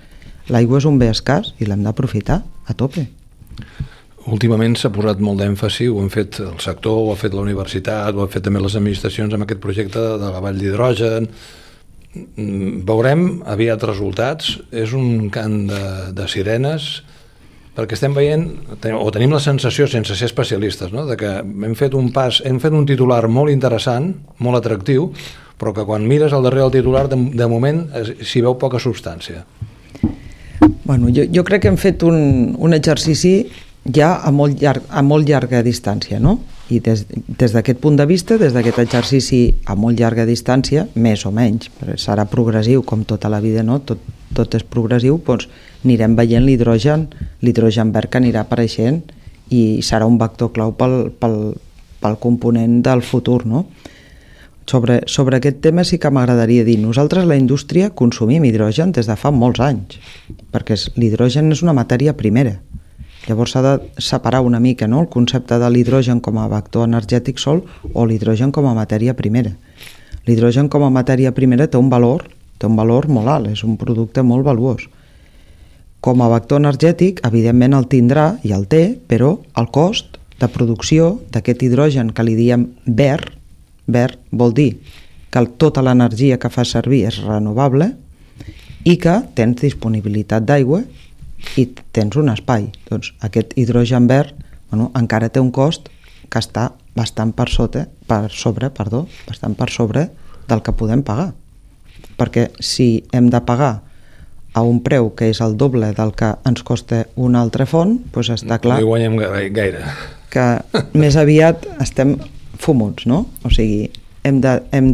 L'aigua 0.48 0.80
és 0.80 0.86
un 0.88 0.96
bé 0.96 1.10
escàs 1.12 1.52
i 1.60 1.68
l'hem 1.68 1.84
d'aprofitar 1.84 2.40
a 2.64 2.72
tope. 2.72 3.04
Últimament 4.24 4.72
s'ha 4.80 4.88
posat 4.88 5.20
molt 5.20 5.42
d'èmfasi, 5.42 5.90
ho 5.92 5.98
han 6.00 6.08
fet 6.12 6.38
el 6.40 6.56
sector, 6.64 6.96
ho 6.96 7.10
ha 7.12 7.18
fet 7.20 7.34
la 7.36 7.42
universitat, 7.44 8.14
ho 8.14 8.22
han 8.24 8.32
fet 8.32 8.46
també 8.46 8.62
les 8.62 8.76
administracions 8.78 9.34
amb 9.36 9.44
aquest 9.44 9.60
projecte 9.60 10.00
de 10.20 10.30
la 10.32 10.40
vall 10.40 10.56
d'hidrogen. 10.60 11.28
Veurem 12.88 13.26
aviat 13.52 13.84
resultats. 13.84 14.54
És 14.72 14.94
un 14.96 15.28
cant 15.34 15.66
de, 15.68 15.82
de 16.16 16.28
sirenes 16.30 17.02
perquè 17.74 17.96
estem 17.96 18.14
veient, 18.14 18.44
o 18.94 19.08
tenim 19.10 19.32
la 19.34 19.42
sensació, 19.42 19.88
sense 19.90 20.14
ser 20.14 20.28
especialistes, 20.30 20.92
no? 20.94 21.08
de 21.08 21.16
que 21.18 21.30
hem 21.42 21.74
fet 21.74 21.96
un 21.98 22.12
pas, 22.14 22.38
hem 22.46 22.60
fet 22.62 22.72
un 22.72 22.86
titular 22.86 23.24
molt 23.26 23.50
interessant, 23.50 24.12
molt 24.38 24.60
atractiu, 24.60 25.08
però 25.58 25.72
que 25.74 25.82
quan 25.86 26.06
mires 26.06 26.32
al 26.32 26.46
darrere 26.46 26.68
del 26.68 26.76
titular, 26.78 27.08
de, 27.10 27.18
de 27.34 27.48
moment 27.50 27.82
s'hi 28.22 28.44
veu 28.46 28.54
poca 28.62 28.78
substància. 28.78 29.42
Bueno, 30.84 31.10
jo, 31.10 31.26
jo 31.34 31.42
crec 31.42 31.64
que 31.64 31.72
hem 31.72 31.80
fet 31.80 32.06
un, 32.06 32.54
un 32.62 32.78
exercici 32.78 33.40
ja 33.92 34.14
a 34.24 34.30
molt, 34.32 34.60
llarg, 34.60 34.84
a 34.88 35.02
molt 35.02 35.28
llarga 35.28 35.62
distància, 35.62 36.18
no? 36.20 36.38
I 36.72 36.80
des, 36.80 37.04
d'aquest 37.52 37.80
punt 37.82 37.98
de 38.00 38.06
vista, 38.08 38.38
des 38.40 38.54
d'aquest 38.56 38.78
exercici 38.80 39.40
a 39.68 39.76
molt 39.76 40.00
llarga 40.00 40.24
distància, 40.24 40.86
més 40.94 41.26
o 41.28 41.32
menys, 41.34 41.68
serà 42.00 42.24
progressiu 42.24 42.82
com 42.82 43.04
tota 43.04 43.28
la 43.28 43.42
vida, 43.44 43.62
no? 43.62 43.80
Tot, 43.84 44.00
tot 44.34 44.56
és 44.56 44.64
progressiu, 44.64 45.20
doncs 45.26 45.48
anirem 45.84 46.16
veient 46.16 46.44
l'hidrogen, 46.46 47.08
l'hidrogen 47.44 47.92
verd 47.92 48.10
que 48.10 48.22
anirà 48.22 48.44
apareixent 48.44 49.02
i 49.52 49.82
serà 49.84 50.08
un 50.08 50.16
vector 50.18 50.54
clau 50.54 50.72
pel, 50.78 51.10
pel, 51.20 51.36
pel 52.00 52.16
component 52.22 52.80
del 52.82 53.04
futur, 53.04 53.44
no? 53.44 53.66
Sobre, 54.64 55.02
sobre 55.12 55.36
aquest 55.36 55.58
tema 55.60 55.84
sí 55.84 55.98
que 56.00 56.08
m'agradaria 56.08 56.64
dir, 56.64 56.78
nosaltres 56.80 57.26
la 57.28 57.36
indústria 57.36 57.90
consumim 57.92 58.46
hidrogen 58.48 58.94
des 58.96 59.04
de 59.04 59.16
fa 59.20 59.28
molts 59.28 59.60
anys, 59.60 59.98
perquè 60.56 60.78
l'hidrogen 60.96 61.52
és 61.52 61.60
una 61.60 61.76
matèria 61.76 62.16
primera, 62.16 62.56
Llavors 63.28 63.54
s'ha 63.54 63.62
de 63.64 63.74
separar 63.98 64.42
una 64.44 64.60
mica 64.60 64.86
no? 64.86 65.00
el 65.00 65.08
concepte 65.08 65.58
de 65.58 65.70
l'hidrogen 65.70 66.20
com 66.20 66.38
a 66.38 66.48
vector 66.48 66.84
energètic 66.88 67.40
sol 67.40 67.62
o 67.92 68.04
l'hidrogen 68.04 68.52
com 68.52 68.66
a 68.68 68.74
matèria 68.76 69.14
primera. 69.16 69.54
L'hidrogen 70.26 70.68
com 70.68 70.84
a 70.84 70.90
matèria 70.92 71.32
primera 71.36 71.66
té 71.68 71.80
un 71.80 71.88
valor, 71.92 72.26
té 72.58 72.68
un 72.68 72.76
valor 72.76 73.08
molt 73.08 73.28
alt, 73.28 73.48
és 73.52 73.64
un 73.64 73.78
producte 73.80 74.22
molt 74.22 74.44
valuós. 74.44 74.88
Com 76.04 76.20
a 76.20 76.28
vector 76.28 76.60
energètic, 76.60 77.22
evidentment 77.24 77.76
el 77.76 77.88
tindrà 77.88 78.34
i 78.44 78.52
el 78.52 78.68
té, 78.68 78.98
però 79.08 79.38
el 79.56 79.70
cost 79.72 80.18
de 80.40 80.48
producció 80.52 81.14
d'aquest 81.32 81.62
hidrogen 81.64 82.12
que 82.12 82.24
li 82.26 82.36
diem 82.36 82.68
verd, 82.84 83.32
verd 83.86 84.20
vol 84.32 84.52
dir 84.52 84.74
que 85.32 85.44
tota 85.58 85.82
l'energia 85.82 86.38
que 86.38 86.52
fa 86.52 86.64
servir 86.68 87.04
és 87.08 87.18
renovable 87.24 87.90
i 88.84 88.98
que 89.00 89.16
tens 89.34 89.62
disponibilitat 89.64 90.44
d'aigua 90.44 90.82
i 91.60 91.66
tens 91.94 92.16
un 92.20 92.30
espai. 92.32 92.70
Doncs 92.90 93.12
aquest 93.24 93.54
hidrogen 93.58 94.08
verd 94.10 94.34
bueno, 94.70 94.90
encara 94.98 95.30
té 95.30 95.40
un 95.42 95.52
cost 95.54 95.88
que 96.30 96.40
està 96.40 96.72
bastant 96.94 97.32
per 97.36 97.48
sota, 97.50 97.86
per 98.06 98.28
sobre, 98.32 98.70
perdó, 98.74 99.04
bastant 99.28 99.54
per 99.58 99.70
sobre 99.70 100.08
del 100.48 100.62
que 100.62 100.74
podem 100.74 101.02
pagar. 101.06 101.32
Perquè 102.18 102.48
si 102.62 103.04
hem 103.12 103.30
de 103.30 103.40
pagar 103.46 103.80
a 104.54 104.62
un 104.62 104.80
preu 104.86 105.10
que 105.18 105.28
és 105.32 105.40
el 105.42 105.56
doble 105.58 105.90
del 105.94 106.12
que 106.14 106.30
ens 106.46 106.62
costa 106.62 107.04
una 107.18 107.40
altra 107.42 107.66
font, 107.66 107.96
doncs 108.14 108.30
està 108.36 108.60
clar... 108.62 108.78
No 108.78 108.86
hi 108.86 108.90
guanyem 108.90 109.18
gaire. 109.54 109.82
Que 110.30 110.46
més 110.94 111.18
aviat 111.18 111.66
estem 111.82 112.16
fumuts, 112.62 113.06
no? 113.10 113.24
O 113.42 113.50
sigui, 113.50 113.90
hem 114.24 114.40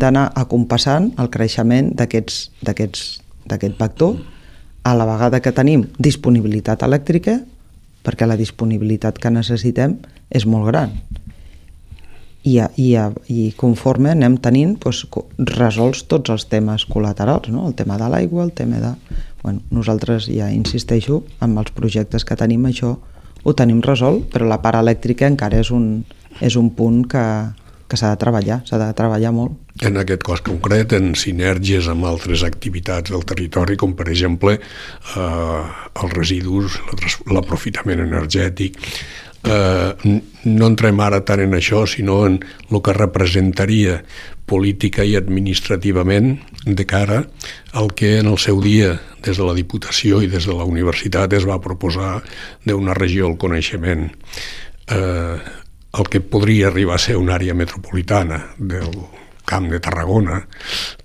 d'anar 0.01 0.31
acompassant 0.37 1.13
el 1.21 1.29
creixement 1.33 1.93
d'aquest 1.97 2.51
vector 3.79 4.17
a 4.83 4.95
la 4.97 5.07
vegada 5.09 5.41
que 5.45 5.53
tenim 5.53 5.87
disponibilitat 5.99 6.83
elèctrica, 6.87 7.41
perquè 8.05 8.27
la 8.27 8.39
disponibilitat 8.41 9.19
que 9.21 9.33
necessitem 9.33 9.99
és 10.31 10.47
molt 10.47 10.71
gran. 10.71 10.95
I, 12.41 12.57
i, 12.81 12.95
i 13.29 13.51
conforme 13.61 14.15
anem 14.15 14.39
tenint 14.41 14.79
doncs, 14.81 15.03
resolts 15.59 16.07
tots 16.09 16.33
els 16.33 16.47
temes 16.49 16.87
col·laterals, 16.89 17.51
no? 17.53 17.67
el 17.69 17.77
tema 17.77 17.99
de 18.01 18.09
l'aigua, 18.09 18.47
el 18.47 18.55
tema 18.57 18.81
de... 18.81 18.95
Bueno, 19.43 19.61
nosaltres 19.73 20.29
ja 20.29 20.49
insisteixo, 20.53 21.23
amb 21.45 21.61
els 21.61 21.73
projectes 21.77 22.25
que 22.25 22.37
tenim 22.41 22.65
això 22.69 22.97
ho 23.43 23.55
tenim 23.57 23.81
resolt, 23.85 24.27
però 24.33 24.49
la 24.49 24.61
part 24.61 24.81
elèctrica 24.81 25.29
encara 25.29 25.61
és 25.61 25.71
un, 25.73 26.03
és 26.41 26.57
un 26.61 26.71
punt 26.77 27.05
que, 27.09 27.25
que 27.89 27.97
s'ha 27.97 28.13
de 28.13 28.21
treballar, 28.21 28.61
s'ha 28.69 28.81
de 28.81 28.91
treballar 28.97 29.33
molt. 29.37 29.57
En 29.81 29.97
aquest 29.97 30.21
cas 30.27 30.43
concret, 30.45 30.93
en 30.93 31.15
sinergies 31.17 31.89
amb 31.89 32.05
altres 32.05 32.43
activitats 32.45 33.15
del 33.15 33.25
territori, 33.25 33.79
com 33.81 33.95
per 33.97 34.11
exemple 34.13 34.59
eh, 34.59 35.63
els 36.03 36.13
residus, 36.13 36.77
l'aprofitament 37.33 38.03
energètic, 38.05 38.77
eh, 39.49 39.93
no 40.45 40.69
entrem 40.69 41.01
ara 41.01 41.23
tant 41.25 41.41
en 41.47 41.57
això, 41.57 41.87
sinó 41.89 42.27
en 42.27 42.37
el 42.69 42.83
que 42.85 42.97
representaria 42.97 44.03
política 44.51 45.07
i 45.07 45.15
administrativament 45.17 46.35
de 46.67 46.85
cara 46.85 47.23
al 47.73 47.93
que 47.95 48.19
en 48.19 48.29
el 48.29 48.37
seu 48.43 48.61
dia 48.61 48.97
des 49.23 49.39
de 49.39 49.47
la 49.47 49.55
Diputació 49.55 50.21
i 50.21 50.29
des 50.29 50.45
de 50.45 50.57
la 50.57 50.67
Universitat 50.69 51.33
es 51.39 51.47
va 51.49 51.61
proposar 51.63 52.19
d'una 52.67 52.97
regió 52.99 53.29
del 53.31 53.39
coneixement. 53.39 54.11
Eh, 54.91 55.39
el 55.91 56.07
que 56.11 56.21
podria 56.21 56.69
arribar 56.69 56.99
a 56.99 57.03
ser 57.03 57.17
una 57.17 57.35
àrea 57.35 57.55
metropolitana 57.55 58.45
del 58.59 58.95
Camp 59.51 59.69
de 59.73 59.81
Tarragona, 59.83 60.45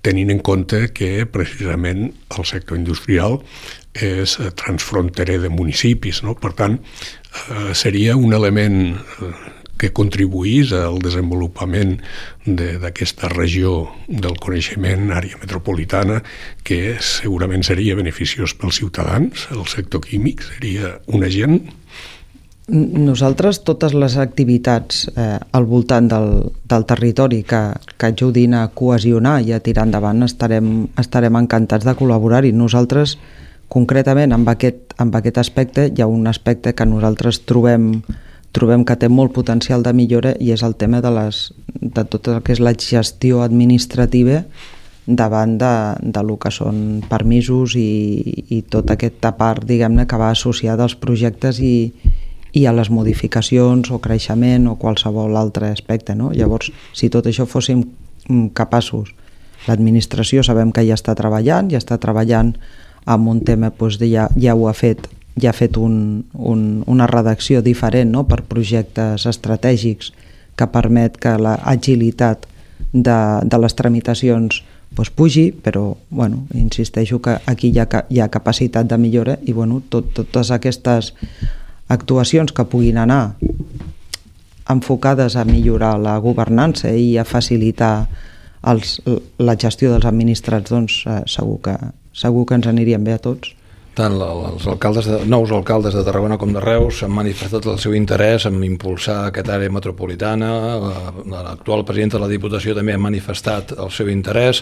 tenint 0.06 0.30
en 0.32 0.40
compte 0.46 0.86
que 0.94 1.26
precisament 1.26 2.06
el 2.36 2.46
sector 2.48 2.78
industrial 2.78 3.40
és 3.96 4.36
transfronterer 4.60 5.40
de 5.42 5.50
municipis. 5.52 6.22
No? 6.22 6.36
Per 6.38 6.52
tant, 6.56 6.78
eh, 6.78 7.74
seria 7.74 8.16
un 8.16 8.34
element 8.36 8.80
eh, 8.94 9.32
que 9.76 9.92
contribuís 9.92 10.72
al 10.72 10.98
desenvolupament 11.04 11.98
d'aquesta 12.46 13.28
regió 13.32 13.90
del 14.08 14.38
coneixement, 14.40 15.10
àrea 15.12 15.36
metropolitana, 15.42 16.22
que 16.64 16.96
segurament 17.04 17.64
seria 17.66 17.98
beneficiós 17.98 18.56
pels 18.56 18.80
ciutadans, 18.80 19.48
el 19.52 19.66
sector 19.68 20.04
químic 20.06 20.44
seria 20.48 20.96
un 21.12 21.26
agent 21.28 21.60
nosaltres, 22.68 23.60
totes 23.62 23.94
les 23.94 24.16
activitats 24.18 25.06
eh, 25.14 25.38
al 25.52 25.64
voltant 25.70 26.08
del, 26.10 26.52
del 26.66 26.84
territori 26.84 27.42
que, 27.46 27.60
que 27.96 28.10
ajudin 28.10 28.56
a 28.58 28.66
cohesionar 28.74 29.38
i 29.46 29.52
a 29.54 29.60
tirar 29.62 29.86
endavant 29.86 30.26
estarem, 30.26 30.88
estarem 30.98 31.38
encantats 31.38 31.86
de 31.86 31.94
col·laborar-hi. 31.94 32.50
Nosaltres, 32.52 33.16
concretament, 33.70 34.34
amb 34.34 34.50
aquest, 34.50 34.96
amb 34.98 35.14
aquest 35.14 35.38
aspecte, 35.38 35.90
hi 35.94 36.02
ha 36.02 36.10
un 36.10 36.26
aspecte 36.26 36.74
que 36.74 36.86
nosaltres 36.86 37.44
trobem, 37.46 38.02
trobem 38.50 38.84
que 38.84 38.98
té 38.98 39.08
molt 39.08 39.34
potencial 39.36 39.86
de 39.86 39.94
millora 39.94 40.34
i 40.40 40.50
és 40.50 40.66
el 40.66 40.74
tema 40.74 41.00
de, 41.00 41.14
les, 41.14 41.52
de 41.80 42.02
tot 42.02 42.32
el 42.34 42.42
que 42.42 42.56
és 42.56 42.62
la 42.62 42.74
gestió 42.74 43.44
administrativa 43.46 44.42
davant 45.06 45.54
de, 45.54 45.74
de 46.02 46.22
lo 46.26 46.34
que 46.42 46.50
són 46.50 47.04
permisos 47.06 47.76
i, 47.78 48.46
i 48.50 48.64
tota 48.66 48.96
aquesta 48.96 49.36
part, 49.38 49.62
diguem-ne, 49.62 50.02
que 50.10 50.18
va 50.18 50.32
associada 50.34 50.82
als 50.82 50.96
projectes 50.98 51.62
i, 51.62 51.92
i 52.56 52.64
a 52.64 52.72
les 52.72 52.88
modificacions 52.88 53.90
o 53.92 54.00
creixement 54.00 54.66
o 54.70 54.78
qualsevol 54.80 55.36
altre 55.36 55.68
aspecte. 55.74 56.14
No? 56.16 56.30
Llavors, 56.32 56.72
si 56.96 57.10
tot 57.12 57.28
això 57.28 57.44
fóssim 57.44 57.82
mm, 57.84 58.54
capaços, 58.56 59.12
l'administració 59.66 60.44
sabem 60.46 60.72
que 60.72 60.86
ja 60.86 60.96
està 60.96 61.14
treballant, 61.18 61.68
ja 61.72 61.82
està 61.82 61.98
treballant 62.00 62.54
amb 63.04 63.28
un 63.28 63.42
tema, 63.44 63.70
doncs, 63.76 64.00
ja, 64.00 64.30
ja 64.40 64.56
ho 64.56 64.70
ha 64.70 64.74
fet 64.76 65.08
ja 65.36 65.50
ha 65.52 65.52
fet 65.52 65.76
un, 65.76 66.24
un, 66.32 66.60
una 66.88 67.06
redacció 67.06 67.60
diferent 67.60 68.08
no? 68.14 68.22
per 68.24 68.40
projectes 68.48 69.26
estratègics 69.28 70.14
que 70.56 70.68
permet 70.72 71.18
que 71.20 71.34
l'agilitat 71.36 72.46
de, 72.92 73.18
de 73.44 73.60
les 73.60 73.76
tramitacions 73.76 74.62
doncs 74.96 75.10
pugi, 75.12 75.50
però 75.52 75.96
bueno, 76.08 76.46
insisteixo 76.54 77.20
que 77.20 77.36
aquí 77.44 77.68
hi 77.68 77.82
ha, 77.82 77.86
hi 78.08 78.20
ha 78.20 78.30
capacitat 78.32 78.88
de 78.88 78.96
millora 78.96 79.36
i 79.44 79.52
bueno, 79.52 79.82
tot, 79.92 80.08
totes 80.16 80.54
aquestes 80.56 81.12
actuacions 81.88 82.52
que 82.52 82.64
puguin 82.64 82.98
anar 82.98 83.36
enfocades 84.68 85.36
a 85.36 85.44
millorar 85.46 85.96
la 86.02 86.16
governança 86.18 86.90
i 86.90 87.14
a 87.18 87.24
facilitar 87.24 88.08
els, 88.66 88.98
la 89.38 89.54
gestió 89.54 89.92
dels 89.92 90.08
administrats, 90.08 90.72
doncs 90.72 91.04
eh, 91.06 91.20
segur, 91.30 91.60
que, 91.62 91.76
segur 92.16 92.46
que 92.48 92.58
ens 92.58 92.66
anirien 92.66 93.04
bé 93.06 93.14
a 93.14 93.22
tots. 93.22 93.54
Tant 93.96 94.12
els 94.20 94.66
alcaldes 94.68 95.06
de, 95.08 95.22
nous 95.24 95.52
alcaldes 95.56 95.94
de 95.96 96.02
Tarragona 96.04 96.36
com 96.36 96.50
de 96.52 96.60
Reus 96.60 96.98
han 97.06 97.14
manifestat 97.16 97.64
el 97.70 97.78
seu 97.80 97.94
interès 97.96 98.44
en 98.50 98.58
impulsar 98.66 99.22
aquesta 99.30 99.54
àrea 99.56 99.72
metropolitana, 99.72 100.50
l'actual 101.24 101.86
president 101.88 102.16
de 102.16 102.20
la 102.20 102.28
Diputació 102.28 102.74
també 102.76 102.92
ha 102.92 103.00
manifestat 103.00 103.72
el 103.78 103.88
seu 103.94 104.10
interès, 104.12 104.60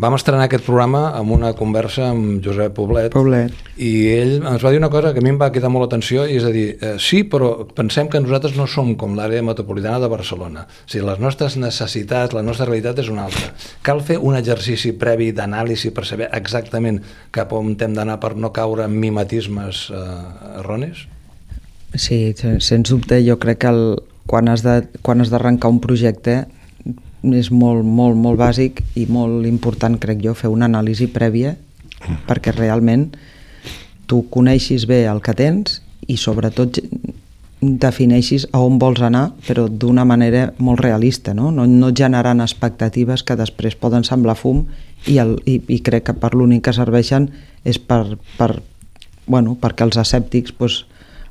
Vam 0.00 0.14
estrenar 0.16 0.46
aquest 0.46 0.64
programa 0.64 1.10
amb 1.12 1.34
una 1.34 1.50
conversa 1.52 2.06
amb 2.08 2.38
Josep 2.40 2.72
Poblet, 2.72 3.10
Poblet 3.12 3.80
i 3.84 3.90
ell 4.08 4.38
ens 4.38 4.62
va 4.64 4.70
dir 4.72 4.78
una 4.80 4.88
cosa 4.88 5.10
que 5.12 5.20
a 5.20 5.24
mi 5.24 5.28
em 5.34 5.38
va 5.40 5.50
quedar 5.52 5.68
molt 5.68 5.90
atenció 5.90 6.22
i 6.24 6.38
és 6.38 6.46
a 6.48 6.52
dir, 6.54 6.78
eh, 6.80 6.94
sí, 6.96 7.18
però 7.28 7.66
pensem 7.76 8.08
que 8.08 8.20
nosaltres 8.22 8.54
no 8.56 8.64
som 8.64 8.94
com 8.96 9.12
l'àrea 9.18 9.44
metropolitana 9.44 9.98
de 10.00 10.08
Barcelona. 10.08 10.62
O 10.64 10.88
sigui, 10.88 11.04
les 11.04 11.20
nostres 11.20 11.58
necessitats, 11.60 12.32
la 12.32 12.40
nostra 12.46 12.64
realitat 12.70 13.02
és 13.02 13.10
una 13.12 13.26
altra. 13.28 13.50
Cal 13.84 14.00
fer 14.00 14.16
un 14.16 14.38
exercici 14.38 14.94
previ 14.96 15.34
d'anàlisi 15.36 15.92
per 15.92 16.06
saber 16.08 16.30
exactament 16.32 17.02
cap 17.30 17.52
on 17.52 17.74
hem 17.76 17.98
d'anar 17.98 18.16
per 18.24 18.32
no 18.36 18.54
caure 18.56 18.86
en 18.88 18.96
mimetismes 18.96 19.90
eh, 19.92 20.06
erronis? 20.62 21.04
Sí, 21.92 22.22
sens 22.40 22.88
dubte, 22.88 23.20
jo 23.26 23.36
crec 23.42 23.60
que 23.66 23.74
el, 23.74 23.84
quan 24.24 24.48
has 24.48 24.64
d'arrencar 24.64 25.68
un 25.68 25.82
projecte 25.84 26.46
és 27.22 27.50
molt, 27.52 27.84
molt, 27.84 28.16
molt 28.16 28.38
bàsic 28.40 28.82
i 28.96 29.06
molt 29.10 29.46
important, 29.46 29.98
crec 30.00 30.22
jo, 30.24 30.34
fer 30.34 30.50
una 30.52 30.68
anàlisi 30.70 31.10
prèvia 31.12 31.56
perquè 32.28 32.54
realment 32.56 33.10
tu 34.08 34.24
coneixis 34.32 34.86
bé 34.88 35.04
el 35.06 35.20
que 35.22 35.34
tens 35.36 35.80
i 36.08 36.16
sobretot 36.18 36.80
defineixis 37.60 38.46
a 38.56 38.62
on 38.64 38.78
vols 38.80 39.02
anar, 39.04 39.34
però 39.44 39.66
d'una 39.68 40.06
manera 40.08 40.46
molt 40.58 40.80
realista, 40.80 41.34
no? 41.36 41.50
no? 41.52 41.66
no 41.68 41.90
generant 41.92 42.40
expectatives 42.40 43.22
que 43.22 43.36
després 43.36 43.76
poden 43.76 44.06
semblar 44.08 44.38
fum 44.40 44.64
i, 45.06 45.18
el, 45.20 45.36
i, 45.44 45.60
i 45.68 45.80
crec 45.84 46.08
que 46.08 46.16
per 46.16 46.32
l'únic 46.34 46.64
que 46.66 46.74
serveixen 46.76 47.28
és 47.68 47.76
per, 47.78 48.16
per, 48.38 48.54
bueno, 49.26 49.58
perquè 49.60 49.84
els 49.84 50.00
escèptics 50.00 50.56
pues, 50.56 50.84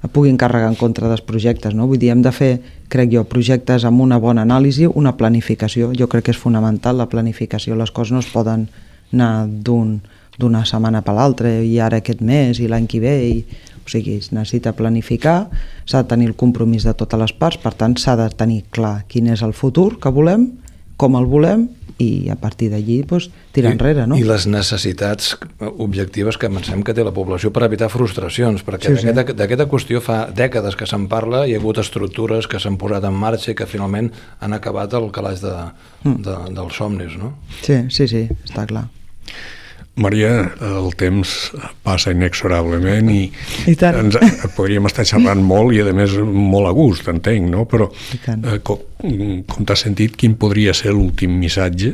puguin 0.07 0.37
carregar 0.37 0.69
en 0.71 0.77
contra 0.79 1.09
dels 1.09 1.21
projectes. 1.21 1.75
No? 1.75 1.87
Vull 1.87 1.99
dir, 1.99 2.13
hem 2.13 2.21
de 2.23 2.31
fer 2.31 2.53
crec 2.89 3.11
jo, 3.11 3.25
projectes 3.27 3.83
amb 3.85 4.01
una 4.01 4.19
bona 4.19 4.45
anàlisi, 4.47 4.87
una 4.87 5.17
planificació. 5.19 5.91
Jo 5.97 6.07
crec 6.07 6.29
que 6.29 6.35
és 6.35 6.39
fonamental 6.39 6.97
la 6.97 7.09
planificació. 7.11 7.75
Les 7.75 7.91
coses 7.91 8.15
no 8.15 8.23
es 8.23 8.31
poden 8.31 8.69
anar 9.11 9.47
d'un 9.49 9.99
d'una 10.39 10.63
setmana 10.63 11.01
per 11.03 11.17
l'altra 11.17 11.51
i 11.59 11.75
ara 11.83 11.99
aquest 11.99 12.21
mes 12.23 12.61
i 12.63 12.69
l'any 12.71 12.87
que 12.87 13.01
ve 13.03 13.15
i, 13.27 13.39
o 13.83 13.91
sigui, 13.91 14.15
es 14.21 14.31
necessita 14.31 14.71
planificar 14.77 15.49
s'ha 15.83 16.03
de 16.03 16.09
tenir 16.13 16.29
el 16.31 16.37
compromís 16.39 16.85
de 16.87 16.93
totes 16.95 17.19
les 17.19 17.33
parts 17.35 17.59
per 17.59 17.73
tant 17.75 17.97
s'ha 17.99 18.15
de 18.15 18.29
tenir 18.39 18.61
clar 18.71 19.03
quin 19.11 19.27
és 19.33 19.43
el 19.43 19.51
futur 19.51 19.97
que 19.99 20.13
volem, 20.15 20.47
com 20.95 21.19
el 21.19 21.27
volem 21.27 21.67
i 21.99 22.29
a 22.31 22.35
partir 22.39 22.69
d'allí 22.71 23.01
doncs, 23.07 23.27
tirar 23.55 23.73
I, 23.73 23.75
enrere. 23.75 24.05
No? 24.07 24.17
I 24.17 24.23
les 24.27 24.47
necessitats 24.47 25.33
objectives 25.69 26.39
que 26.39 26.49
pensem 26.51 26.83
que 26.87 26.95
té 26.95 27.03
la 27.05 27.13
població 27.15 27.51
per 27.55 27.65
evitar 27.67 27.91
frustracions, 27.91 28.63
perquè 28.65 28.95
sí, 28.95 29.11
d'aquesta 29.11 29.65
sí. 29.65 29.69
qüestió 29.73 30.01
fa 30.03 30.19
dècades 30.35 30.79
que 30.79 30.87
se'n 30.89 31.09
parla, 31.11 31.43
hi 31.45 31.57
ha 31.57 31.61
hagut 31.61 31.81
estructures 31.83 32.47
que 32.47 32.61
s'han 32.63 32.79
posat 32.79 33.05
en 33.09 33.19
marxa 33.19 33.51
i 33.51 33.57
que 33.59 33.67
finalment 33.69 34.11
han 34.39 34.55
acabat 34.55 34.95
el 34.99 35.11
calaix 35.15 35.43
de, 35.43 35.55
mm. 36.05 36.17
de, 36.25 36.37
dels 36.55 36.79
somnis. 36.79 37.19
No? 37.19 37.35
Sí, 37.61 37.83
sí, 37.91 38.07
sí, 38.07 38.25
està 38.47 38.65
clar. 38.69 38.87
Maria, 39.99 40.31
el 40.65 40.93
temps 40.99 41.33
passa 41.85 42.13
inexorablement 42.15 43.09
i, 43.13 43.25
I 43.69 43.75
ens, 43.89 44.19
podríem 44.57 44.87
estar 44.89 45.05
xerrant 45.07 45.41
molt 45.45 45.75
i 45.75 45.83
a 45.83 45.95
més 45.95 46.15
molt 46.23 46.69
a 46.69 46.75
gust, 46.75 47.09
entenc, 47.11 47.49
no? 47.51 47.65
Però 47.69 47.89
eh, 47.89 48.59
com, 48.63 48.85
com 49.49 49.67
t'has 49.67 49.85
sentit, 49.87 50.15
quin 50.19 50.37
podria 50.39 50.75
ser 50.77 50.95
l'últim 50.95 51.35
missatge? 51.39 51.93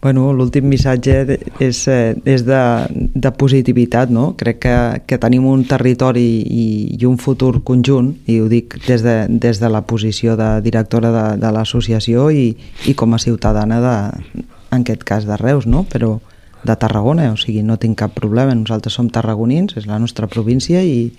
Bueno, 0.00 0.30
l'últim 0.32 0.64
missatge 0.64 1.36
és, 1.60 1.78
eh, 1.92 2.14
és 2.24 2.44
de, 2.48 2.60
de 2.90 3.32
positivitat, 3.36 4.08
no? 4.08 4.30
Crec 4.40 4.62
que, 4.64 4.76
que 5.04 5.18
tenim 5.20 5.44
un 5.44 5.66
territori 5.68 6.24
i, 6.40 6.68
i 6.96 7.04
un 7.04 7.18
futur 7.20 7.58
conjunt, 7.68 8.14
i 8.24 8.38
ho 8.40 8.48
dic 8.48 8.78
des 8.86 9.04
de, 9.04 9.16
des 9.28 9.60
de 9.60 9.68
la 9.68 9.82
posició 9.84 10.38
de 10.40 10.54
directora 10.64 11.12
de, 11.12 11.26
de 11.42 11.52
l'associació 11.52 12.30
i, 12.32 12.54
i 12.88 12.96
com 12.96 13.12
a 13.12 13.20
ciutadana 13.20 13.82
de, 13.84 13.94
en 14.72 14.86
aquest 14.86 15.04
cas 15.04 15.28
de 15.28 15.36
Reus, 15.36 15.68
no? 15.68 15.84
Però, 15.92 16.16
de 16.64 16.76
Tarragona, 16.76 17.30
o 17.32 17.38
sigui, 17.40 17.62
no 17.64 17.78
tinc 17.80 17.98
cap 18.02 18.12
problema, 18.16 18.54
nosaltres 18.54 18.96
som 18.98 19.08
tarragonins, 19.08 19.76
és 19.80 19.88
la 19.88 19.98
nostra 19.98 20.28
província 20.28 20.82
i, 20.84 21.10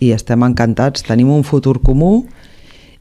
i 0.00 0.12
estem 0.12 0.44
encantats, 0.44 1.06
tenim 1.06 1.30
un 1.32 1.44
futur 1.46 1.78
comú 1.84 2.26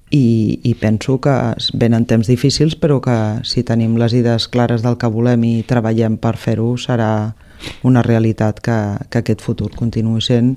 i, 0.09 0.59
i 0.63 0.73
penso 0.79 1.19
que 1.19 1.35
venen 1.75 2.07
temps 2.07 2.29
difícils 2.31 2.77
però 2.79 3.01
que 3.03 3.17
si 3.43 3.65
tenim 3.67 3.97
les 3.99 4.15
idees 4.15 4.47
clares 4.47 4.85
del 4.85 4.95
que 4.97 5.11
volem 5.11 5.43
i 5.43 5.53
treballem 5.67 6.15
per 6.21 6.37
fer-ho 6.39 6.75
serà 6.79 7.11
una 7.83 8.03
realitat 8.05 8.61
que, 8.63 8.77
que 9.11 9.19
aquest 9.19 9.43
futur 9.43 9.73
continuï 9.75 10.23
sent 10.23 10.55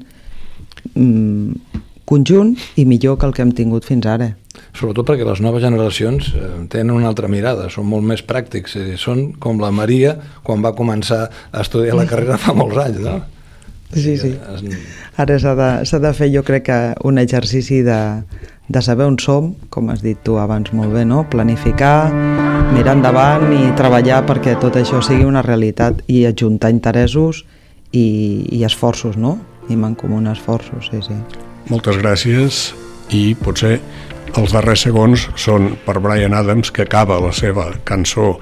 mm, 0.95 1.81
conjunt 2.11 2.57
i 2.77 2.85
millor 2.89 3.19
que 3.19 3.29
el 3.29 3.35
que 3.37 3.45
hem 3.47 3.55
tingut 3.57 3.87
fins 3.87 4.09
ara. 4.11 4.33
Sobretot 4.77 5.07
perquè 5.09 5.27
les 5.27 5.41
noves 5.43 5.63
generacions 5.63 6.33
eh, 6.35 6.53
tenen 6.71 6.95
una 6.97 7.11
altra 7.11 7.31
mirada, 7.31 7.69
són 7.73 7.89
molt 7.91 8.07
més 8.07 8.23
pràctics, 8.27 8.77
eh, 8.77 8.97
són 9.01 9.31
com 9.43 9.63
la 9.63 9.71
Maria 9.75 10.17
quan 10.47 10.65
va 10.65 10.75
començar 10.77 11.27
a 11.29 11.63
estudiar 11.63 11.99
la 11.99 12.09
carrera 12.11 12.39
fa 12.41 12.55
molts 12.57 12.81
anys, 12.83 13.05
no? 13.07 13.21
Sí, 13.91 14.15
sí. 14.19 14.37
Ara 15.19 15.39
s'ha 15.43 15.57
de, 15.59 15.71
de 15.83 16.13
fer, 16.15 16.31
jo 16.31 16.45
crec 16.47 16.69
que 16.69 16.79
un 17.07 17.19
exercici 17.19 17.81
de, 17.83 17.99
de 18.71 18.83
saber 18.87 19.09
on 19.11 19.19
som, 19.19 19.51
com 19.71 19.91
has 19.91 20.05
dit 20.05 20.19
tu 20.23 20.39
abans 20.39 20.71
molt 20.77 20.95
bé, 20.95 21.03
no? 21.05 21.25
planificar, 21.31 22.13
mirar 22.71 22.95
endavant 22.95 23.51
i 23.51 23.65
treballar 23.79 24.23
perquè 24.31 24.55
tot 24.63 24.79
això 24.79 25.03
sigui 25.03 25.27
una 25.27 25.43
realitat 25.43 26.05
i 26.07 26.23
adjuntar 26.31 26.71
interessos 26.71 27.45
i, 27.91 28.47
i 28.55 28.63
esforços, 28.67 29.19
no? 29.19 29.39
I 29.71 29.79
mancomunar 29.79 30.39
esforços, 30.39 30.91
sí, 30.93 31.03
sí. 31.03 31.49
Moltes 31.71 31.99
gràcies 32.01 32.61
i 33.15 33.35
potser 33.39 33.77
els 34.39 34.53
darrers 34.55 34.85
segons 34.87 35.29
són 35.39 35.73
per 35.87 35.97
Brian 36.03 36.35
Adams 36.35 36.71
que 36.75 36.85
acaba 36.87 37.21
la 37.23 37.33
seva 37.35 37.69
cançó 37.87 38.33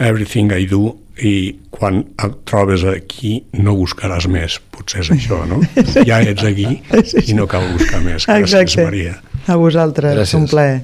Everything 0.00 0.52
I 0.56 0.66
Do 0.70 0.94
i 1.20 1.34
quan 1.74 2.00
et 2.24 2.36
trobes 2.48 2.84
aquí 2.88 3.34
no 3.60 3.74
buscaràs 3.76 4.24
més, 4.32 4.56
potser 4.72 5.02
és 5.04 5.10
això, 5.16 5.42
no? 5.48 5.60
Ja 6.08 6.22
ets 6.24 6.44
aquí 6.48 6.78
i 7.26 7.36
no 7.36 7.44
cal 7.50 7.66
buscar 7.74 8.00
més. 8.04 8.24
Gràcies, 8.24 8.56
Exacte. 8.64 8.88
Maria. 8.88 9.18
A 9.46 9.58
vosaltres, 9.60 10.16
Gràcies. 10.16 10.38
un 10.40 10.48
plaer. 10.48 10.80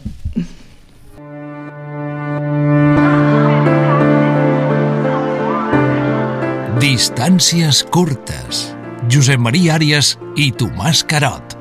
Distàncies 6.80 7.82
curtes. 7.90 8.66
Josep 9.11 9.40
Maria 9.40 9.76
Àries 9.78 10.14
i 10.36 10.51
Tomàs 10.61 11.03
Carot. 11.09 11.56